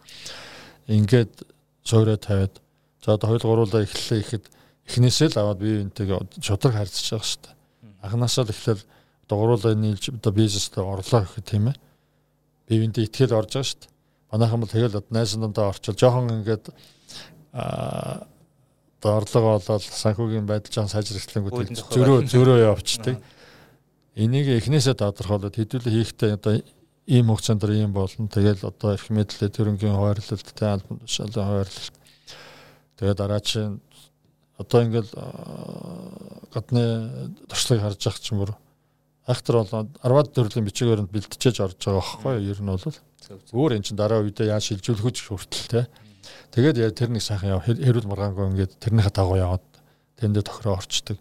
Ингээд 0.87 1.43
сойроо 1.83 2.15
тавиад 2.15 2.55
за 3.03 3.19
одоо 3.19 3.27
хоёул 3.35 3.67
гуруулаа 3.67 3.83
эхлэлээ 3.83 4.23
ихэд 4.23 4.45
эхнээсээ 4.87 5.35
л 5.35 5.39
аваад 5.43 5.59
би 5.59 5.83
энтэйгээ 5.83 6.39
шудраг 6.39 6.73
харьцаж 6.79 7.03
байгаа 7.11 7.27
шүү 7.27 7.41
дээ. 7.43 7.55
Анханасаа 8.07 8.47
л 8.47 8.53
эхлээл 8.55 8.83
одоо 9.27 9.35
гуруулаа 9.35 9.75
нийлж 9.75 10.03
одоо 10.15 10.31
бизнестэй 10.31 10.79
орлоо 10.79 11.21
гэх 11.27 11.43
тийм 11.43 11.75
ээ. 11.75 11.77
Би 12.71 12.73
энтэй 12.87 13.11
итгэл 13.11 13.35
орж 13.35 13.51
байгаа 13.51 13.67
шүү 13.67 13.79
дээ. 13.83 13.91
Манайхан 14.31 14.59
бол 14.63 14.71
тэгэл 14.71 15.03
найсан 15.11 15.43
дундаа 15.43 15.75
орчвол 15.75 15.99
жоохон 15.99 16.39
ингээд 16.39 16.71
аа 17.51 18.23
одоо 19.05 19.21
орлого 19.21 19.59
болоод 19.59 19.83
санхүүгийн 19.85 20.49
байдал 20.49 20.73
жоон 20.73 20.89
сайжрахлангууд 20.89 21.77
зөрөө 21.93 22.25
зөрөө 22.25 22.57
явчихдаг. 22.73 23.21
Энийг 24.15 24.47
эхнээсээ 24.47 24.95
тодорхойлоод 24.95 25.55
хэдүүлээ 25.59 25.93
хийхдээ 25.93 26.31
одоо 26.39 26.63
ийм 27.07 27.27
хугацаанд 27.27 27.67
ийм 27.67 27.91
болно. 27.91 28.31
Тэгэл 28.31 28.63
одоо 28.63 28.95
их 28.95 29.11
мэдлээ 29.11 29.51
төрөнгийн 29.51 29.95
хуваарлалт 29.95 30.49
тэ 30.55 30.65
албан 30.71 31.03
тушаалын 31.03 31.35
хуваарлалт. 31.35 31.95
Тэгээд 32.95 33.19
дараа 33.19 33.41
чинь 33.43 33.83
одоо 34.55 34.79
ингээл 34.87 35.11
гадны 36.55 36.83
туршлагыг 37.51 37.83
харж 37.83 38.01
ах 38.07 38.19
ч 38.23 38.31
юм 38.31 38.47
уу 38.47 38.55
айхтар 39.27 39.55
болоод 39.65 39.89
10-аад 39.99 40.29
төрлийн 40.31 40.65
бичгээр 40.69 41.01
нь 41.01 41.09
бэлтжиж 41.09 41.57
орж 41.59 41.75
байгаа 41.81 41.99
байхгүй 41.99 42.33
юу? 42.39 42.49
Ер 42.53 42.59
нь 42.61 42.69
бол 42.69 42.85
өөр 43.51 43.71
эн 43.73 43.83
чин 43.83 43.97
дараа 43.97 44.21
үедээ 44.21 44.53
яаж 44.53 44.69
шилжүүлэх 44.69 45.05
үуч 45.05 45.17
хүртэл 45.25 45.65
те. 45.65 45.81
Тэгээд 46.53 46.77
яа 46.77 46.93
тэр 46.93 47.09
нэг 47.09 47.25
сайхан 47.25 47.57
яв 47.57 47.65
хэрүүл 47.65 48.05
маргаангүй 48.05 48.45
ингээд 48.53 48.77
тэрнийхээ 48.77 49.13
дагуу 49.17 49.37
яваад 49.41 49.65
тэндээ 50.21 50.45
тохироо 50.45 50.77
орчдөг. 50.77 51.17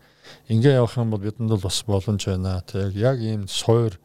Ингээ 0.48 0.78
явах 0.80 0.96
юм 0.96 1.10
бол 1.10 1.20
бидэнд 1.20 1.50
бол 1.50 1.64
бас 1.64 1.82
боломж 1.86 2.26
байна. 2.26 2.62
Тэг 2.66 2.96
яг 2.96 3.18
ийм 3.20 3.48
суур 3.48 3.98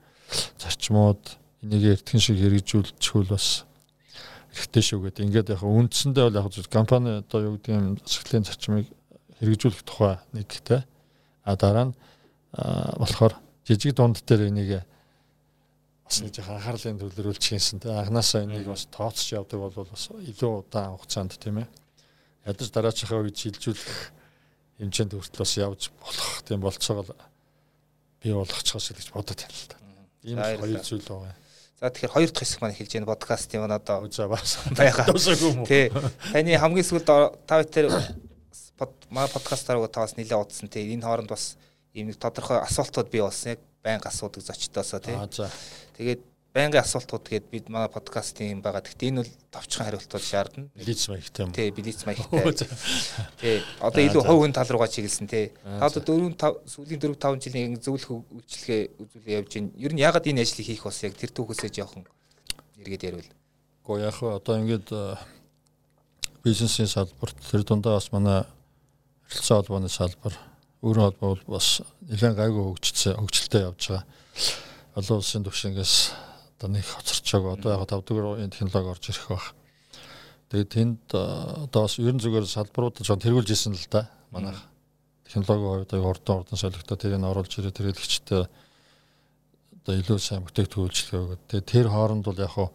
зарчмууд 0.59 1.22
энийг 1.63 1.99
эртхэн 1.99 2.20
шиг 2.20 2.38
хэрэгжүүлчихвэл 2.39 3.34
бас 3.34 3.65
хэрэгтэй 4.53 4.84
шүү 4.84 4.99
гэдэг. 5.09 5.26
Ингээд 5.26 5.53
яг 5.55 5.63
үндсэндээ 5.63 6.30
бол 6.30 6.38
яг 6.39 6.70
компани 6.72 7.20
одоо 7.24 7.39
юу 7.43 7.53
гэдэг 7.57 7.74
юм 7.76 7.97
ашиглалын 7.99 8.47
зарчмыг 8.47 8.86
хэрэгжүүлэх 9.39 9.84
тухай 9.84 10.15
нэг 10.34 10.49
те. 10.63 10.84
А 11.43 11.55
дараа 11.55 11.91
нь 11.91 11.95
болохоор 12.53 13.36
жижиг 13.67 13.95
дунд 13.95 14.24
дээр 14.26 14.49
энийг 14.49 14.84
бас 16.09 16.22
нэг 16.26 16.34
жоохон 16.34 16.57
анхаарлын 16.57 16.99
төвлөрүүлж 16.99 17.43
хийсэн 17.43 17.80
анханасаа 17.86 18.43
энийг 18.43 18.65
бас 18.65 18.89
тооцож 18.89 19.30
явдаг 19.30 19.59
бол 19.61 19.86
бас 19.86 20.09
илүү 20.09 20.65
удаан 20.65 20.97
хугацаанд 20.97 21.38
тийм 21.38 21.61
ээ 21.61 21.67
ядаж 22.49 22.70
дараачихаа 22.74 23.22
үед 23.22 23.38
шилжүүлэх 23.38 24.18
хэмжээнд 24.80 25.13
хүртэл 25.13 25.43
бас 25.43 25.53
явж 25.59 25.82
болох 25.99 26.32
тийм 26.47 26.63
болцоогоо 26.63 27.15
бий 28.23 28.34
болгочихоос 28.34 28.95
гэж 28.95 29.11
бодод 29.11 29.39
байна 29.39 29.55
л 29.55 29.67
да. 29.67 29.77
Ийм 30.23 30.38
хоёр 30.39 30.82
зүйл 30.84 31.03
байгаа. 31.03 31.36
За 31.80 31.88
тэгэхээр 31.88 32.15
хоёр 32.15 32.30
дахь 32.32 32.43
хэсэг 32.43 32.59
маань 32.59 32.75
хэлж 32.75 32.91
байна 32.95 33.11
подкастын 33.11 33.59
маань 33.63 33.77
одоо 33.80 34.07
за 34.11 34.27
бас 34.27 34.59
байгаа. 34.80 35.07
Тий. 35.67 35.88
Таны 36.32 36.57
хамгийн 36.59 36.88
сүүлд 36.88 37.07
та 37.07 37.63
бүхэн 37.63 38.03
маа 39.11 39.27
подкастаар 39.27 39.88
та 39.88 40.03
бас 40.03 40.15
нэлээд 40.15 40.39
удсан 40.39 40.67
тий. 40.67 40.91
Энэ 40.91 41.03
хооронд 41.07 41.32
бас 41.32 41.55
ийм 41.93 42.11
нэг 42.11 42.19
тодорхой 42.19 42.59
асуултууд 42.63 43.07
бий 43.11 43.23
болсон 43.23 43.55
яг 43.55 43.59
байнга 43.84 44.11
асуудаг 44.11 44.43
зочдоосоо 44.43 44.99
тий. 44.99 45.15
Тэгээд 45.95 46.21
байнгын 46.53 46.81
асуултууд 46.81 47.29
гээд 47.29 47.45
бид 47.53 47.69
манай 47.69 47.89
подкастын 47.93 48.61
байгаа. 48.65 48.81
Гэхдээ 48.81 49.09
энэ 49.13 49.21
бол 49.21 49.33
товчхон 49.53 49.85
хариултууд 49.85 50.25
шаардна. 50.25 50.65
Билиц 50.73 51.05
маягтай 51.05 51.45
юм. 51.45 51.53
Тий, 51.53 51.69
билиц 51.69 52.01
маягтай. 52.09 52.65
Тий. 53.41 53.61
Одоо 53.77 54.01
илүү 54.01 54.23
хувийн 54.25 54.53
тал 54.57 54.65
руугаа 54.65 54.89
чиглэсэн 54.89 55.29
тий. 55.29 55.53
Та 55.61 55.85
одоо 55.85 56.01
4 56.01 56.33
5 56.33 56.65
сүүлийн 56.73 57.01
4 57.05 57.21
5 57.21 57.43
жилийн 57.45 57.77
зөвлөх 57.77 58.25
үйлчлэгээ 58.33 58.81
үзүүлээ 58.97 59.37
явж 59.37 59.51
байна. 59.53 59.69
Ер 59.77 59.93
нь 59.93 60.01
ягаад 60.01 60.25
энэ 60.25 60.41
ажлыг 60.41 60.65
хийх 60.65 60.81
болсон 60.81 61.13
яг 61.13 61.21
тэр 61.21 61.31
түүхээсээ 61.37 61.69
жоохон 61.69 62.09
эргээд 62.81 63.05
ярил. 63.05 63.29
Гэхдээ 63.85 64.09
яг 64.09 64.17
одоо 64.17 64.55
ингээд 64.57 64.89
бизнесийн 66.41 66.89
салбарт 66.89 67.37
тэр 67.45 67.61
дундаа 67.61 68.01
бас 68.01 68.09
манай 68.09 68.41
харилцаа 69.29 69.61
холбооны 69.61 69.89
салбар 69.89 70.33
өөрөө 70.81 71.13
холбоо 71.13 71.37
бас 71.45 71.85
нэлээд 72.09 72.41
гайгүй 72.41 72.63
хөгжсөн 72.73 73.21
хөгжилтэй 73.21 73.61
явж 73.69 73.81
байгаа. 73.93 74.03
Олон 74.97 75.21
улсын 75.21 75.45
түвшингээс 75.45 75.95
одоо 76.60 76.76
нэг 76.76 76.84
хоцорчоог 76.84 77.55
одоо 77.55 77.80
яг 77.80 77.88
5 77.88 78.03
дугаар 78.03 78.36
үеийн 78.36 78.51
технологи 78.51 78.91
орж 78.91 79.05
ирэх 79.07 79.28
баг. 79.32 79.55
Тэгээд 80.51 80.70
тэнд 80.76 81.03
одоо 81.16 81.88
бас 81.88 81.95
ерөн 81.95 82.20
зүгээр 82.20 82.43
салбаруудад 82.43 83.07
жоо 83.07 83.16
тэргүүлж 83.16 83.49
исэн 83.55 83.80
л 83.80 83.88
да. 83.88 84.12
Манайх 84.36 84.60
технологийн 85.24 85.88
хувьд 85.88 85.95
урдан 85.95 86.36
урдан 86.43 86.60
солигдоо 86.60 86.97
тэрийг 86.99 87.24
оруулж 87.24 87.53
ирээ 87.55 87.72
тэргэлэгчтэй 87.72 88.43
одоо 88.43 89.93
илүү 89.95 90.20
сайн 90.20 90.43
бүтээгдэхүүн 90.43 90.86
үйлчлэгээ 90.91 91.24
өгöd. 91.24 91.41
Тэгээд 91.47 91.72
тэр 91.72 91.88
хооронд 91.88 92.28
бол 92.28 92.43
яг 92.43 92.51
хуу 92.51 92.70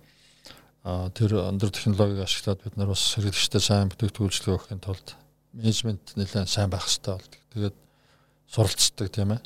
тэр 1.12 1.30
өндөр 1.45 1.70
технологиг 1.74 2.24
ашиглаад 2.24 2.64
бид 2.64 2.76
нар 2.80 2.89
бас 2.89 3.05
хэрэглэгчтэй 3.20 3.61
сайн 3.61 3.93
бүтээгдэхүүн 3.93 4.28
үйлчлэгээ 4.32 4.57
өгөхийн 4.57 4.80
тулд 4.80 5.09
менежмент 5.53 6.16
нэлээд 6.16 6.49
сайн 6.49 6.72
байх 6.72 6.89
хэрэгтэй 6.89 7.12
болдог. 7.12 7.43
Тэгээд 7.53 7.76
суралцдаг 8.49 9.09
тийм 9.12 9.37
ээ. 9.37 9.41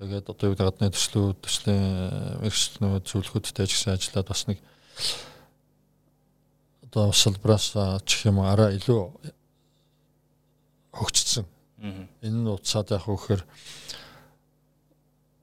Тэгээд 0.00 0.32
одоо 0.32 0.48
юу 0.48 0.56
гадны 0.56 0.88
төслүүд, 0.88 1.36
төслийн 1.44 2.40
мэрэгчлэнүүд, 2.40 3.04
зөвлөхөдтэй 3.04 3.68
ч 3.68 3.76
гэсэн 3.76 3.92
ажиллаад 4.00 4.28
бас 4.32 4.42
нэг 4.48 4.58
одоо 6.88 7.12
салбраас 7.12 7.76
чих 8.08 8.24
юм 8.24 8.40
араа 8.40 8.72
илүү 8.72 9.12
хөгжсөн. 10.96 11.44
Энэ 12.24 12.32
нь 12.32 12.48
уцаад 12.48 12.96
яг 12.96 13.04
хөөхөр 13.04 13.44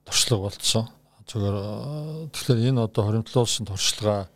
туршлага 0.02 0.50
болцсон. 0.50 0.90
Зүгээр 1.30 1.56
тэгэхээр 2.34 2.68
энэ 2.74 2.82
одоо 2.82 3.02
хоримтлуулсан 3.06 3.62
туршлага 3.62 4.26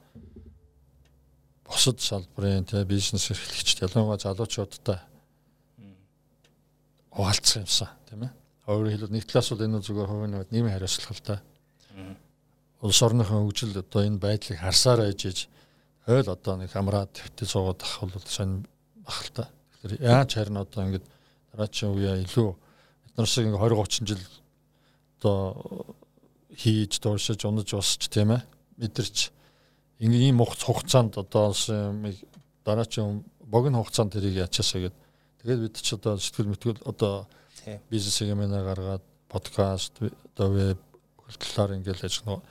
бусад 1.67 1.99
салбарын 1.99 2.63
тэ 2.63 2.87
бизнес 2.87 3.27
эрхлэгчд 3.27 3.91
ялангуяа 3.91 4.23
залуучуудтай 4.23 5.03
хуваалцсан 7.11 7.67
юмсан 7.67 7.91
тийм 8.07 8.31
ээ. 8.31 8.42
Өөрөөр 8.67 8.95
хэлбэл 8.95 9.15
нэг 9.19 9.27
талаас 9.27 9.51
бол 9.51 9.65
энэ 9.67 9.83
зүгээр 9.83 10.11
хувийн 10.11 10.35
хувьд 10.39 10.53
нийгмийн 10.55 10.75
хариуцлага 10.79 11.15
л 11.19 11.27
та. 11.27 11.35
Улс 12.83 13.01
орныхон 13.03 13.43
хөгжил 13.43 13.75
одоо 13.75 14.03
энэ 14.07 14.23
байдлыг 14.23 14.59
харсаар 14.63 15.11
ээжж 15.11 15.51
ойл 16.07 16.29
одоо 16.31 16.55
нэг 16.59 16.71
хамраад 16.71 17.11
твтэ 17.11 17.43
суугаад 17.43 17.83
ах 17.83 18.07
бол 18.07 18.27
сонь 18.27 18.63
бах 19.03 19.19
л 19.27 19.31
та. 19.35 19.51
Тэгэхээр 19.83 20.03
яаж 20.07 20.31
харин 20.35 20.63
одоо 20.63 20.81
ингээд 20.87 21.07
дараагийн 21.51 21.91
үеэ 21.91 22.23
илүү 22.23 22.49
бид 23.03 23.15
нар 23.19 23.27
шиг 23.27 23.47
ингээ 23.51 23.63
20 23.67 23.83
30 23.83 24.07
жил 24.07 24.23
одоо 25.19 25.39
хийж 26.55 26.93
дууршиж 27.03 27.43
унаж 27.45 27.69
усч 27.75 28.07
тийм 28.07 28.31
ээ 28.31 28.43
мэдэрч 28.79 29.31
ингээ 30.03 30.23
ийм 30.31 30.39
хугацаанд 30.39 31.19
одоо 31.19 31.51
улсын 31.51 32.03
дараагийн 32.65 33.27
богино 33.43 33.83
хугацаанд 33.83 34.15
тэрийг 34.15 34.47
ячаасаа 34.47 34.87
гээд 34.87 34.97
тэгээд 35.43 35.61
бид 35.67 35.77
ч 35.79 35.89
одоо 35.95 36.19
сэтгэл 36.19 36.51
мэтгэл 36.51 36.83
одоо 36.87 37.27
бизнес 37.91 38.15
семинар 38.15 38.65
гаргаад 38.65 39.03
подкаст 39.29 40.01
одоо 40.01 40.51
веб 40.51 40.79
талаар 41.39 41.77
ингээл 41.77 42.05
ажиллана. 42.05 42.43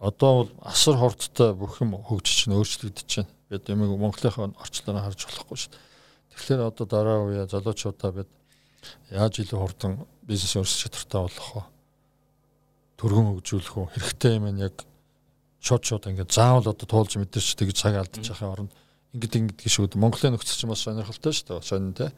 Одоо 0.00 0.44
бол 0.44 0.50
асар 0.62 0.96
хурдтай 0.96 1.54
бүх 1.54 1.80
юм 1.80 1.96
хөгжиж 1.96 2.44
чинь 2.44 2.54
өөрчлөгдөж 2.54 3.06
чинь. 3.06 3.30
Бид 3.48 3.68
юмыг 3.68 3.98
Монголынхаа 3.98 4.52
орчлоороо 4.60 5.02
харж 5.02 5.26
болохгүй 5.26 5.56
шүү 5.58 5.72
дээ. 5.72 5.82
Тэгэхээр 6.34 6.60
одоо 6.68 6.86
дараа 6.86 7.18
үе 7.24 7.46
залуучуудаа 7.48 8.12
бид 8.12 8.30
яаж 9.10 9.40
илүү 9.42 9.58
хурдан 9.58 10.06
бизнес 10.22 10.54
өрсөлдөх 10.54 11.08
чадвартай 11.08 11.20
болох 11.22 11.48
вэ? 11.56 11.62
Төргөн 12.98 13.26
хөгжүүлэх 13.34 13.74
үү? 13.74 13.86
Хэрэгтэй 13.96 14.32
юм 14.38 14.46
яг 14.62 14.84
шууд 15.58 15.82
шууд 15.82 16.06
ингээд 16.12 16.30
заавал 16.30 16.70
одоо 16.70 16.86
туулж 16.86 17.18
мэдэрч 17.18 17.58
тэгж 17.58 17.74
цаг 17.74 17.98
алдчихахын 17.98 18.52
оронд 18.52 18.72
ингээд 19.14 19.34
ингээд 19.38 19.62
гişүүд 19.64 19.98
Монголын 19.98 20.38
нөхцөл 20.38 20.58
чинь 20.62 20.70
бас 20.70 20.84
сонирхолтой 20.86 21.32
шүү 21.34 21.58
дээ. 21.58 21.66
Сонин 21.66 21.94
те. 21.94 22.12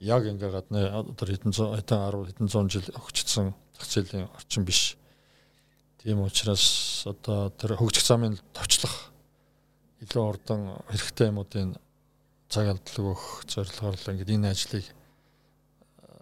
Яг 0.00 0.28
ингээ 0.28 0.50
гадны 0.52 0.80
одоо 0.92 1.24
хэдэн 1.24 1.52
зуун 1.56 1.76
хэдэн 1.80 1.98
10 2.12 2.28
хэдэн 2.28 2.48
зуун 2.52 2.68
жил 2.68 2.84
өгчсөн 2.92 3.54
зах 3.72 3.88
зээлийн 3.88 4.28
орчин 4.36 4.64
биш. 4.64 4.96
Тийм 6.04 6.20
учраас 6.20 7.04
одоо 7.08 7.48
тэр 7.48 7.80
хөгжих 7.80 8.04
замын 8.04 8.36
товчлох 8.52 9.08
илүү 10.04 10.20
урдан 10.20 10.60
хэрэгтэй 10.92 11.32
юмуудын 11.32 11.76
цаг 12.52 12.76
алдлаг 12.76 13.04
өгөх 13.08 13.48
зорилгоор 13.48 13.96
л 13.96 14.10
ингээд 14.12 14.36
энэ 14.36 14.52
ажлыг 14.52 14.84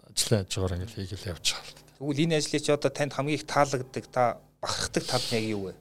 ажлын 0.07 0.41
ажгаар 0.47 0.75
ингээд 0.79 0.95
хийгээл 0.95 1.29
явж 1.35 1.45
байгаа 1.51 1.67
л. 1.67 1.83
Тэгвэл 1.99 2.23
энэ 2.23 2.37
ажлыг 2.39 2.63
чи 2.63 2.71
одоо 2.71 2.91
танд 2.95 3.11
хамгийн 3.11 3.37
их 3.37 3.45
таалагддаг 3.45 4.05
та 4.07 4.39
бахархдаг 4.63 5.03
тал 5.03 5.25
нь 5.27 5.35
яг 5.35 5.45
юу 5.51 5.61
вэ? 5.67 5.73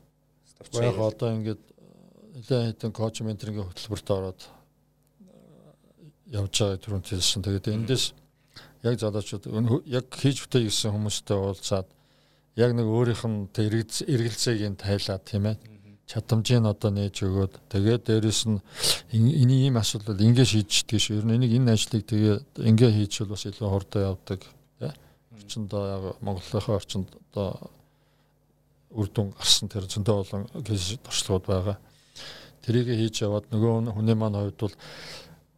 Яг 0.82 0.98
одоо 0.98 1.30
ингээд 1.30 1.62
нэлээд 2.34 2.66
хэдэн 2.74 2.90
коуч 2.90 3.22
менторингийн 3.22 3.70
хөтөлбөрт 3.70 4.08
ороод 4.10 4.40
явж 6.32 6.54
байгаа 6.58 6.80
түрүүнд 6.80 7.06
хэлсэн. 7.12 7.44
Тэгээд 7.44 7.68
эндээс 7.76 8.04
яг 8.82 8.98
залуучууд 8.98 9.44
яг 9.86 10.06
хийж 10.10 10.36
бүтэе 10.42 10.66
гэсэн 10.66 10.96
хүмүүстэй 10.96 11.36
уулзаад 11.36 11.88
яг 12.56 12.70
нэг 12.72 12.86
өөрийнх 12.88 13.24
нь 13.28 13.48
эргэлзээг 13.52 14.60
нь 14.72 14.80
тайлаад 14.80 15.22
тийм 15.28 15.46
ээ 15.52 15.56
чадамжийг 16.12 16.66
одоо 16.66 16.90
нээж 16.92 17.16
өгөөд 17.24 17.54
тэгээд 17.72 18.02
дээрэс 18.04 18.42
нь 18.50 18.60
энийг 19.12 19.60
ийм 19.72 19.76
асуудал 19.80 20.18
ингээ 20.20 20.44
шийдчихдэг 20.44 21.00
ш. 21.00 21.16
Ер 21.16 21.24
нь 21.24 21.36
энийг 21.40 21.56
энэ 21.56 21.72
ажлыг 21.72 22.04
тэгээ 22.04 22.36
ингээ 22.68 22.90
хийчихвэл 22.92 23.32
бас 23.32 23.46
илүү 23.48 23.68
хурдан 23.70 24.02
явдаг 24.12 24.40
тий. 24.42 24.92
Орчиндоо 25.32 25.82
яг 25.88 26.02
Монголынхаа 26.20 26.76
орчинд 26.76 27.08
одоо 27.32 27.70
үр 28.92 29.08
дүн 29.08 29.32
гарсан 29.32 29.72
тэр 29.72 29.88
зөндөө 29.88 30.16
болон 30.20 30.42
кейс 30.66 30.98
туршлагууд 31.00 31.46
байгаа. 31.48 31.76
Тэрийг 32.60 32.92
хийж 32.92 33.24
яваад 33.24 33.48
нөгөө 33.48 33.96
хүний 33.96 34.16
маань 34.18 34.36
хувьд 34.36 34.60
бол 34.60 34.76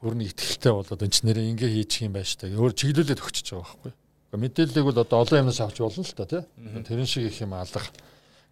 өөр 0.05 0.14
нэг 0.20 0.36
ихтэлтэй 0.36 0.72
болоод 0.76 1.00
энэ 1.00 1.14
ч 1.16 1.18
нэрээ 1.24 1.50
ингээ 1.57 1.70
хийчих 1.72 2.05
юм 2.05 2.14
байж 2.14 2.36
таг. 2.36 2.52
Өөр 2.52 2.76
чиглүүлээд 2.76 3.24
өгчөж 3.24 3.46
байгаа 3.57 3.64
байхгүй. 3.64 3.92
Мэдээллийг 4.34 4.84
бол 4.84 5.00
одоо 5.00 5.18
олон 5.24 5.40
юмнаас 5.48 5.61
авч 5.64 5.78
болно 5.80 6.05
л 6.05 6.12
та 6.12 6.26
тий. 6.28 6.42
Тэрэн 6.84 7.09
шиг 7.09 7.24
их 7.32 7.40
юм 7.40 7.55
алга 7.57 7.80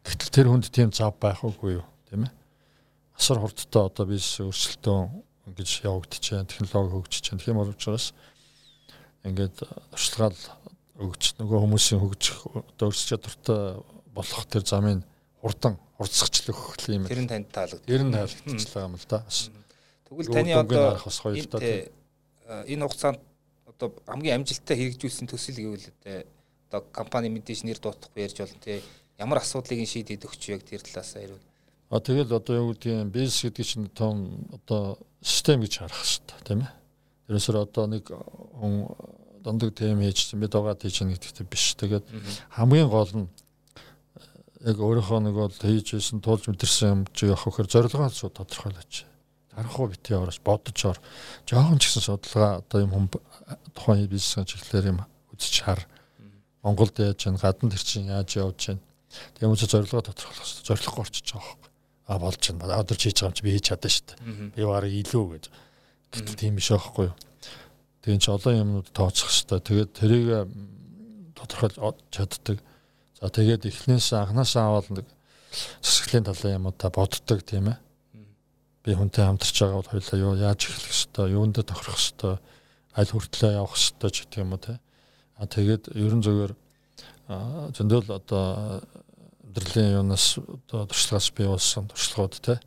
Гэтэл 0.03 0.35
тэр 0.35 0.47
хүнд 0.51 0.67
тийм 0.75 0.91
зав 0.91 1.15
байх 1.23 1.47
үгүй 1.47 1.79
юу, 1.79 1.87
тийм 2.11 2.27
ээ? 2.27 2.33
Асар 3.15 3.39
хурдтай 3.39 3.87
одоо 3.87 4.05
бизнес 4.11 4.43
өөрчлөлтөө 4.43 4.99
ингэж 5.47 5.71
явагдаж 5.87 6.25
байна, 6.27 6.51
технологи 6.51 6.95
хөгжиж 6.99 7.25
байна. 7.31 7.45
Тийм 7.47 7.59
учраас 7.63 8.07
ингээд 9.23 9.63
туршлагаал 9.63 10.43
өгч 11.07 11.23
нөгөө 11.39 11.59
хүмүүсийн 11.63 12.03
хөгжих 12.03 12.39
одоо 12.51 12.91
өрсөж 12.91 13.07
чадвартай 13.15 13.61
болох 14.11 14.43
тэр 14.51 14.67
замыг 14.67 15.07
хурдан 15.39 15.79
хурцсагчлах 15.99 16.75
юм. 16.91 17.07
Тэр 17.07 17.23
нь 17.23 17.31
танд 17.31 17.47
таалагдав. 17.55 17.87
Тэр 17.87 18.03
нь 18.03 18.11
таалагдчихлаа 18.11 18.87
юм 18.91 18.99
л 18.99 19.07
да. 19.07 19.23
Тэгвэл 20.13 20.29
таны 20.29 20.53
одоо 20.53 21.01
энэ 22.69 22.85
хугацаанд 22.85 23.21
одоо 23.65 23.89
хамгийн 24.05 24.45
амжилттай 24.45 24.77
хэрэгжүүлсэн 24.77 25.25
төсөл 25.25 25.57
гэвэл 25.57 25.89
одоо 26.69 26.81
компани 26.93 27.33
мэдээж 27.33 27.65
нэр 27.65 27.81
дуутахгүй 27.81 28.29
ярьж 28.29 28.45
болно 28.45 28.61
тий 28.61 28.85
ямар 29.17 29.41
асуудлыг 29.41 29.89
шийдээд 29.89 30.29
өгч 30.29 30.43
яг 30.53 30.63
тэр 30.69 30.85
талаас 30.85 31.17
хариул. 31.17 31.41
А 31.89 32.01
тэгэл 32.01 32.33
одоо 32.37 32.55
юу 32.57 32.69
гэдгийг 32.77 33.09
бизнес 33.09 33.41
гэдэг 33.41 33.65
чинь 33.65 33.89
том 33.89 34.49
одоо 34.53 34.99
систем 35.25 35.65
гэж 35.65 35.81
харах 35.81 35.97
хэрэгтэй 35.97 36.39
тийм 36.45 36.61
ээ. 36.65 36.73
Тэрнээсээ 37.29 37.57
одоо 37.57 37.85
нэг 37.89 38.05
хүн 38.13 38.93
дондог 39.41 39.73
тэм 39.73 40.01
хийж 40.05 40.37
хийж 40.37 40.37
байгаа 40.37 40.77
гэдэгт 41.13 41.49
биш. 41.49 41.73
Тэгээд 41.81 42.05
хамгийн 42.53 42.89
гол 42.89 43.13
нь 43.17 43.29
яг 44.61 44.77
өөрийнхөө 44.77 45.21
нэг 45.25 45.35
бол 45.37 45.53
хийж 45.53 45.97
исэн 45.97 46.21
тулж 46.21 46.49
мэдэрсэн 46.49 46.89
юм 46.89 47.01
чи 47.13 47.27
явах 47.29 47.45
гэхээр 47.45 47.69
зорилгоо 47.69 48.09
шууд 48.09 48.37
тодорхойлооч. 48.37 49.12
Тарахгүй 49.53 49.89
битгий 49.93 50.17
орож 50.17 50.41
бодож 50.41 50.81
ор. 50.85 50.99
Жохон 51.45 51.79
ч 51.79 51.93
гэсэн 51.93 52.03
судалгаа 52.03 52.65
одоо 52.65 52.79
юм 52.81 52.93
хүн 52.93 53.07
тухайн 53.77 54.09
бизнесийн 54.09 54.49
чиглэлээр 54.49 54.91
юм 54.97 55.01
үзэж 55.37 55.55
хар. 55.63 55.85
Монголд 56.65 56.97
яаж 56.97 57.21
чинь 57.21 57.37
гадна 57.37 57.71
тэр 57.71 57.85
чинь 57.85 58.09
яаж 58.09 58.37
явж 58.37 58.57
чинь 58.57 58.83
Тийм 59.39 59.51
учраас 59.53 59.71
зорилгоо 59.71 60.01
тодорхойлох 60.01 60.41
хэрэгтэй. 60.41 60.67
Зорилгогүй 60.69 61.03
орчиж 61.05 61.27
байгаа 61.33 61.53
байхгүй. 61.53 61.71
А 62.09 62.19
болж 62.19 62.43
байна. 62.49 62.81
Өдөр 62.81 62.97
хийж 62.97 63.19
байгаа 63.21 63.29
юм 63.29 63.37
чи 63.37 63.45
би 63.45 63.53
хийж 63.53 63.67
чадсан 63.69 63.93
шүү 63.93 64.05
дээ. 64.09 64.19
Би 64.57 64.63
барыг 64.65 64.95
илүү 64.97 65.25
гэж. 65.33 65.45
Гэтэл 66.13 66.41
тийм 66.41 66.57
биш 66.57 66.69
байхгүй 66.73 67.05
юу. 67.11 67.17
Тийм 68.03 68.19
ч 68.19 68.25
олон 68.33 68.57
юмнууд 68.57 68.89
тооцох 68.97 69.29
хэрэгтэй. 69.29 69.61
Тэгээд 69.61 69.91
тэрийг 69.93 70.27
тодорхойлж 71.37 71.77
чаддаг. 72.09 72.59
За 73.21 73.29
тэгээд 73.29 73.69
эхнээс 73.69 74.17
анханасаа 74.17 74.65
аваад 74.73 75.05
засаглалын 75.85 76.25
талын 76.25 76.57
юмудаа 76.57 76.91
боддог 76.91 77.41
тийм 77.45 77.69
ээ. 77.69 77.79
Би 78.83 78.95
хүнтэй 78.95 79.25
хамтарч 79.25 79.57
байгаа 79.63 79.79
бол 79.79 79.93
хоёлаа 79.95 80.19
юу 80.19 80.35
яаж 80.35 80.61
эхлэх 80.67 80.91
хэвээр, 80.91 81.35
юундээ 81.39 81.65
тохирох 81.65 81.99
хэвээр, 82.03 82.39
аль 82.99 83.13
хүртлээ 83.15 83.53
явах 83.57 83.79
хэвээр 83.79 84.13
ч 84.13 84.19
гэх 84.27 84.43
юм 84.43 84.53
уу 84.53 84.61
те. 84.61 84.81
А 85.39 85.47
тэгээд 85.47 85.95
ерөн 85.95 86.23
зөвөр 86.23 86.53
зөндөл 87.73 88.11
одоо 88.11 88.83
амьдралын 89.47 90.03
юунаас 90.03 90.39
одоо 90.39 90.87
туршлагаас 90.87 91.31
бий 91.31 91.47
болсон 91.47 91.87
туршлагууд 91.89 92.35
те. 92.41 92.61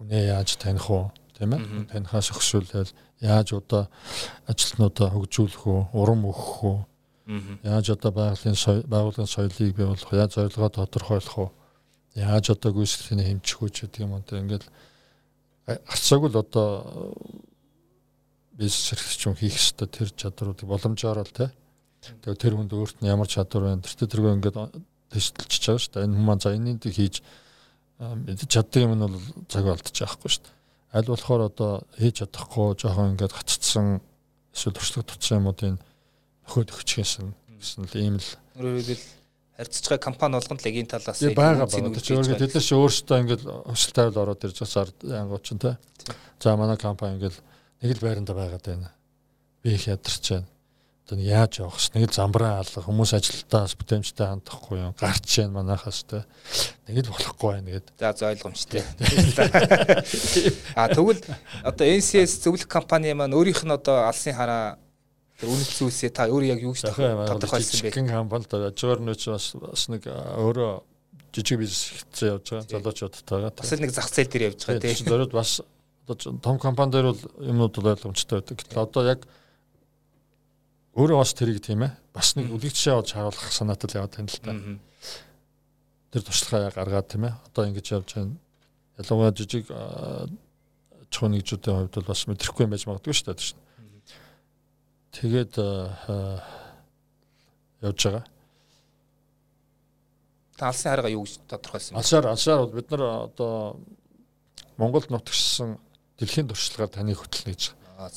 Үнэ 0.00 0.34
яаж 0.34 0.56
таних 0.60 0.90
уу 0.90 1.10
тийм 1.38 1.54
ээ? 1.54 1.88
Танихаас 1.90 2.30
өгсүүлэл 2.34 2.92
яаж 3.22 3.54
одоо 3.54 3.88
ажилтнуудаа 4.50 5.08
хөгжүүлэх 5.14 5.62
үү 5.64 5.80
урам 5.94 6.26
өгөх 6.26 6.52
үү? 6.60 6.78
Яаж 7.64 7.94
одоо 7.94 8.10
байгууллагын 8.12 8.84
байгууллагын 8.84 9.30
соёлыг 9.30 9.72
бий 9.72 9.86
болгох 9.86 10.12
яаж 10.12 10.34
зорилгоо 10.36 10.70
тодорхойлох 10.70 11.38
уу 11.38 11.50
яаж 12.14 12.50
одоо 12.50 12.70
гүйцэтгэхний 12.74 13.26
хэмжих 13.26 13.62
үү 13.62 13.70
гэдэг 13.70 14.00
юм 14.04 14.14
одоо 14.18 14.38
ингээд 14.38 14.64
гарцааг 15.66 16.22
л 16.28 16.40
одоо 16.40 16.68
бизнес 18.54 18.92
хэрэгч 18.92 19.22
хийх 19.40 19.56
ёстой 19.56 19.88
тэр 19.88 20.08
чадруудыг 20.14 20.68
боломжоор 20.68 21.24
л 21.24 21.32
те 21.32 21.50
Тэгээ 22.04 22.36
тэр 22.36 22.54
хүнд 22.56 22.72
өөрт 22.76 22.96
нь 23.00 23.08
ямар 23.08 23.28
чадвар 23.28 23.72
байна. 23.72 23.84
Тэр 23.84 24.08
тэргөө 24.08 24.36
ингээд 24.36 24.56
тестэлж 25.08 25.64
байгаа 25.64 25.80
шүү 25.80 25.92
дээ. 25.96 26.04
Энэ 26.04 26.16
хүмүүс 26.20 26.40
за 26.44 26.50
энэнийг 26.52 26.84
хийж 26.84 27.16
мэдж 27.96 28.40
чаддаг 28.44 28.80
юм 28.84 28.92
нь 28.92 29.04
бол 29.08 29.16
цаг 29.48 29.64
алдчих 29.64 30.04
яахгүй 30.04 30.28
шүү 30.28 30.44
дээ. 30.44 30.54
Аль 30.92 31.08
болохоор 31.08 31.42
одоо 31.48 31.72
хийж 31.96 32.14
чадахгүй 32.20 32.76
жоохон 32.76 33.16
ингээд 33.16 33.32
гаццсан 33.32 34.04
эсвэл 34.52 34.76
туршлага 34.76 35.08
тутсан 35.08 35.40
юмуудын 35.40 35.76
нөхөд 36.44 36.76
өгчихсэн 36.76 37.32
гэсэн 37.56 37.88
л 37.88 37.96
ийм 37.96 38.16
л 38.20 38.28
харьцаж 39.58 39.84
байгаа 39.88 40.04
компани 40.04 40.34
болгонд 40.38 40.62
л 40.62 40.70
эгийн 40.70 40.90
талаас 40.90 41.20
байгаа 41.22 41.66
байгаа. 41.66 41.98
Тэр 41.98 42.18
өөрөө 42.18 42.42
тэднээс 42.42 42.70
өөрсдөө 42.74 43.20
ингээд 43.22 43.42
хөсөлтөйл 43.44 44.22
ороод 44.22 44.44
ирж 44.44 44.58
байгаа 44.62 45.22
ангууд 45.22 45.44
чинь 45.44 45.62
те. 45.62 45.78
За 46.42 46.56
манай 46.56 46.76
компани 46.76 47.16
ингээд 47.18 47.36
нэг 47.82 47.90
л 47.98 48.04
байранда 48.04 48.34
байгаад 48.34 48.66
байна. 48.66 48.90
Би 49.62 49.78
их 49.78 49.86
ядарч 49.86 50.30
байна 50.30 50.48
одоо 51.04 51.20
яаж 51.20 51.60
явах 51.60 51.76
вэ? 51.76 52.00
Нэг 52.00 52.08
л 52.08 52.16
замбраа 52.16 52.64
алга 52.64 52.80
хүмүүс 52.80 53.12
ажилтнаас 53.12 53.76
бүтээмжтэй 53.76 54.24
хандахгүй 54.24 54.80
юм. 54.80 54.96
Гарч 54.96 55.36
जैन 55.36 55.52
манахаас 55.52 56.00
тэ. 56.08 56.24
Нэг 56.88 57.04
л 57.04 57.12
болохгүй 57.12 57.60
байна 57.60 57.76
гээд. 57.76 57.92
За 58.00 58.16
за 58.16 58.32
ойлгомжтой. 58.32 58.80
А 60.80 60.88
тэгвэл 60.88 61.20
одоо 61.60 61.84
NCS 61.84 62.40
зөвлөх 62.40 62.64
компани 62.64 63.12
маань 63.12 63.36
өөрийнх 63.36 63.68
нь 63.68 63.76
одоо 63.76 64.08
алсын 64.08 64.32
хараа 64.32 64.80
тэр 65.40 65.48
үнэт 65.50 65.70
зүйлсээ 65.74 66.10
та 66.14 66.28
өөрөө 66.30 66.50
яг 66.54 66.60
юу 66.62 66.74
гэж 66.74 66.94
тодорхойлсон 66.94 67.80
бэ? 67.82 67.90
Жижиг 67.90 68.10
компанид 68.10 68.50
ажгаар 68.54 69.00
нөөч 69.02 69.22
бас 69.34 69.46
бас 69.58 69.88
нэг 69.90 70.06
өөрөө 70.06 70.72
жижиг 71.34 71.58
бизнес 71.58 71.82
хийцээ 71.90 72.28
явж 72.30 72.46
байгаа 72.54 72.70
залуучуудтайгаа. 72.70 73.52
Бас 73.58 73.72
нэг 73.74 73.90
зах 73.90 74.08
зээл 74.10 74.30
дээр 74.30 74.46
явж 74.54 74.60
байгаа 74.62 74.82
тийм. 74.86 75.08
Зориуд 75.10 75.34
бас 75.34 75.60
одоо 76.06 76.38
том 76.38 76.58
компани 76.62 76.92
дээр 76.94 77.10
бол 77.10 77.22
юмнууд 77.42 77.74
бол 77.74 77.90
ойлгомжтой 77.90 78.38
байдаг. 78.38 78.58
Гэтэл 78.62 78.84
одоо 78.86 79.02
яг 79.10 79.20
өөрөө 80.94 81.18
бас 81.18 81.34
тэрийг 81.34 81.58
тийм 81.58 81.82
ээ 81.82 81.92
бас 82.14 82.38
нэг 82.38 82.54
үлэгчшээ 82.54 82.94
авч 82.94 83.18
харуулах 83.18 83.50
санаатай 83.50 83.90
л 83.90 83.98
яваад 83.98 84.14
байна 84.14 84.30
л 84.30 84.38
та. 84.38 84.54
Тэр 86.14 86.22
туршлагаа 86.22 86.70
гаргаад 86.70 87.10
тийм 87.10 87.26
ээ 87.26 87.34
одоо 87.50 87.62
ингэж 87.66 87.86
явж 87.90 88.08
байна. 88.14 88.38
Ялангуяа 89.02 89.34
жижиг 89.34 89.66
чухал 91.10 91.30
нэгжүүдийн 91.34 91.90
хувьд 91.90 91.94
бол 91.98 92.10
бас 92.14 92.22
мэдрэхгүй 92.30 92.62
юм 92.62 92.72
байж 92.74 92.86
магадгүй 92.86 93.14
шүү 93.14 93.34
дээ. 93.34 93.58
Тэгээд 95.14 95.54
явж 97.84 98.00
байгаа. 98.04 98.24
Та 100.58 100.70
алсын 100.70 100.90
харгаа 100.90 101.10
юу 101.10 101.24
гэж 101.26 101.38
тодорхойлсон 101.50 101.94
бэ? 101.94 102.00
Алсаар 102.02 102.26
алсаар 102.30 102.60
бол 102.66 102.74
бид 102.74 102.90
нар 102.90 103.02
одоо 103.30 103.78
Монголд 104.78 105.10
нутагшсан 105.10 105.78
дэлхийн 106.18 106.50
туршлагаар 106.50 106.90
таныг 106.90 107.18
хөтлөнө 107.18 107.54
гэж. 107.54 107.74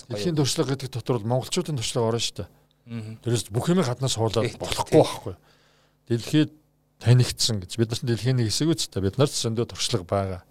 Дэлхийн 0.10 0.38
туршлага 0.38 0.74
гэдэг 0.74 0.94
дотор 0.94 1.18
бол 1.18 1.38
монголчуудын 1.38 1.78
туршлага 1.78 2.10
орно 2.14 2.22
шүү 2.22 2.38
дээ. 2.42 2.50
Тэрээс 3.26 3.50
бүх 3.54 3.70
юм 3.70 3.82
гаднаас 3.82 4.18
суулаад 4.18 4.54
болохгүй 4.58 5.02
байхгүй. 5.02 5.36
Дэлхийд 6.10 6.52
танигдсан 7.02 7.62
гэж 7.62 7.78
бид 7.78 7.90
нарт 7.94 8.06
дэлхийн 8.06 8.38
нэг 8.38 8.50
хэсэг 8.50 8.74
үстэй 8.74 9.02
бид 9.06 9.18
нарт 9.18 9.34
зөндөө 9.34 9.66
туршлага 9.74 10.06
байгаа. 10.06 10.42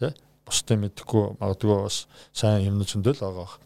Тэ? 0.00 0.12
Бусдын 0.44 0.84
мэдхгүй 0.84 1.40
магадгүй 1.40 1.76
бас 1.86 2.04
сайн 2.32 2.68
юм 2.68 2.80
зөндөө 2.84 3.14
л 3.16 3.22
байгаа 3.24 3.40
бах. 3.46 3.56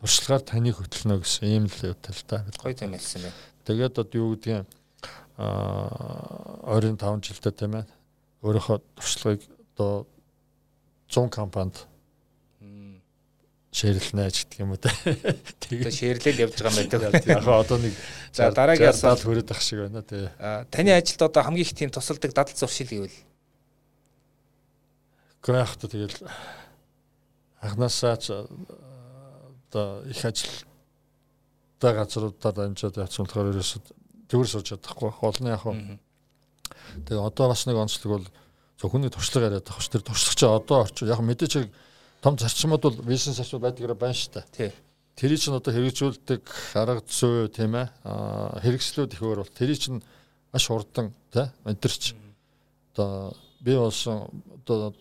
Туршлагаар 0.00 0.44
таныг 0.48 0.80
хөтлөнө 0.80 1.20
гэсэн 1.20 1.48
ийм 1.48 1.64
л 1.68 1.92
үтэл 1.92 2.22
та. 2.24 2.44
Гоё 2.56 2.72
хэлсэн 2.72 3.20
байна. 3.28 3.36
Тэгээд 3.68 4.00
одоо 4.00 4.16
юу 4.16 4.32
гэдгийг 4.34 4.64
аа 5.36 6.80
25 6.80 7.20
жилдээ 7.20 7.52
тийм 7.52 7.76
ээ. 7.80 7.86
Өөрийнхөө 8.40 8.78
туршлагыг 8.96 9.44
одоо 9.76 10.08
100 11.12 11.28
компанид 11.28 11.76
шеэрлэнэ 13.70 14.30
ч 14.34 14.48
гэдэг 14.48 14.58
юм 14.64 14.74
уу 14.74 14.82
те. 14.82 14.90
Тэгээ 15.68 15.94
шеэрлэл 15.94 16.42
явж 16.48 16.58
байгаа 16.58 16.74
юм 16.74 16.88
байдаг. 16.90 17.28
Яг 17.28 17.46
одоо 17.46 17.78
нэг 17.78 17.94
за 18.34 18.50
дараагийн 18.50 18.90
асуулт 18.90 19.22
хүрээд 19.22 19.52
ах 19.54 19.62
шиг 19.62 19.84
байна 19.86 20.02
тий. 20.02 20.26
Таны 20.74 20.90
ажилд 20.90 21.22
одоо 21.22 21.42
хамгийн 21.46 21.62
их 21.62 21.76
тийм 21.76 21.94
тусалдаг 21.94 22.34
дадал 22.34 22.56
зуршил 22.56 22.90
гэвэл 22.90 23.14
Гэхдээ 25.40 25.62
яг 25.62 25.72
та 25.78 25.86
тэгэл 25.86 26.18
анханасаа 27.62 28.18
одоо 29.70 30.02
их 30.10 30.20
ажилтай 30.26 31.92
газруудаар 31.94 32.54
дамжаад 32.54 32.98
явсан 32.98 33.24
болохоор 33.24 33.54
ерөөсө 33.54 33.78
төгөр 34.28 34.48
сууж 34.50 34.66
чадахгүй. 34.74 35.14
Олон 35.22 35.46
яг 35.46 35.64
Тэгээ 37.06 37.22
одоо 37.22 37.48
бас 37.48 37.66
нэг 37.66 37.78
онцлог 37.78 38.10
бол 38.10 38.26
зөвхөн 38.80 39.10
туршлага 39.10 39.46
яриад 39.46 39.66
байгаа 39.66 39.82
ш. 39.82 39.88
Тэр 39.90 40.02
туршлага 40.02 40.36
чи 40.36 40.46
одоо 40.46 40.78
орчих. 40.82 41.08
Яг 41.08 41.22
мэдээч 41.22 41.70
том 42.22 42.38
зарчмууд 42.38 42.82
бол 42.82 42.96
бизнес 43.06 43.38
зарчмууд 43.38 43.62
байдаг 43.62 43.94
байна 43.94 44.14
шүү 44.14 44.32
дээ. 44.34 44.46
Тий. 44.50 44.70
Тэрийг 45.14 45.40
чинь 45.40 45.54
одоо 45.54 45.72
хэрэгжүүлдэг 45.74 46.42
арга 46.74 47.02
зүй 47.06 47.48
тийм 47.52 47.76
ээ 47.76 47.86
хэрэгслүүд 48.64 49.14
их 49.14 49.22
өөр 49.22 49.44
бол 49.44 49.52
тэрийг 49.52 49.78
чинь 49.78 50.02
маш 50.52 50.66
хурдан 50.66 51.12
тий 51.30 51.46
мэдэрч 51.64 52.14
одоо 52.94 53.36
би 53.60 53.76
болсон 53.76 54.30
одоо 54.64 54.94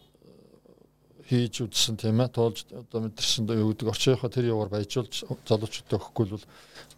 хийж 1.30 1.62
үзсэн 1.62 1.96
тийм 2.02 2.18
ээ 2.26 2.34
тоолж 2.34 2.66
одоо 2.74 3.06
мэдэрсэн 3.06 3.46
юу 3.54 3.70
гэдэг 3.78 3.94
орчийнхоо 3.94 4.30
тэр 4.34 4.50
яваар 4.50 4.74
баяжуулж 4.74 5.30
залуучуудад 5.46 6.02
өгөхгүй 6.02 6.26
бол 6.34 6.46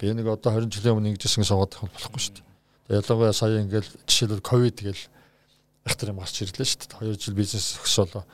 би 0.00 0.08
нэг 0.08 0.26
одоо 0.32 0.56
20 0.56 0.72
жилийн 0.72 0.96
өмнө 0.96 1.12
ингэжсэн 1.12 1.44
суугаад 1.44 1.76
байх 1.76 1.92
болохгүй 1.92 2.20
шүү 2.24 2.34
дээ. 2.40 2.96
Ялангуяа 2.96 3.36
сая 3.36 3.60
ингээл 3.60 3.92
жишээлбэл 4.08 4.40
ковид 4.40 4.78
гээл 4.80 5.04
ихтер 5.84 6.16
юм 6.16 6.24
гарч 6.24 6.36
ирлээ 6.40 6.64
шүү 6.64 6.80
дээ. 6.80 7.12
2 7.12 7.20
жил 7.20 7.36
бизнес 7.36 7.76
зогсоолоо. 7.76 8.24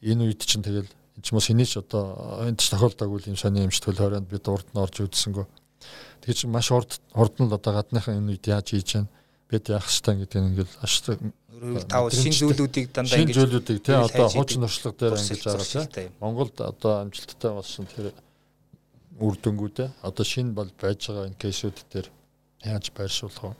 Энэ 0.00 0.24
үед 0.32 0.40
чинь 0.48 0.64
тэгэл 0.64 0.88
энэ 0.88 1.24
ч 1.24 1.28
мос 1.36 1.46
хинээч 1.52 1.72
одоо 1.76 2.48
энд 2.48 2.64
ч 2.64 2.72
тохиолдоогүй 2.72 3.28
юм 3.28 3.36
сони 3.36 3.68
юм 3.68 3.72
шиг 3.74 3.84
төл 3.84 4.00
хорионд 4.00 4.32
бид 4.32 4.48
урд 4.48 4.64
нь 4.72 4.80
орж 4.80 4.96
үзсэнгөө. 5.04 5.46
Тэгээ 6.24 6.38
чи 6.40 6.46
маш 6.48 6.72
урд 6.72 7.04
урд 7.12 7.36
нь 7.36 7.52
л 7.52 7.56
одоо 7.58 7.72
гадныхан 7.76 8.24
энэ 8.24 8.32
үед 8.32 8.48
яаж 8.48 8.72
хийж 8.72 8.96
яана 8.96 9.12
бид 9.50 9.68
яах 9.68 9.88
ёстой 9.88 10.24
гэдэг 10.24 10.40
нь 10.40 10.48
ингээл 10.56 10.74
ашиг 10.80 11.20
тав 11.88 12.10
шин 12.12 12.32
зүйлүүдийг 12.32 12.86
дандаа 12.92 13.18
ингэж 13.18 13.34
шин 13.34 13.46
зүйлүүдийг 13.48 13.78
тий 13.84 13.96
одоо 13.96 14.26
хуучин 14.28 14.62
туршлага 14.64 14.96
дээр 14.98 15.14
ингэж 15.18 15.42
байгаа 15.44 15.86
тий 15.92 16.06
Монголд 16.20 16.56
одоо 16.60 16.92
амжилттай 17.02 17.52
болсон 17.52 17.86
тэр 17.86 18.12
үр 19.18 19.34
дүнгуудээ 19.42 19.88
одоо 20.02 20.24
шин 20.24 20.54
бол 20.54 20.70
байж 20.80 21.08
байгаа 21.08 21.28
энэ 21.28 21.40
кейсүүд 21.42 21.78
дээр 21.92 22.06
яаж 22.64 22.90
байршуулах 22.94 23.54
вэ 23.54 23.56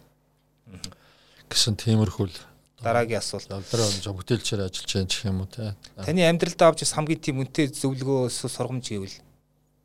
гэсэн 1.48 1.74
тиймэрхүүл 1.80 2.36
дараагийн 2.82 3.18
асуулт. 3.18 3.50
Онж 3.50 4.06
бүтээлчээр 4.06 4.68
ажиллаж 4.68 4.92
байгаа 4.92 5.08
гэх 5.10 5.26
юм 5.26 5.40
уу 5.42 5.50
те. 5.50 5.74
Таны 5.98 6.22
амьдралдаа 6.28 6.70
авч 6.70 6.86
хамгийн 6.86 7.18
тийм 7.18 7.42
үнэтэй 7.42 7.74
зөвлөгөө 7.74 8.30
сургамж 8.30 8.86
гэвэл. 8.86 9.18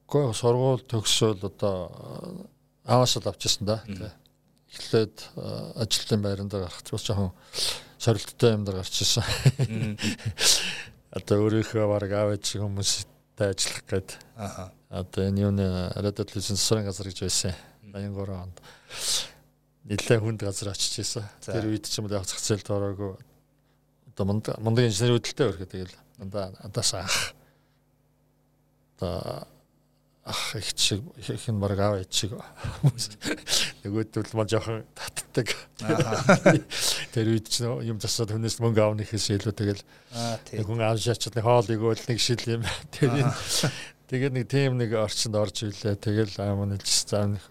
Гэхдээ 0.05 0.33
сургууль 0.37 0.85
төгсөөл 0.85 1.41
одоо 1.41 1.75
ааваас 2.85 3.17
л 3.17 3.25
авчихсан 3.25 3.65
да. 3.65 3.81
Эхлээд 4.73 5.33
ажилтны 5.77 6.17
байранд 6.21 6.53
гарах 6.53 6.85
бас 6.85 7.01
жоохон 7.01 7.33
сорилттой 8.03 8.53
юм 8.59 8.67
дээр 8.67 8.83
гарч 8.83 8.99
ирсэн. 8.99 9.23
Одоо 11.15 11.47
өөрийнхөө 11.47 11.87
баг 11.87 12.11
ээж 12.11 12.59
хүмүүстэй 12.59 13.47
ажиллах 13.47 13.83
гээд. 13.87 14.09
Аа. 14.35 14.71
Одоо 14.91 15.23
энэ 15.31 15.47
юуны 15.47 15.65
радио 15.95 16.27
телевизэн 16.27 16.59
засварын 16.59 16.91
газар 16.91 17.07
гэж 17.07 17.23
байсан. 17.23 17.55
83 17.87 18.35
онд 18.35 18.57
нэлээ 19.87 20.19
хүнд 20.19 20.41
газар 20.43 20.75
очиж 20.75 20.99
исэн. 20.99 21.23
Тэр 21.39 21.71
үед 21.71 21.87
ч 21.87 22.01
юм 22.01 22.09
уу 22.09 22.15
яг 22.17 22.27
зах 22.27 22.41
зээлд 22.41 22.67
ороогүй 22.67 23.15
одоо 24.13 24.25
мундаг 24.25 24.59
мундаг 24.61 24.85
инженер 24.85 25.17
хөдөлтэй 25.17 25.47
өрхөө 25.49 25.67
тэгэл 25.73 25.95
дандаа 26.21 26.53
надаас 26.61 26.93
ах 26.93 27.33
одоо 28.97 29.47
ах 30.25 30.55
их 30.55 30.71
шиг 30.75 31.03
их 31.17 31.47
нь 31.51 31.59
баг 31.59 31.79
аав 31.79 31.99
ич 31.99 32.13
шиг 32.15 32.31
нөгөөдөл 33.83 34.31
маа 34.39 34.47
жоохон 34.47 34.87
татдаг. 34.95 35.51
Тэр 37.11 37.27
үед 37.35 37.51
ч 37.51 37.67
юм 37.67 37.99
засаад 37.99 38.31
хүнээс 38.31 38.63
мөнгө 38.63 38.79
аавны 38.79 39.03
хэсэ 39.03 39.35
илүү 39.35 39.51
тэгэл 39.51 39.83
нэг 40.55 40.63
хүн 40.63 40.79
аав 40.79 41.03
шаачд 41.03 41.35
нэг 41.35 41.43
хоол 41.43 41.67
игөөл 41.67 42.07
нэг 42.07 42.19
шил 42.23 42.39
юм. 42.47 42.63
Тэр 42.95 43.27
тэгээд 44.07 44.33
нэг 44.39 44.47
тийм 44.47 44.79
нэг 44.79 44.95
орчинд 44.95 45.35
орж 45.35 45.67
ирлээ. 45.67 45.99
Тэгэл 45.99 46.39
аав 46.39 46.55
маань 46.55 46.79
хэлж 46.79 46.87
заав 47.03 47.27
нэг 47.35 47.43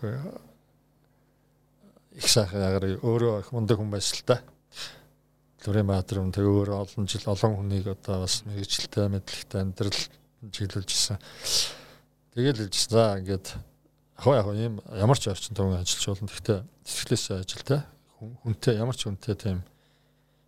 их 2.16 2.28
сайхан 2.28 2.64
агаар 2.64 3.04
өөрөө 3.04 3.44
их 3.44 3.52
мундаг 3.52 3.76
хүн 3.76 3.92
байсан 3.92 4.16
л 4.16 4.24
та. 4.32 4.40
Баатар 5.60 6.24
юм 6.24 6.32
тэг 6.32 6.48
өөрөө 6.48 6.88
олон 6.88 7.04
жил 7.04 7.28
олон 7.28 7.52
хүнийг 7.60 7.86
одоо 7.92 8.24
бас 8.24 8.42
мэрэгчлээ 8.48 9.12
мэдлэгтэй 9.12 9.60
амьдрал 9.60 10.00
чиглүүлж 10.50 10.90
исэн. 10.90 11.20
Тэгэл 12.32 12.64
хэлж 12.64 12.76
за 12.88 13.20
ингээд 13.20 13.46
хоо 14.16 14.34
яг 14.40 14.48
юм 14.56 14.80
ямар 14.88 15.20
ч 15.20 15.28
орчин 15.28 15.52
төвөн 15.52 15.84
ажиллаж 15.84 16.06
болно. 16.08 16.32
Гэхдээ 16.32 16.58
сэтгэлээс 16.80 17.24
ажилтай 17.36 17.80
хүнтэй 18.16 18.80
ямар 18.80 18.96
ч 18.96 19.04
хүнтэй 19.04 19.36
тийм 19.36 19.60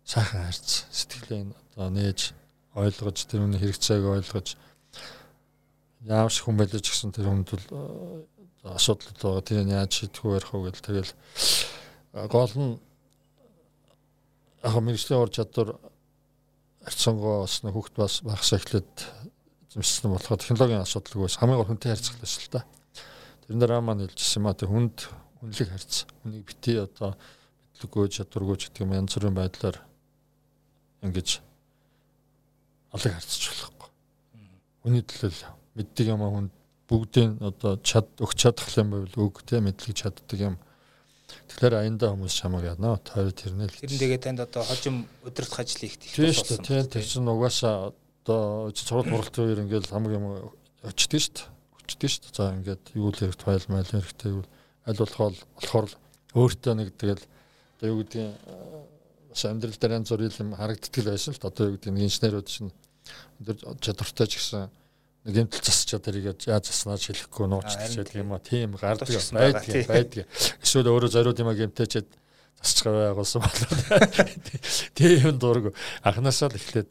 сайхан 0.01 0.49
харьц 0.49 0.89
сэтгэлээ 0.89 1.53
одоо 1.77 1.89
нээж 1.93 2.33
ойлгож 2.73 3.17
тэр 3.29 3.45
үний 3.45 3.61
хэрэгцээг 3.61 4.01
ойлгож 4.01 4.57
ч 6.33 6.37
хүн 6.41 6.57
байлж 6.57 6.73
гэсэн 6.81 7.13
тэр 7.13 7.29
хүнд 7.29 7.53
бол 7.53 7.65
асуудал 8.65 9.13
байгаа. 9.21 9.45
Тэр 9.45 9.69
яаж 9.69 9.93
шийдэх 9.93 10.25
вэ 10.25 10.41
вэ 10.41 10.73
гэл 10.73 10.85
тэгэл 10.89 11.11
гол 12.33 12.53
нь 12.57 12.81
яг 14.65 14.73
мэрэгжлийн 14.73 15.21
ур 15.21 15.29
чадвар 15.29 15.77
арцсангоо 16.81 17.45
бас 17.45 17.61
хүүхд 17.61 17.93
бас 17.93 18.13
багсаа 18.25 18.57
эхлээд 18.57 18.93
зэмссэн 19.75 20.07
болохоор 20.07 20.39
технологийн 20.39 20.87
асуудалгүй 20.87 21.27
хамгийн 21.35 21.59
гол 21.59 21.67
хүнтэй 21.67 21.91
харьцах 21.91 22.15
л 22.15 22.23
шүү 22.23 22.51
дээ. 22.55 22.65
Тэрэн 23.43 23.59
дээр 23.59 23.73
маань 23.83 24.07
хэлжсэн 24.07 24.39
юм 24.39 24.47
а 24.47 24.55
тэг 24.55 24.71
хүнд 24.71 24.97
хүнлэг 25.43 25.69
харьц. 25.69 26.07
Хүнийг 26.23 26.43
бити 26.47 26.79
одоо 26.79 27.19
мэдлэггүй 27.75 28.07
чадваргүй 28.07 28.55
гэдэг 28.55 28.81
юм 28.87 28.95
янз 28.95 29.11
бүрийн 29.19 29.35
байдлаар 29.35 29.77
ингэж 31.03 31.29
алыг 32.95 33.11
харьцаж 33.19 33.43
болохгүй. 33.51 33.89
Хүний 34.87 35.03
төлөө 35.03 35.51
мэддэг 35.75 36.07
юм 36.07 36.23
а 36.23 36.31
хүнд 36.31 36.51
бүгдийн 36.87 37.31
одоо 37.43 37.75
чад 37.83 38.07
өгч 38.23 38.47
чадах 38.47 38.71
юм 38.79 38.95
байвал 38.95 39.27
үг 39.27 39.43
те 39.43 39.59
мэдлэг 39.59 39.91
чаддаг 39.91 40.39
юм. 40.39 40.55
Тэгэхээр 41.51 41.83
аяндаа 41.83 42.15
хүмүүс 42.15 42.31
чамаг 42.31 42.63
яана. 42.63 42.95
Тойр 43.03 43.33
тэрнэл. 43.35 43.75
Тэр 43.75 43.91
нэгээ 43.91 44.21
танд 44.23 44.39
одоо 44.39 44.63
хожим 44.63 45.03
өдөртөх 45.25 45.59
ажил 45.59 45.83
их 45.83 45.97
их 45.99 46.15
болсон. 46.15 46.63
Тийм 46.63 46.87
тийм 46.87 47.03
чинь 47.03 47.27
угаасаа 47.27 47.91
одоо 48.25 48.73
сурал 48.73 49.05
муралтын 49.05 49.45
үеэр 49.45 49.63
ингээл 49.69 49.93
хамаг 49.93 50.11
юм 50.17 50.25
очдөг 50.81 51.21
шүү 51.21 51.33
дээ. 51.37 51.47
Өчдөг 51.85 52.09
шүү 52.09 52.21
дээ. 52.25 52.33
За 52.33 52.49
ингээд 52.57 52.83
юу 52.97 53.13
л 53.13 53.19
хэрэгтэй 53.21 53.45
файл 53.45 53.69
майл 53.69 53.85
хэрэгтэй 53.85 54.29
юу 54.33 54.43
аль 54.89 54.97
болох 54.97 55.37
болохоор 55.61 55.87
өөртөө 56.33 56.73
нэг 56.73 56.89
тэгэл 56.97 57.23
одоо 57.77 57.87
юу 57.93 58.01
гэдгийг 58.01 58.33
бас 59.29 59.45
амьдрал 59.45 59.77
дээр 59.77 59.95
янз 59.99 60.09
бүр 60.09 60.25
юм 60.25 60.57
харагддаг 60.57 61.03
байсан 61.05 61.33
л 61.37 61.45
одоо 61.45 61.63
юу 61.69 61.75
гэдэг 61.77 61.91
нь 61.93 62.05
инженерүүд 62.05 62.47
чинь 62.49 62.73
өндөр 63.39 63.55
чадвартай 63.81 64.27
ч 64.27 64.41
гэсэн 64.41 64.69
нэг 65.25 65.35
юм 65.41 65.49
засчаад 65.49 66.05
тэрийг 66.05 66.25
яаж 66.45 66.65
заснаа 66.69 66.97
шилэхгүй 67.01 67.45
нуучдаг 67.49 67.89
гэдэг 67.93 68.21
юм 68.21 68.33
а 68.33 68.39
тийм 68.39 68.77
гардаг 68.77 69.09
байдаг 69.09 69.85
байдаг 69.89 70.25
эсвэл 70.61 70.89
өөрөө 70.89 71.11
зориуд 71.11 71.41
юм 71.41 71.49
а 71.49 71.57
гэмтэйчээд 71.57 72.07
засч 72.61 72.77
байгуулсан 72.85 73.41
болоо 73.41 73.69
тийм 74.97 75.35
дург 75.41 75.73
анханасаа 76.05 76.53
л 76.53 76.57
эхлээд 76.57 76.89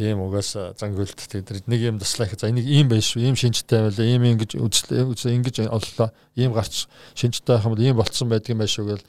тийм 0.00 0.24
угаасаа 0.24 0.72
зангуулт 0.80 1.12
тэр 1.12 1.60
нэг 1.68 1.80
юм 1.84 2.00
таслаа 2.00 2.24
их. 2.24 2.40
За 2.40 2.48
энийг 2.48 2.64
ийм 2.64 2.88
байж 2.88 3.04
шүү. 3.12 3.20
Ийм 3.20 3.36
шинжтэй 3.36 3.84
байлаа 3.84 4.06
ийм 4.08 4.24
ингэж 4.24 4.56
үзлээ 4.56 5.36
ингэж 5.36 5.68
оллоо. 5.68 6.08
Ийм 6.40 6.56
гарч 6.56 6.88
шинжтэй 7.12 7.60
байх 7.60 7.68
юм 7.68 7.76
бол 7.76 7.84
ийм 7.84 7.96
болцсон 8.00 8.32
байдаг 8.32 8.56
юм 8.56 8.64
байх 8.64 8.72
шүү 8.72 8.96
гэл. 8.96 9.04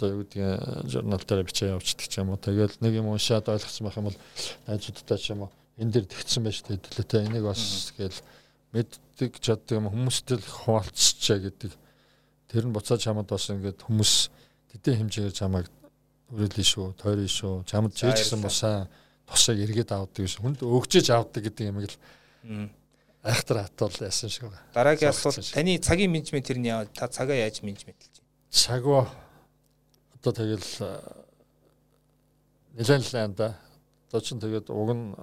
Одоо 0.00 0.08
юу 0.08 0.24
гэдэг 0.24 0.88
журнал 0.88 1.20
дээр 1.20 1.44
бичээ 1.44 1.76
явуулдаг 1.76 2.08
ч 2.08 2.14
юм 2.16 2.32
уу. 2.32 2.40
Тэгэл 2.40 2.80
нэг 2.80 2.92
юм 2.96 3.12
уншаад 3.12 3.52
ойлгосон 3.52 3.84
байх 3.84 4.00
юм 4.00 4.08
бол 4.08 4.18
найзуудтай 4.64 5.18
ч 5.20 5.36
юм 5.36 5.44
уу 5.44 5.52
энэ 5.78 5.92
дэр 5.92 6.06
тэгсэн 6.06 6.42
байж 6.44 6.62
тээ. 6.62 6.78
Тэ 6.80 7.26
энийг 7.26 7.44
бас 7.44 7.92
гээл 7.98 8.20
мэддэг 8.72 9.32
чаддаг 9.42 9.74
юм. 9.74 9.90
Хүмүүстэй 9.90 10.38
л 10.38 10.46
хуваалцчаа 10.64 11.38
гэдэг. 11.42 11.72
Тэр 12.48 12.64
нь 12.70 12.74
буцааж 12.74 13.02
чамд 13.02 13.26
бас 13.26 13.50
ингээд 13.50 13.82
хүмүүс 13.82 14.30
тэдэн 14.72 15.10
хэмжээгээр 15.10 15.34
чамайг 15.34 15.66
өрөөлнө 16.30 16.64
шүү 16.64 16.86
тойрно 16.98 17.26
шүү 17.26 17.54
чамд 17.66 17.94
чийжсэн 17.94 18.40
босаа 18.42 18.86
тусаг 19.26 19.58
эргээд 19.58 19.90
авдаг 19.92 20.26
шүү 20.28 20.42
хүнд 20.42 20.60
өгчөж 20.62 21.06
авдаг 21.10 21.42
гэдэг 21.44 21.64
юм 21.68 21.80
л 21.80 21.96
айхтар 23.24 23.64
хатвал 23.64 23.96
яасан 24.04 24.28
шиг 24.28 24.44
байна. 24.52 24.60
Дараагийн 24.74 25.10
асуулт. 25.10 25.52
таны 25.52 25.78
цагийн 25.80 26.12
менежмент 26.12 26.44
тэр 26.44 26.60
нь 26.60 26.68
яа 26.68 26.84
та 26.84 27.08
цагаа 27.08 27.36
яаж 27.36 27.64
менежментлж 27.64 28.20
байна 28.20 28.24
цагаа 28.52 29.08
одоо 30.20 30.32
тэгэл 30.32 30.68
нэлээд 32.76 33.04
л 33.08 33.16
энэ 33.16 33.34
да. 33.34 33.48
Одоо 34.08 34.20
ч 34.20 34.36
тэгээд 34.36 34.68
уг 34.68 34.90
нь 34.92 35.16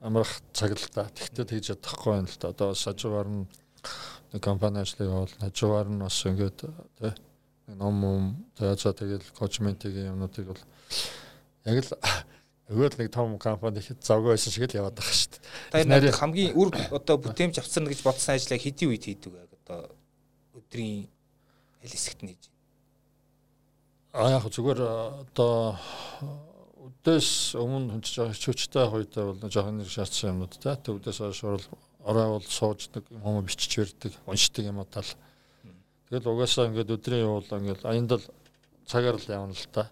амрах 0.00 0.40
цаг 0.54 0.78
л 0.78 0.88
да. 0.94 1.10
Тэгтээ 1.10 1.44
тэгж 1.50 1.64
чадахгүй 1.74 2.10
байна 2.14 2.30
л 2.30 2.38
да. 2.38 2.48
Одоо 2.54 2.66
бас 2.72 2.84
хажуугаар 2.86 3.28
нь 3.28 3.46
нэг 4.32 4.42
компани 4.42 4.80
ажлыг 4.80 5.10
бол 5.10 5.34
хажуугаар 5.42 5.88
нь 5.90 5.98
бас 5.98 6.16
ингээд 6.24 6.58
тий 7.02 7.12
ном 7.74 8.00
ном 8.00 8.22
за 8.56 8.92
тэгэл 8.94 9.26
коучментийн 9.36 10.14
юмнуудыг 10.14 10.46
бол 10.46 10.62
яг 11.66 11.84
л 11.84 11.90
өгөөл 12.68 12.98
нэг 13.00 13.08
том 13.12 13.38
компани 13.40 13.80
хэд 13.80 14.04
завгүй 14.04 14.36
байсан 14.36 14.52
шиг 14.52 14.68
л 14.68 14.78
яваад 14.78 14.96
байгаа 15.00 15.16
шүү 15.16 15.30
дээ. 15.72 15.88
Тэр 15.88 16.16
хамгийн 16.20 16.52
үр 16.52 16.68
одоо 16.92 17.16
бүтээмж 17.16 17.60
авцарна 17.60 17.88
гэж 17.88 18.00
бодсон 18.04 18.36
ажлаа 18.36 18.60
хэдийн 18.60 18.92
үед 18.92 19.04
хийдэг 19.08 19.32
вэ? 19.32 19.48
Одоо 19.64 19.80
өдрийн 20.52 21.08
хэл 21.80 21.94
хэсэгт 21.96 22.20
нь 22.24 22.36
хийж. 22.36 22.44
А 24.12 24.36
яг 24.36 24.44
зүгээр 24.44 24.80
одоо 24.84 25.80
өдөөс 26.88 27.56
өмнө 27.56 28.00
хүчтэй 28.04 28.84
хоёртой 28.84 29.24
бол 29.32 29.48
жоохон 29.48 29.80
нэг 29.80 29.88
шаардсан 29.88 30.36
юмнууд 30.36 30.60
та 30.60 30.76
төвдөөс 30.76 31.18
хойш 31.24 31.40
орой 32.04 32.28
бол 32.36 32.44
сууж 32.44 32.88
нэг 32.94 33.04
юм 33.12 33.44
бичиж 33.44 33.72
өрдөг 33.80 34.12
уншдаг 34.26 34.64
юм 34.64 34.80
уу 34.80 34.88
тал 34.88 35.08
тэгэл 36.08 36.30
угаасаа 36.32 36.68
ингээд 36.68 36.94
өдрийн 36.96 37.24
явуулаа 37.28 37.60
ингээд 37.60 37.82
аяндал 37.84 38.24
цагаар 38.88 39.16
л 39.20 39.28
явна 39.28 39.52
л 39.52 39.68
та 39.72 39.90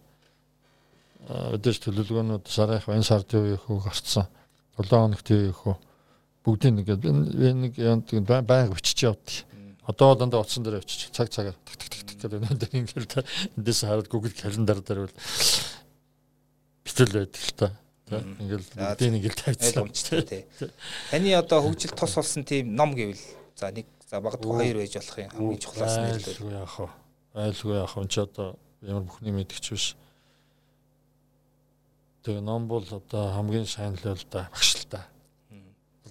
өдөөс 1.27 1.79
төлөвлөгөөнүүд 1.83 2.47
сарынх 2.47 2.89
энэ 2.89 3.07
сард 3.07 3.35
юу 3.35 3.55
их 3.55 3.66
хөө 3.66 3.83
гарцсан 3.83 4.27
7 4.79 4.91
хоногт 4.91 5.31
юу 5.31 5.51
их 5.51 5.61
бүгдийг 6.47 6.79
ингээд 6.87 7.03
би 7.03 7.11
нэг 7.51 7.74
байнга 8.47 8.74
бичиж 8.74 9.03
явдаг 9.03 9.47
Одоо 9.87 10.16
дандаа 10.18 10.43
утсан 10.43 10.64
дээр 10.66 10.83
очиж 10.83 11.14
цаг 11.14 11.31
цагаар 11.31 11.55
тик 11.62 11.79
тик 11.79 11.91
тик 11.95 12.18
гэдэг 12.18 12.43
өнөөдөр 12.43 12.70
ингээд 12.74 13.22
эндээс 13.55 13.87
хараад 13.87 14.11
Google 14.11 14.35
календар 14.35 14.83
дээр 14.83 15.07
бол 15.07 15.14
битэл 16.83 17.12
байдаг 17.14 17.43
л 17.47 17.55
та. 17.55 17.68
тийм 18.11 18.35
ингээл 18.43 18.66
бүгдийг 18.66 19.14
ингээл 19.14 19.39
тавьчихсан 19.39 19.83
ойлгомжтой 19.87 20.22
тий. 20.27 20.43
Таны 21.11 21.31
одоо 21.39 21.62
хөгжил 21.62 21.95
тус 21.95 22.18
болсон 22.18 22.43
тийм 22.43 22.74
ном 22.74 22.99
гэвэл 22.99 23.22
за 23.55 23.70
нэг 23.70 23.87
за 24.11 24.18
магадгүй 24.18 24.59
хоёр 24.59 24.77
байж 24.83 24.95
болох 24.99 25.18
юм 25.22 25.31
хамгийн 25.31 25.62
чухлаас 25.62 25.95
нь 26.03 26.07
айлгүй 26.18 26.51
яах 26.51 26.77
вэ? 26.83 26.89
Айлгүй 27.47 27.74
яах 27.79 27.95
вэ? 27.95 28.11
Чи 28.11 28.18
одоо 28.27 28.59
ямар 28.83 29.07
бүхний 29.07 29.35
мэдгч 29.39 29.66
биш. 29.70 29.95
Тэгээ 32.27 32.43
ном 32.43 32.66
бол 32.66 32.83
одоо 32.83 33.31
хамгийн 33.39 33.70
сайн 33.70 33.95
л 33.95 34.18
л 34.18 34.27
да 34.35 34.51
багш 34.51 34.83
л 34.83 34.91
да. 34.91 35.07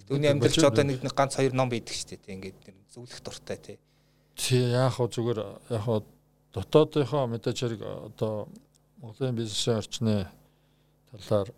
Түүний 0.08 0.32
амьдралч 0.32 0.64
одоо 0.64 0.84
нэг 0.88 1.04
ганц 1.12 1.36
хоёр 1.36 1.52
ном 1.52 1.68
байдаг 1.68 1.92
шүү 1.92 2.16
дээ 2.16 2.40
ингээд 2.40 2.72
зөвлөх 2.88 3.20
дуртай 3.20 3.60
тий. 3.60 3.76
Тий 4.32 4.64
яах 4.72 4.96
вэ 4.96 5.12
зүгээр 5.12 5.40
яах 5.76 5.84
вэ 5.84 6.00
дотоодынхоо 6.56 7.28
мэдээж 7.28 7.58
хэрэг 7.60 7.82
одоо 7.84 8.48
Монголын 8.96 9.36
бизнесийн 9.36 9.76
орчны 9.76 10.24
талаар 11.12 11.52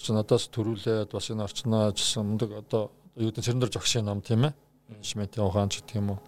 чи 0.00 0.12
надаас 0.16 0.48
төрүүлээд 0.48 1.12
бас 1.12 1.28
энэ 1.28 1.44
орчноо 1.44 1.92
ажилласан 1.92 2.24
мундаг 2.32 2.50
одоо 2.64 2.88
юу 3.12 3.28
гэдэг 3.28 3.44
цэрэн 3.44 3.60
дор 3.60 3.72
жогшийн 3.76 4.08
ном 4.08 4.24
тийм 4.24 4.48
ээ. 4.48 4.56
Менежментийн 4.88 5.44
ухаан 5.44 5.68
ч 5.68 5.84
гэх 5.84 6.00
юм 6.00 6.16
уу. 6.16 6.20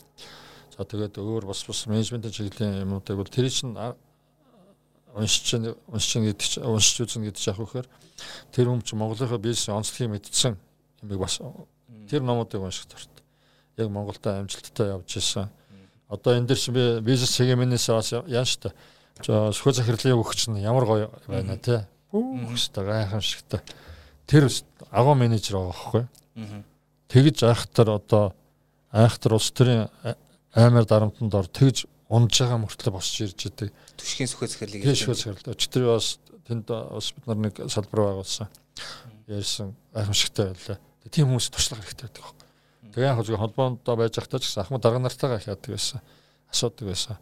За 0.76 0.84
тэгээд 0.84 1.16
өөр 1.16 1.48
бас 1.48 1.64
бас 1.64 1.86
менежментийн 1.88 2.34
чиглэлийн 2.34 2.84
юмнуудыг 2.84 3.16
бол 3.16 3.24
тэр 3.24 3.48
чинь 3.48 3.72
уншиж 5.14 5.76
уншиж 5.88 6.22
гэдэг 6.22 6.46
чинь 6.46 6.64
уншиж 6.64 6.96
үзнэ 7.06 7.30
гэдэг 7.30 7.40
чинь 7.40 7.54
яах 7.54 7.74
вэ 7.74 7.84
тэр 8.52 8.66
хүм 8.68 8.82
чи 8.82 8.96
Монголынхаа 8.96 9.38
бизнесийн 9.38 9.76
онцлогийг 9.76 10.10
мэдсэн 10.10 10.56
юмыг 11.02 11.18
бас 11.18 11.40
тэр 12.10 12.22
номуудыг 12.22 12.60
унших 12.60 12.86
дуртай. 12.86 13.24
Яг 13.76 13.88
Монголда 13.90 14.40
амжилттай 14.40 14.88
явж 14.92 15.16
ирсэн. 15.16 15.48
Одоо 16.08 16.36
энэ 16.36 16.46
дэр 16.46 16.58
чи 16.58 16.70
би 16.70 17.00
бизнес 17.00 17.30
сегментээс 17.30 17.88
бас 17.88 18.12
яан 18.12 18.44
штэ. 18.44 18.72
Сөхөө 19.22 19.72
захирлын 19.72 20.18
өгч 20.20 20.50
нь 20.50 20.60
ямар 20.60 20.84
гоё 20.84 21.10
байна 21.26 21.56
те 21.56 21.86
Хүүхстэй 22.10 22.84
гайхамшигтай. 22.84 23.60
Тэр 24.26 24.50
агуу 24.90 25.14
менежер 25.14 25.56
байгаа 25.56 25.70
байхгүй. 25.70 26.04
Тэгж 27.08 27.44
айхтар 27.46 27.90
одоо 27.94 28.34
айхтар 28.90 29.34
улс 29.34 29.50
төрийн 29.54 29.88
аймаар 30.54 30.86
дарамтанд 30.86 31.34
ор 31.34 31.46
тэгж 31.46 31.86
унж 32.10 32.34
байгаа 32.34 32.58
мөртлөө 32.58 32.92
босч 32.92 33.22
ирж 33.22 33.46
идэг. 33.46 33.70
Түшгийн 33.94 34.30
сүхэ 34.30 34.50
захирлыг 34.50 34.82
сүхэ 34.82 35.14
захирлаа. 35.14 35.54
Өчтөр 35.54 35.84
бас 35.86 36.18
тэнд 36.50 36.66
бас 36.66 37.10
бид 37.14 37.26
нар 37.30 37.38
нэг 37.38 37.54
салбар 37.70 38.00
байгуулсан. 38.10 38.50
Ярьсан 39.30 39.74
гайхамшигтай 39.94 40.50
байлаа. 40.50 40.78
Тийм 41.06 41.30
хүмүүс 41.30 41.48
туршлага 41.54 41.86
хэрэгтэй 41.86 42.10
байдаг. 42.10 42.34
Тэгээ 42.90 43.10
яг 43.14 43.22
зөвхөн 43.22 43.42
холбоонд 43.46 43.86
байж 43.86 44.18
захтаа 44.18 44.42
ч 44.42 44.50
гэсэн 44.50 44.62
ахмад 44.66 44.82
дарга 44.82 44.98
нартайгаа 44.98 45.38
их 45.38 45.46
яадаг 45.46 45.70
байсан. 45.70 46.02
Асуудаг 46.50 46.86
байсан. 46.90 47.16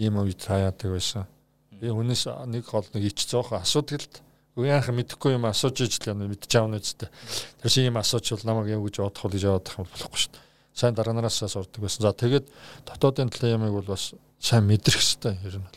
Ийм 0.00 0.16
үед 0.16 0.40
хаяадаг 0.40 0.88
байсан. 0.96 1.28
Би 1.76 1.92
хүнээс 1.92 2.24
нэг 2.48 2.64
гол 2.64 2.88
нэг 2.96 3.12
ич 3.12 3.28
зоохон 3.28 3.60
асуудаг 3.60 4.00
л 4.00 4.24
Уяахан 4.52 5.00
мэдэхгүй 5.00 5.32
юм 5.40 5.48
асууж 5.48 5.80
ижил 5.80 6.12
юм 6.12 6.28
мэдчих 6.28 6.60
аав 6.60 6.68
нэзтэй. 6.68 7.08
Тэр 7.64 7.70
шиг 7.72 7.88
юм 7.88 7.96
асуучвал 7.96 8.44
намайг 8.44 8.76
юу 8.76 8.84
гэж 8.84 9.00
бодох 9.00 9.24
вэ 9.24 9.40
гэж 9.40 9.44
бодох 9.48 9.78
юм 9.80 9.88
болохгүй 9.88 10.20
шүү 10.20 10.32
дээ. 10.36 10.44
Сайн 10.74 10.94
дараа 10.94 11.14
нараас 11.14 11.38
сурдаг 11.38 11.82
байсан. 11.82 12.02
За 12.02 12.12
тэгээд 12.12 12.48
дотоодын 12.86 13.30
талын 13.30 13.60
ямыг 13.60 13.72
бол 13.72 13.92
бас 13.92 14.14
сайн 14.40 14.66
мэдрэх 14.66 15.00
хэрэгтэй 15.00 15.38
ер 15.44 15.56
нь. 15.60 15.68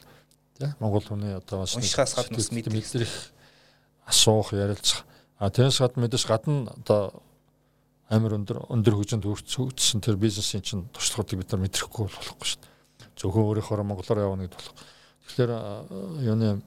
Тэ 0.60 0.76
Монгол 0.80 1.04
хүний 1.04 1.36
одоо 1.36 1.64
бас 1.64 1.76
уншихаас 1.76 2.16
гадна 2.16 2.39
мэдрэх 2.39 3.14
асуух 4.08 4.54
ярилцах. 4.54 5.04
А 5.38 5.50
тэрс 5.50 5.80
гадна 5.80 6.08
мэдээж 6.08 6.26
гадна 6.26 6.72
одоо 6.72 7.22
амар 8.10 8.38
өндөр 8.38 8.70
өндөр 8.70 8.96
хөгжинд 8.96 9.26
хөгжсөн 9.26 10.00
тэр 10.00 10.16
бизнесийн 10.16 10.64
чинь 10.64 10.86
туршлагуудыг 10.93 11.41
бид 11.41 11.52
нар 11.52 11.62
мэдрэхгүй 11.66 12.06
болохгүй 12.06 12.48
шүү 12.48 12.62
дээ. 12.62 12.72
Зөвхөн 13.18 13.46
өөрийнхөө 13.50 13.84
монголоор 13.84 14.22
явна 14.22 14.46
гэдэг 14.46 14.60
болох. 14.62 14.76
Тэгэхээр 15.26 15.52
юуны 16.24 16.62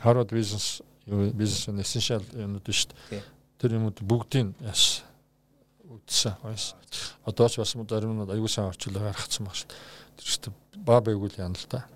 Harvard 0.00 0.30
Business 0.30 0.80
бизнес 1.06 1.68
essential 1.68 2.22
юмнууд 2.32 2.64
шүү 2.70 2.94
дээ. 3.10 3.22
Тэр 3.58 3.76
юмуд 3.76 3.98
бүгдийг 4.00 4.54
үтсэн 5.94 6.34
баяс. 6.42 6.74
Одоо 7.24 7.48
ч 7.48 7.58
бас 7.62 7.74
зарим 7.74 8.18
нь 8.18 8.30
аюул 8.30 8.48
сан 8.48 8.70
орчуулга 8.70 9.12
гаргацсан 9.12 9.46
баг 9.46 9.54
шүү 9.54 9.68
дээ. 9.70 9.80
Тэр 10.18 10.26
дээ 10.42 10.54
баа 10.82 11.00
байгуул 11.00 11.34
яана 11.38 11.58
л 11.58 11.68
да. 11.70 11.86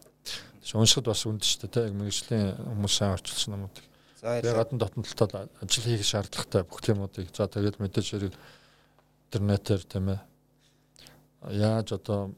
Уншихад 0.74 1.10
бас 1.10 1.26
үнд 1.26 1.42
шүү 1.42 1.68
дээ 1.68 1.88
яг 1.90 1.94
мэрэгжлийн 1.98 2.56
хүмүүс 2.56 2.94
сайн 2.94 3.16
орчуулсан 3.16 3.56
юмуд. 3.56 3.76
За 4.20 4.40
гадна 4.42 4.78
дотн 4.78 5.02
талтад 5.02 5.50
ажил 5.62 5.84
хийх 5.84 6.04
шаардлагатай 6.04 6.62
бүх 6.66 6.82
юмуудыг 6.84 7.30
за 7.32 7.46
тэгээд 7.46 7.78
мэдээж 7.78 8.06
хэрэг 8.10 8.34
интернетээр 9.28 9.82
тийм 9.86 10.06
ээ 10.12 10.20
яаж 11.54 11.92
одоо 11.94 12.34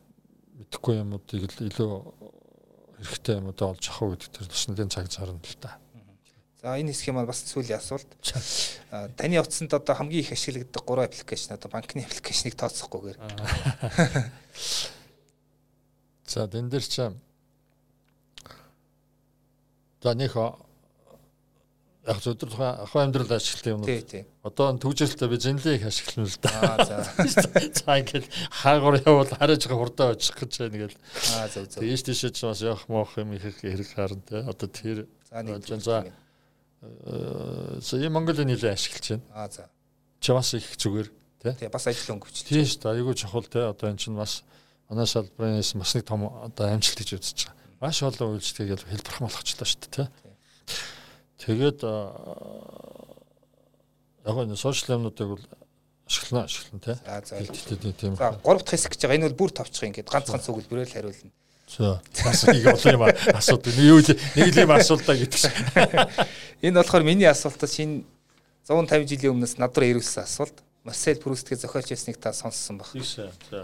мэдхгүй 0.60 1.00
юмуудыг 1.00 1.48
илүү 1.56 1.90
хэрэгтэй 3.00 3.34
юмудаа 3.40 3.72
олж 3.72 3.84
авах 3.88 4.20
гэдэг 4.20 4.30
тэр 4.30 4.46
бас 4.52 4.64
нэгэн 4.68 4.92
цаг 4.92 5.06
зарна 5.08 5.40
л 5.40 5.56
да. 5.62 5.80
За 6.60 6.76
энэ 6.76 6.92
хэсгийн 6.92 7.16
маань 7.16 7.24
бас 7.24 7.40
сүүлийн 7.48 7.80
асуулт. 7.80 8.04
Таны 9.16 9.40
утсанд 9.40 9.72
одоо 9.72 9.96
хамгийн 9.96 10.20
их 10.20 10.32
ашигладаг 10.36 10.84
гурван 10.84 11.08
аппликейшн 11.08 11.56
одоо 11.56 11.72
банкны 11.72 12.04
аппликейшнийг 12.04 12.52
тооцохгүйгээр. 12.60 13.16
За 16.28 16.44
тэн 16.46 16.68
дээр 16.68 16.84
ч 16.84 17.08
за 20.00 20.14
нэг 20.14 20.36
яг 20.36 22.20
зөвдөр 22.20 22.48
тухайн 22.52 22.76
ахын 22.84 23.02
амьдрал 23.08 23.32
ашиглалтын 23.36 23.72
юм. 23.76 23.84
Тий, 23.84 24.00
тий. 24.04 24.24
Одоо 24.44 24.76
төвжирэлтэй 24.76 25.28
би 25.28 25.36
зинлийг 25.40 25.84
ашиглана 25.84 26.28
л 26.28 26.38
да. 26.40 26.50
Аа 26.60 26.84
за. 26.84 26.96
За 27.80 27.98
ингээд 28.00 28.28
хаагур 28.52 29.00
явбал 29.00 29.28
хараж 29.32 29.64
байгаа 29.64 29.80
хурдаа 29.80 30.12
очих 30.12 30.36
гэж 30.36 30.52
байна 30.60 30.76
гээл. 30.80 30.96
Аа 31.36 31.48
зөв 31.48 31.68
зөв. 31.68 31.80
Тийш 31.84 32.04
тийш 32.04 32.20
ч 32.32 32.40
бас 32.44 32.60
явах 32.64 32.88
моох 32.88 33.16
юм 33.16 33.32
их 33.32 33.44
хэрэг 33.60 33.92
харна 33.92 34.22
те. 34.24 34.44
Одоо 34.44 34.68
тэр 34.68 35.08
за 35.80 36.08
за 36.80 37.96
ийм 38.00 38.16
Монголын 38.16 38.48
нэлээ 38.48 38.72
ашиглаж 38.72 39.20
байна. 39.20 39.24
Аа 39.36 39.48
за. 39.52 39.68
Чи 40.20 40.32
бас 40.32 40.54
их 40.54 40.64
зүгээр 40.80 41.08
тий. 41.42 41.52
Тий 41.60 41.68
бас 41.68 41.86
ажил 41.86 42.16
өнгөвч. 42.16 42.44
Тийм 42.48 42.64
шүү 42.64 42.80
дээ. 42.80 42.92
Айгүй 42.96 43.14
чухал 43.14 43.44
тий. 43.44 43.60
Одоо 43.60 43.92
эн 43.92 44.00
чинь 44.00 44.16
бас 44.16 44.44
манай 44.88 45.06
салбарынс 45.06 45.76
бас 45.76 45.94
нэг 45.94 46.04
том 46.08 46.24
одоо 46.24 46.72
амжилт 46.72 47.04
гэж 47.04 47.20
үзэж 47.20 47.52
байгаа. 47.52 47.56
Маш 47.84 48.00
олон 48.00 48.40
үйлчлэгийг 48.40 48.80
хэлбэрхэн 48.80 49.28
болгочлаа 49.28 49.68
шүү 49.68 49.80
дээ 49.80 49.92
тий. 49.92 50.08
Тэгээд 51.44 51.80
яг 54.24 54.36
энэ 54.40 54.56
сошиал 54.56 54.96
юмнуудыг 54.96 55.28
бол 55.36 55.44
ашиглана 56.08 56.44
ашиглана 56.48 56.80
тий. 56.80 56.96
За 57.04 57.20
за. 57.28 57.92
Тийм. 57.92 58.16
За 58.16 58.40
гурав 58.40 58.64
дахь 58.64 58.72
хэсэг 58.76 58.96
гэж 58.96 59.04
байгаа. 59.04 59.16
Энэ 59.20 59.28
бол 59.28 59.40
бүр 59.44 59.52
товчих 59.52 59.84
ингээд 59.84 60.08
ганц 60.08 60.32
ганц 60.32 60.48
өгүүлбэрээр 60.48 60.88
л 60.88 60.94
хариулна. 60.96 61.32
За. 61.70 62.02
Нэг 62.50 62.66
олон 62.66 62.94
юм 62.98 63.04
асуудаг. 63.30 63.72
Нэг 63.78 63.86
юу 63.86 64.00
нэг 64.02 64.48
л 64.50 64.62
юм 64.66 64.72
асуултаа 64.74 65.14
гэдэг 65.14 65.38
шиг. 65.38 65.54
Энэ 66.66 66.82
болохоор 66.82 67.06
миний 67.06 67.30
асуултаас 67.30 67.78
шинэ 67.78 68.02
150 68.66 69.06
жилийн 69.06 69.34
өмнөөс 69.38 69.54
над 69.62 69.78
руу 69.78 69.86
ирүүлсэн 69.86 70.26
асуулт. 70.26 70.58
Марсел 70.82 71.20
Прустගේ 71.22 71.54
зохиолч 71.54 71.92
ясныг 71.92 72.18
та 72.18 72.32
сонссон 72.32 72.82
баг. 72.82 72.90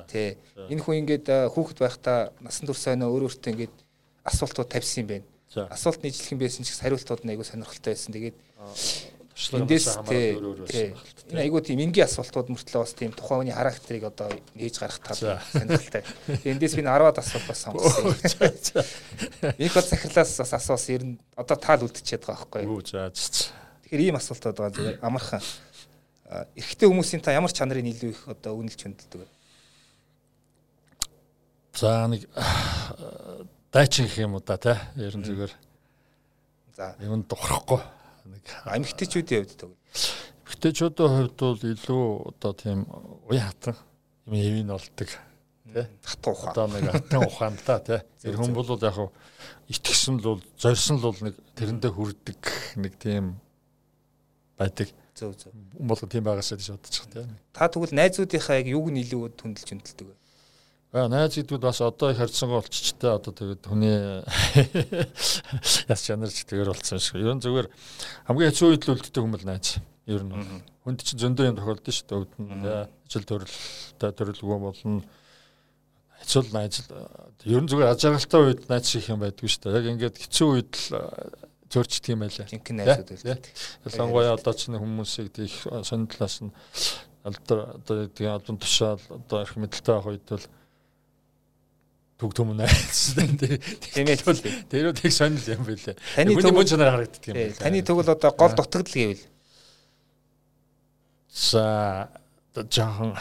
Тий. 0.07 0.39
Энэ 0.71 0.83
хүн 0.85 1.03
ингээд 1.03 1.51
хүүхэд 1.51 1.79
байхдаа 1.83 2.31
насан 2.39 2.69
турш 2.69 2.87
оноо 2.93 3.11
өөр 3.11 3.27
өөртөө 3.27 3.53
ингээд 3.57 3.75
асуултууд 4.23 4.69
тавьсан 4.71 5.03
юм 5.03 5.09
байна. 5.11 5.27
Асуулт 5.73 6.05
нийтлэх 6.05 6.31
юм 6.31 6.39
байсан 6.39 6.63
ч 6.63 6.77
хариултууд 6.77 7.25
нь 7.25 7.33
айгүй 7.33 7.47
сонирхолтой 7.49 7.97
байсан. 7.97 8.13
Тэгээд 8.13 8.37
Эндээс 9.37 10.01
тий. 10.09 10.97
Энэ 11.29 11.45
айгуу 11.45 11.61
тийм 11.61 11.83
энгийн 11.85 12.09
асуултууд 12.09 12.49
мөртлөө 12.49 12.81
бас 12.81 12.97
тийм 12.97 13.13
тухайн 13.13 13.45
хүний 13.45 13.53
характерыг 13.53 14.09
одоо 14.09 14.33
нээж 14.57 14.81
гарах 14.81 14.97
тал 15.05 15.37
сонирхолтой. 15.53 16.03
Эндээс 16.41 16.73
би 16.73 16.81
10-аад 16.81 17.21
асуулт 17.21 17.45
бас 17.45 17.61
сонгосон. 17.69 18.17
Их 19.61 19.75
бод 19.77 19.85
захирлаас 19.85 20.33
бас 20.41 20.53
асуусан 20.57 20.95
ер 20.97 21.05
нь 21.05 21.21
одоо 21.37 21.57
таал 21.61 21.85
үлдчихэд 21.85 22.25
байгаа 22.25 22.49
байхгүй 22.49 22.65
юу? 22.65 22.81
Тэгэхээр 22.81 24.07
ийм 24.09 24.17
асуултууд 24.17 24.57
байгаа 24.57 24.73
зүгээр 24.73 25.05
амархан. 25.05 25.45
Эрэгтэй 26.57 26.89
хүмүүсийн 26.89 27.21
та 27.21 27.37
ямар 27.37 27.53
чанарыг 27.53 27.85
илүү 27.85 28.17
их 28.17 28.25
одоо 28.25 28.57
үнэлж 28.57 28.81
хөндлөдөг 28.81 29.21
вэ? 29.21 29.29
За 31.77 32.09
нэг 32.09 32.25
дайчин 33.69 34.09
гэх 34.09 34.25
юм 34.25 34.41
уу 34.41 34.41
да 34.41 34.57
тий. 34.57 34.81
Ер 34.97 35.13
нь 35.13 35.29
зүгээр. 35.29 35.53
За. 36.73 36.97
Юм 37.05 37.21
духрахгүй 37.29 37.85
нэг 38.31 38.45
эмгтээчүүдийн 38.67 39.43
хувьд 39.45 39.59
тэгвэл 39.61 39.77
эмгтээчүүдийн 40.47 41.13
хувьд 41.15 41.39
бол 41.41 41.63
илүү 41.75 42.05
одоо 42.31 42.53
тийм 42.53 42.81
уян 43.31 43.47
хатан 43.51 43.77
юм 44.27 44.35
эвийн 44.35 44.71
болдог 44.71 45.09
тий. 45.09 45.87
Хатан 46.03 46.33
ухаан. 46.33 46.51
Одоо 46.53 46.67
нэг 46.73 46.91
хатан 46.91 47.21
ухаан 47.27 47.57
та 47.65 47.79
тий. 47.81 48.01
Тэр 48.23 48.37
хүн 48.37 48.55
бол 48.55 48.69
яг 48.69 48.99
итгэсэн 49.69 50.19
л 50.21 50.37
бол 50.37 50.43
зорьсон 50.59 50.99
л 50.99 51.09
бол 51.11 51.21
нэг 51.23 51.35
тэрэндээ 51.55 51.93
хүрдэг 51.93 52.43
нэг 52.83 52.93
тийм 52.99 53.39
байдаг. 54.59 54.89
Зөв 55.15 55.37
зөв 55.37 55.53
бол 55.79 55.99
тийм 55.99 56.25
байгаасаа 56.25 56.59
гэж 56.59 56.69
бодож 56.75 56.97
байгаа 57.07 57.25
тий. 57.25 57.41
Та 57.53 57.69
тэгвэл 57.69 57.95
найзуудынхаа 57.95 58.61
яг 58.61 58.69
юуг 58.71 58.89
нь 58.91 59.03
илүү 59.03 59.37
хүндэлж 59.37 59.69
хүндэлдэг 59.71 60.07
вэ 60.07 60.26
Аа 60.95 61.09
найз 61.11 61.35
гэдгүүд 61.35 61.63
бас 61.67 61.81
одоо 61.83 62.13
их 62.13 62.19
харьцангуй 62.23 62.63
болчихтой 62.63 63.19
одоо 63.19 63.33
тэгээд 63.35 63.67
хүний 63.67 64.23
яс 65.91 66.01
чанарч 66.07 66.47
тэгэр 66.47 66.71
болсон 66.71 67.03
шиг. 67.03 67.19
Ер 67.19 67.35
нь 67.35 67.43
зүгээр 67.43 67.67
хамгийн 68.31 68.51
хэцүү 68.55 68.69
үед 68.71 68.87
л 68.87 68.95
үлддэг 68.95 69.19
юм 69.19 69.35
бол 69.35 69.47
найз. 69.51 69.83
Ер 70.07 70.23
нь 70.23 70.63
хүнд 70.87 71.03
чинь 71.03 71.19
зөндөө 71.19 71.51
юм 71.51 71.59
тохиолдсон 71.59 71.91
шүү 71.91 72.07
дээ. 72.07 72.19
Өвд 72.23 72.33
нь 72.39 72.65
ажил 73.03 73.27
төрөлтэй 73.27 74.11
төрөлгөө 74.15 74.59
болно. 74.63 75.03
Хэцүү 76.23 76.43
найз 76.55 76.87
л 76.87 77.51
ер 77.51 77.61
нь 77.67 77.69
зүгээр 77.69 77.91
аж 77.91 78.07
аргалтай 78.07 78.41
үед 78.47 78.63
найз 78.71 78.87
шиг 78.87 79.11
юм 79.11 79.21
байдгүй 79.27 79.51
шүү 79.51 79.63
дээ. 79.67 79.77
Яг 79.83 79.91
ингээд 79.91 80.17
хэцүү 80.23 80.49
үед 80.55 80.71
л 80.71 81.03
зөрчдөг 81.67 82.15
юм 82.15 82.23
байлаа. 82.23 82.47
Жинхэнэ 82.47 82.87
найзууд 82.87 83.11
байлаа. 83.11 83.39
Ялангуяа 83.91 84.39
одоо 84.39 84.55
ч 84.55 84.71
нэг 84.71 84.81
хүмүүсийг 84.81 85.35
их 85.43 85.67
сонин 85.83 86.07
талаас 86.07 86.39
нь 86.47 86.55
алдар 87.27 87.75
одоо 87.75 88.07
тийм 88.07 88.31
албан 88.31 88.59
тушаал 88.63 89.03
одоо 89.11 89.43
их 89.43 89.59
мэдлэлтэй 89.59 89.95
авах 89.95 90.15
үед 90.15 90.25
бол 90.31 90.47
түг 92.17 92.33
төмөн 92.33 92.63
найзсан 92.65 93.37
тийм 93.37 94.09
ээ 94.09 94.21
тэрүүд 94.73 95.05
их 95.05 95.13
сонир 95.13 95.43
юм 95.53 95.65
байлаа. 95.69 95.97
Таны 96.17 96.37
төг 96.41 96.55
мөн 96.57 96.69
чанар 96.71 96.93
харагддаг 96.95 97.29
юм 97.29 97.37
байлаа. 97.37 97.61
Таны 97.61 97.83
төг 97.85 97.97
бол 98.01 98.13
одоо 98.15 98.31
гол 98.33 98.55
дутагдал 98.57 98.97
гэвэл? 98.97 99.25
За 101.29 102.09
жоохон 102.57 103.13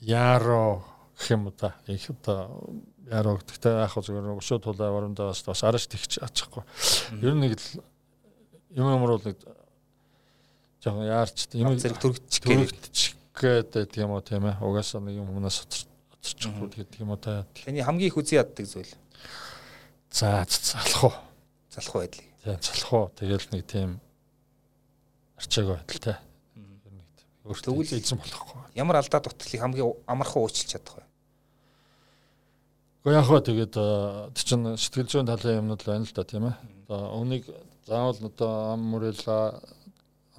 яаро 0.00 0.84
гэх 1.18 1.30
юм 1.34 1.52
да 1.58 1.74
их 1.90 2.10
одоо 2.10 2.78
яаро 3.10 3.38
гэхдээ 3.42 3.74
яг 3.82 3.94
зүгээр 3.98 4.38
өшөө 4.38 4.62
тулаа 4.62 4.94
орондоос 4.94 5.42
бас 5.42 5.64
араш 5.66 5.90
тэгч 5.90 6.22
ачахгүй. 6.22 6.62
Ер 7.26 7.34
нь 7.34 7.42
нэг 7.42 7.58
л 7.58 7.82
юм 8.70 9.02
бол 9.02 9.18
нэг 9.18 9.34
жоохон 10.78 11.10
яарч 11.10 11.50
юм 11.58 11.74
зэрэг 11.74 11.98
төрөгчих 11.98 12.44
төрөгчих 12.46 13.18
гэдэг 13.34 13.98
юм 13.98 14.14
уу? 14.14 14.22
Тийм 14.22 14.46
ээ. 14.46 14.62
Угаасаа 14.62 15.02
нэг 15.02 15.18
юм 15.18 15.26
хүмүүс 15.26 15.90
оцорчихгүй 16.24 16.68
гэдэг 16.72 17.00
юм 17.04 17.12
уу 17.12 17.20
та. 17.20 17.44
Таны 17.52 17.84
хамгийн 17.84 18.08
их 18.08 18.16
үзий 18.16 18.40
яддаг 18.40 18.64
зүйл. 18.64 18.88
За 20.08 20.46
залах 20.48 21.04
уу. 21.04 21.14
Залах 21.68 21.92
байдлыг. 21.92 22.24
Тийм 22.40 22.56
залах 22.64 22.92
уу. 22.92 23.06
Тэгэл 23.12 23.48
нэг 23.52 23.62
тийм 23.68 24.00
арчааг 25.36 25.84
байдалтай. 25.84 26.16
Өөртөө 27.44 27.84
эзэн 27.92 28.16
болохгүй. 28.16 28.60
Ямар 28.72 29.04
алдаа 29.04 29.20
дутгалыг 29.20 29.60
хамгийн 29.60 29.92
амархан 30.08 30.40
уучлах 30.40 30.64
чадах 30.64 30.96
вэ? 30.96 31.04
Гэхдээ 33.04 33.20
яг 33.20 33.28
хөө 33.28 33.40
тэгээд 33.44 33.74
тэр 33.76 34.44
чин 34.48 34.64
сэтгэл 34.80 35.10
зүйн 35.12 35.28
талын 35.28 35.60
юмнууд 35.60 35.84
л 35.84 35.90
байна 35.92 36.08
л 36.08 36.16
да 36.16 36.24
тийм 36.24 36.48
ээ. 36.48 36.56
Одоо 36.88 37.20
өнийг 37.20 37.44
заавал 37.84 38.16
одоо 38.16 38.50
ам 38.72 38.80
мөрөлга 38.88 39.60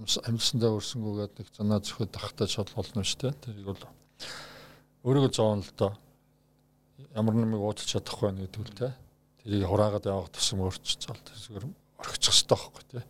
амьдсандаа 0.02 0.74
өрсөнгүүгээд 0.74 1.34
нэг 1.38 1.48
занаа 1.54 1.80
зөвхөд 1.86 2.10
тахтай 2.10 2.50
шал 2.50 2.66
болно 2.74 3.06
шүү 3.06 3.22
дээ. 3.22 3.34
Тэрийг 3.38 3.70
бол 3.70 3.86
өөрийгөө 5.06 5.32
зоон 5.32 5.62
л 5.62 5.72
доо 5.78 5.94
ямар 7.16 7.36
нэмийг 7.36 7.62
уучлах 7.62 7.88
чадахгүй 7.88 8.32
байна 8.32 8.44
гэдэг 8.44 8.62
л 8.66 8.76
те. 8.76 8.88
Тэрийг 9.44 9.68
хураагаад 9.70 10.06
явах 10.10 10.32
тусам 10.32 10.64
өөрчилж 10.66 11.00
цаал 11.00 11.22
зүгээр 11.22 11.66
орхичих 12.00 12.34
хэрэгтэй 12.34 12.58
байхгүй 12.58 12.84
те. 12.92 13.02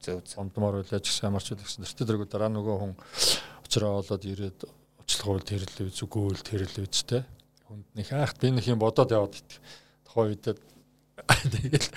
Зөв. 0.00 0.24
Ондмор 0.40 0.80
үлээж 0.80 1.04
гэсэн 1.04 1.28
ямарч 1.28 1.52
л 1.52 1.60
гэсэн. 1.60 1.84
Тэр 1.84 2.08
тэргүй 2.08 2.28
дараа 2.28 2.48
нөгөө 2.52 2.76
хүн 2.80 2.94
очроо 3.64 4.00
болоод 4.00 4.24
ирээд 4.24 4.60
уучлах 4.64 5.28
бол 5.28 5.44
тэрлээ 5.44 5.92
зүгөө 5.92 6.26
л 6.36 6.46
тэрлээ 6.46 6.84
үз 6.88 7.02
те. 7.04 7.24
Хүнд 7.68 7.86
нэг 7.96 8.06
хаахт 8.08 8.40
би 8.40 8.48
нэг 8.54 8.64
юм 8.70 8.80
бодоод 8.80 9.12
яваад 9.12 9.36
идэх. 9.36 9.60
Тухайн 10.08 10.32
үед 10.32 10.46
тэгэл 10.46 11.88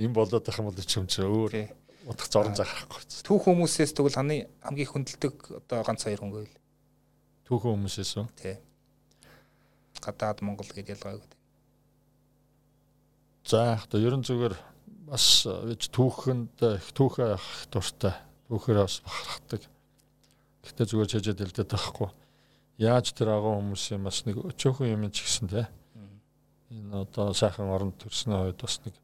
юм 0.00 0.12
болоод 0.16 0.44
байх 0.46 0.56
юм 0.56 0.68
бол 0.72 0.78
ч 0.80 0.96
юм 0.96 1.06
чи 1.10 1.20
өөр 1.20 1.68
утга 2.08 2.26
зорон 2.32 2.56
захахгүй. 2.56 3.04
Түүх 3.28 3.44
хүмүүсээс 3.44 3.92
тэгвэл 3.92 4.16
хамгийн 4.16 4.88
хүндэлдэг 4.88 5.34
одоо 5.62 5.84
ганц 5.84 6.08
хоёр 6.08 6.20
хүн 6.24 6.32
гэвэл 6.32 6.61
түүх 7.48 7.62
хүмүүсээс 7.66 8.12
үү? 8.18 8.26
Тий. 8.38 8.56
Гадаад 10.02 10.42
Монгол 10.42 10.70
гэдээ 10.70 10.96
ялгаагүй. 10.98 11.28
За 13.46 13.78
одоо 13.78 13.98
ерөн 14.00 14.22
зүгээр 14.22 14.54
бас 15.10 15.44
вэж 15.46 15.90
түүхэнд 15.90 16.62
их 16.78 16.88
түүхээ 16.94 17.34
авах 17.34 17.66
дуртай. 17.68 18.14
Түүхээр 18.48 18.78
бас 18.82 19.02
бахархдаг. 19.02 19.62
Гэхдээ 20.62 20.86
зүгээр 20.86 21.10
чэжэд 21.10 21.38
хэлдэг 21.42 21.66
байхгүй. 21.68 22.10
Яаж 22.78 23.12
тэр 23.12 23.34
агуу 23.34 23.58
хүмүүсийн 23.58 24.02
бас 24.02 24.22
нэг 24.24 24.38
өчөөхөн 24.38 24.94
юм 24.94 25.10
ч 25.10 25.26
гэсэн 25.26 25.50
те. 25.50 25.66
Энэ 26.70 27.04
одоо 27.04 27.34
сайхан 27.36 27.68
оронд 27.68 27.98
төрснөө 28.00 28.54
үед 28.54 28.62
бас 28.62 28.80
нэг 28.86 28.94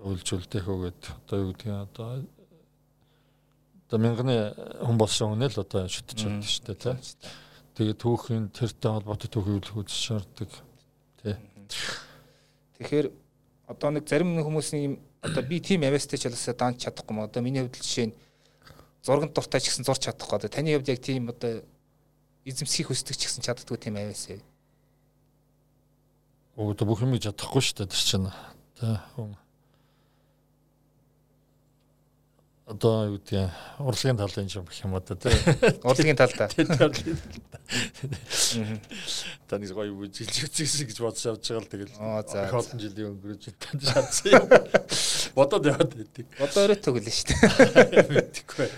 үйлжүүлдэг 0.00 0.64
өгөөд 0.64 1.02
одоо 1.12 1.36
юу 1.38 1.52
гэдгийг 1.52 1.76
одоо 1.84 2.24
одоо 3.90 3.98
мянганы 3.98 4.54
хүн 4.86 4.98
болсон 5.02 5.34
үнэ 5.34 5.50
л 5.50 5.66
одоо 5.66 5.90
шүтэж 5.90 6.22
байна 6.22 6.46
шүү 6.46 6.62
дээ 6.70 6.94
тий. 6.94 6.94
Тэгээ 7.74 7.96
түүхийн 7.98 8.46
тэртэй 8.54 8.86
холбоотой 8.86 9.26
түүхийг 9.26 9.66
үзэж 9.66 9.90
шаарддаг 9.90 10.50
тий. 11.18 11.34
Тэгэхээр 12.78 13.10
одоо 13.66 13.90
нэг 13.90 14.06
зарим 14.06 14.38
хүмүүсийн 14.38 14.94
одоо 15.26 15.42
би 15.42 15.58
тийм 15.58 15.82
авьяастай 15.82 16.22
ч 16.22 16.30
ялсаа 16.30 16.54
даанч 16.54 16.86
чадахгүй 16.86 17.18
мó 17.18 17.26
одоо 17.26 17.42
миний 17.42 17.66
хувьд 17.66 17.82
жишээ 17.82 18.14
нь 18.14 18.18
зурганд 19.02 19.34
дуртай 19.34 19.58
ч 19.58 19.74
гэсэн 19.74 19.82
зурч 19.82 20.06
чадахгүй 20.06 20.38
одоо 20.38 20.50
таны 20.54 20.70
хувьд 20.70 20.86
яг 20.86 21.02
тийм 21.02 21.34
одоо 21.34 21.66
эзэмсхийг 22.46 22.94
хүсдэг 22.94 23.18
ч 23.18 23.26
гэсэн 23.26 23.42
чаддгүй 23.42 23.74
тийм 23.74 23.98
авьяасаа. 23.98 24.38
Оо 26.54 26.70
одоо 26.70 26.86
бүх 26.86 27.02
юм 27.02 27.18
чадахгүй 27.18 27.58
шүү 27.58 27.82
дээ 27.82 27.90
тэр 27.90 28.02
чинь. 28.06 28.30
Тэ 28.78 29.02
хүн 29.18 29.34
одоо 32.70 33.06
юу 33.10 33.18
гэдэг 33.18 33.50
урлагийн 33.82 34.16
талын 34.16 34.46
юм 34.46 34.64
гэх 34.64 34.84
юм 34.86 34.94
одоо 34.94 35.16
тий. 35.18 35.34
Урлагийн 35.82 36.14
талдаа. 36.14 36.46
Таны 39.50 39.66
гоё 39.66 39.90
үжилж 39.98 40.46
үзсэн 40.46 40.86
гэж 40.86 40.98
бодож 41.02 41.26
авч 41.26 41.50
байгаа 41.50 41.66
л 41.66 41.72
тэгэл. 41.74 41.94
За. 42.30 42.46
Олон 42.54 42.78
жилийн 42.78 43.10
өнгөрөж 43.18 43.50
танд 43.58 43.82
шатсан 43.82 44.38
юм. 44.38 44.46
Бодоод 45.34 45.66
яваад 45.66 45.90
байдаг. 45.98 46.26
Одоо 46.38 46.70
өрөө 46.70 46.78
төглөө 46.78 47.10
шүү 47.10 47.26
дээ. 47.34 48.06
Мэдхгүй. 48.14 48.68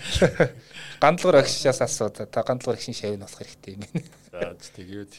Гандлуур 0.97 1.37
агшаас 1.37 1.81
асууад 1.85 2.17
та 2.33 2.41
гандлуур 2.41 2.77
агшин 2.77 2.97
шавь 2.97 3.13
нь 3.13 3.21
болох 3.21 3.37
хэрэгтэй 3.37 3.77
юм 3.77 3.85
байна. 3.85 4.57
За 4.57 4.73
тэгээд. 4.73 5.13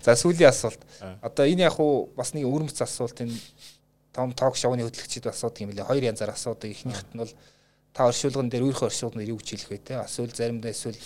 За 0.00 0.16
сүүлийн 0.16 0.48
асуулт. 0.48 0.80
Одоо 1.20 1.44
энэ 1.44 1.68
яг 1.68 1.76
уу 1.76 2.08
бас 2.16 2.32
нэг 2.32 2.48
өрмөц 2.48 2.80
асуулт 2.80 3.20
энэ 3.20 3.36
том 4.12 4.32
ток 4.32 4.56
шоуны 4.56 4.84
хөтлөгчид 4.84 5.28
асуудаг 5.28 5.60
юм 5.64 5.72
лээ. 5.72 5.88
Хоёр 5.88 6.04
янзаар 6.04 6.36
асуудаг. 6.36 6.68
Эхнийхт 6.68 7.12
нь 7.16 7.20
бол 7.20 7.32
та 7.92 8.08
оршуулган 8.08 8.48
дээр 8.48 8.66
өөрийнхөө 8.66 8.88
оршуулган 8.88 9.20
дээр 9.20 9.32
юу 9.32 9.40
гэж 9.40 9.48
хэлэх 9.52 9.70
вэ 9.70 9.78
те 9.84 9.94
эсвэл 10.00 10.32
заримдаа 10.32 10.72
эсвэл 10.72 10.98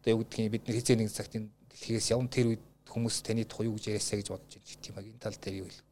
одоо 0.00 0.10
юу 0.12 0.20
гэдгийг 0.24 0.52
бид 0.52 0.64
нар 0.68 0.76
хизээ 0.76 0.96
нэг 1.00 1.10
цагт 1.12 1.36
энэ 1.36 1.48
дэлхийгээс 1.72 2.12
явна 2.12 2.28
тэр 2.28 2.46
үед 2.52 2.64
хүмүүс 2.92 3.16
таны 3.24 3.44
тухай 3.48 3.66
юу 3.68 3.76
гэж 3.80 3.84
яриасаа 3.90 4.18
гэж 4.20 4.28
бодож 4.28 4.52
байна 4.52 4.68
гэх 4.68 4.88
юм 4.88 4.96
аа 4.96 5.04
энэ 5.08 5.22
тал 5.24 5.36
дээр 5.40 5.56
юу 5.64 5.68
хэлэх 5.68 5.84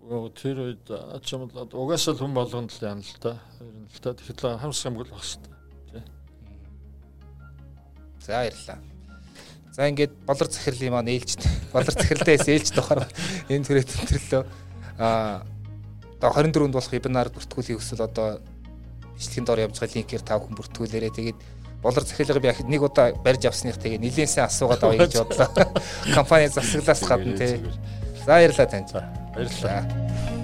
Оо 0.00 0.32
тэр 0.32 0.56
үед 0.64 0.88
ачаамд 0.88 1.52
угаасаа 1.76 2.16
хүн 2.16 2.32
болгонд 2.32 2.72
л 2.72 2.80
яана 2.80 3.04
л 3.04 3.20
та. 3.20 3.36
Ер 3.60 3.84
нь 3.84 3.84
л 3.84 4.00
та 4.00 4.16
тэгэхээр 4.16 4.56
хамс 4.56 4.80
хамгал 4.80 5.12
байх 5.12 5.20
шүү 5.28 5.44
дээ. 5.92 6.04
За 8.24 8.40
баярлалаа. 8.40 8.78
За 9.76 9.88
ингээд 9.92 10.12
болор 10.24 10.48
захирлын 10.48 10.96
маань 10.96 11.12
ээлж 11.12 11.44
болор 11.76 11.92
захирлаас 11.92 12.48
ээлж 12.48 12.72
тохоор 12.72 13.04
энэ 13.52 13.66
төрөө 13.68 13.84
тэмдэрлөө. 13.84 14.42
Аа 14.96 15.44
одоо 16.16 16.32
24-нд 16.32 16.72
болох 16.72 16.92
вебинар 16.96 17.28
бүртгүүлэх 17.28 17.80
өсөл 17.84 18.00
одоо 18.00 18.40
бичлэгийн 19.20 19.44
дор 19.44 19.60
явж 19.60 19.76
байгаа 19.76 19.96
линкээр 20.00 20.24
та 20.24 20.40
бүхэн 20.40 20.56
бүртгүүлээрэй. 20.56 21.12
Тэгээд 21.12 21.38
болор 21.84 22.04
захиалга 22.04 22.40
би 22.40 22.50
нэг 22.64 22.82
удаа 22.82 23.12
барьж 23.12 23.44
авсных 23.46 23.76
тэгээ 23.76 24.00
нилээсээ 24.00 24.48
асуугаад 24.48 24.84
авъя 24.84 25.04
гэж 25.04 25.14
бодлоо. 25.20 25.48
Компани 26.16 26.48
засаглаас 26.48 27.04
гадна 27.04 27.36
тий. 27.36 27.60
За 28.24 28.40
баярлалаа 28.40 28.66
тань. 28.66 28.88
Баярлалаа. 29.36 30.39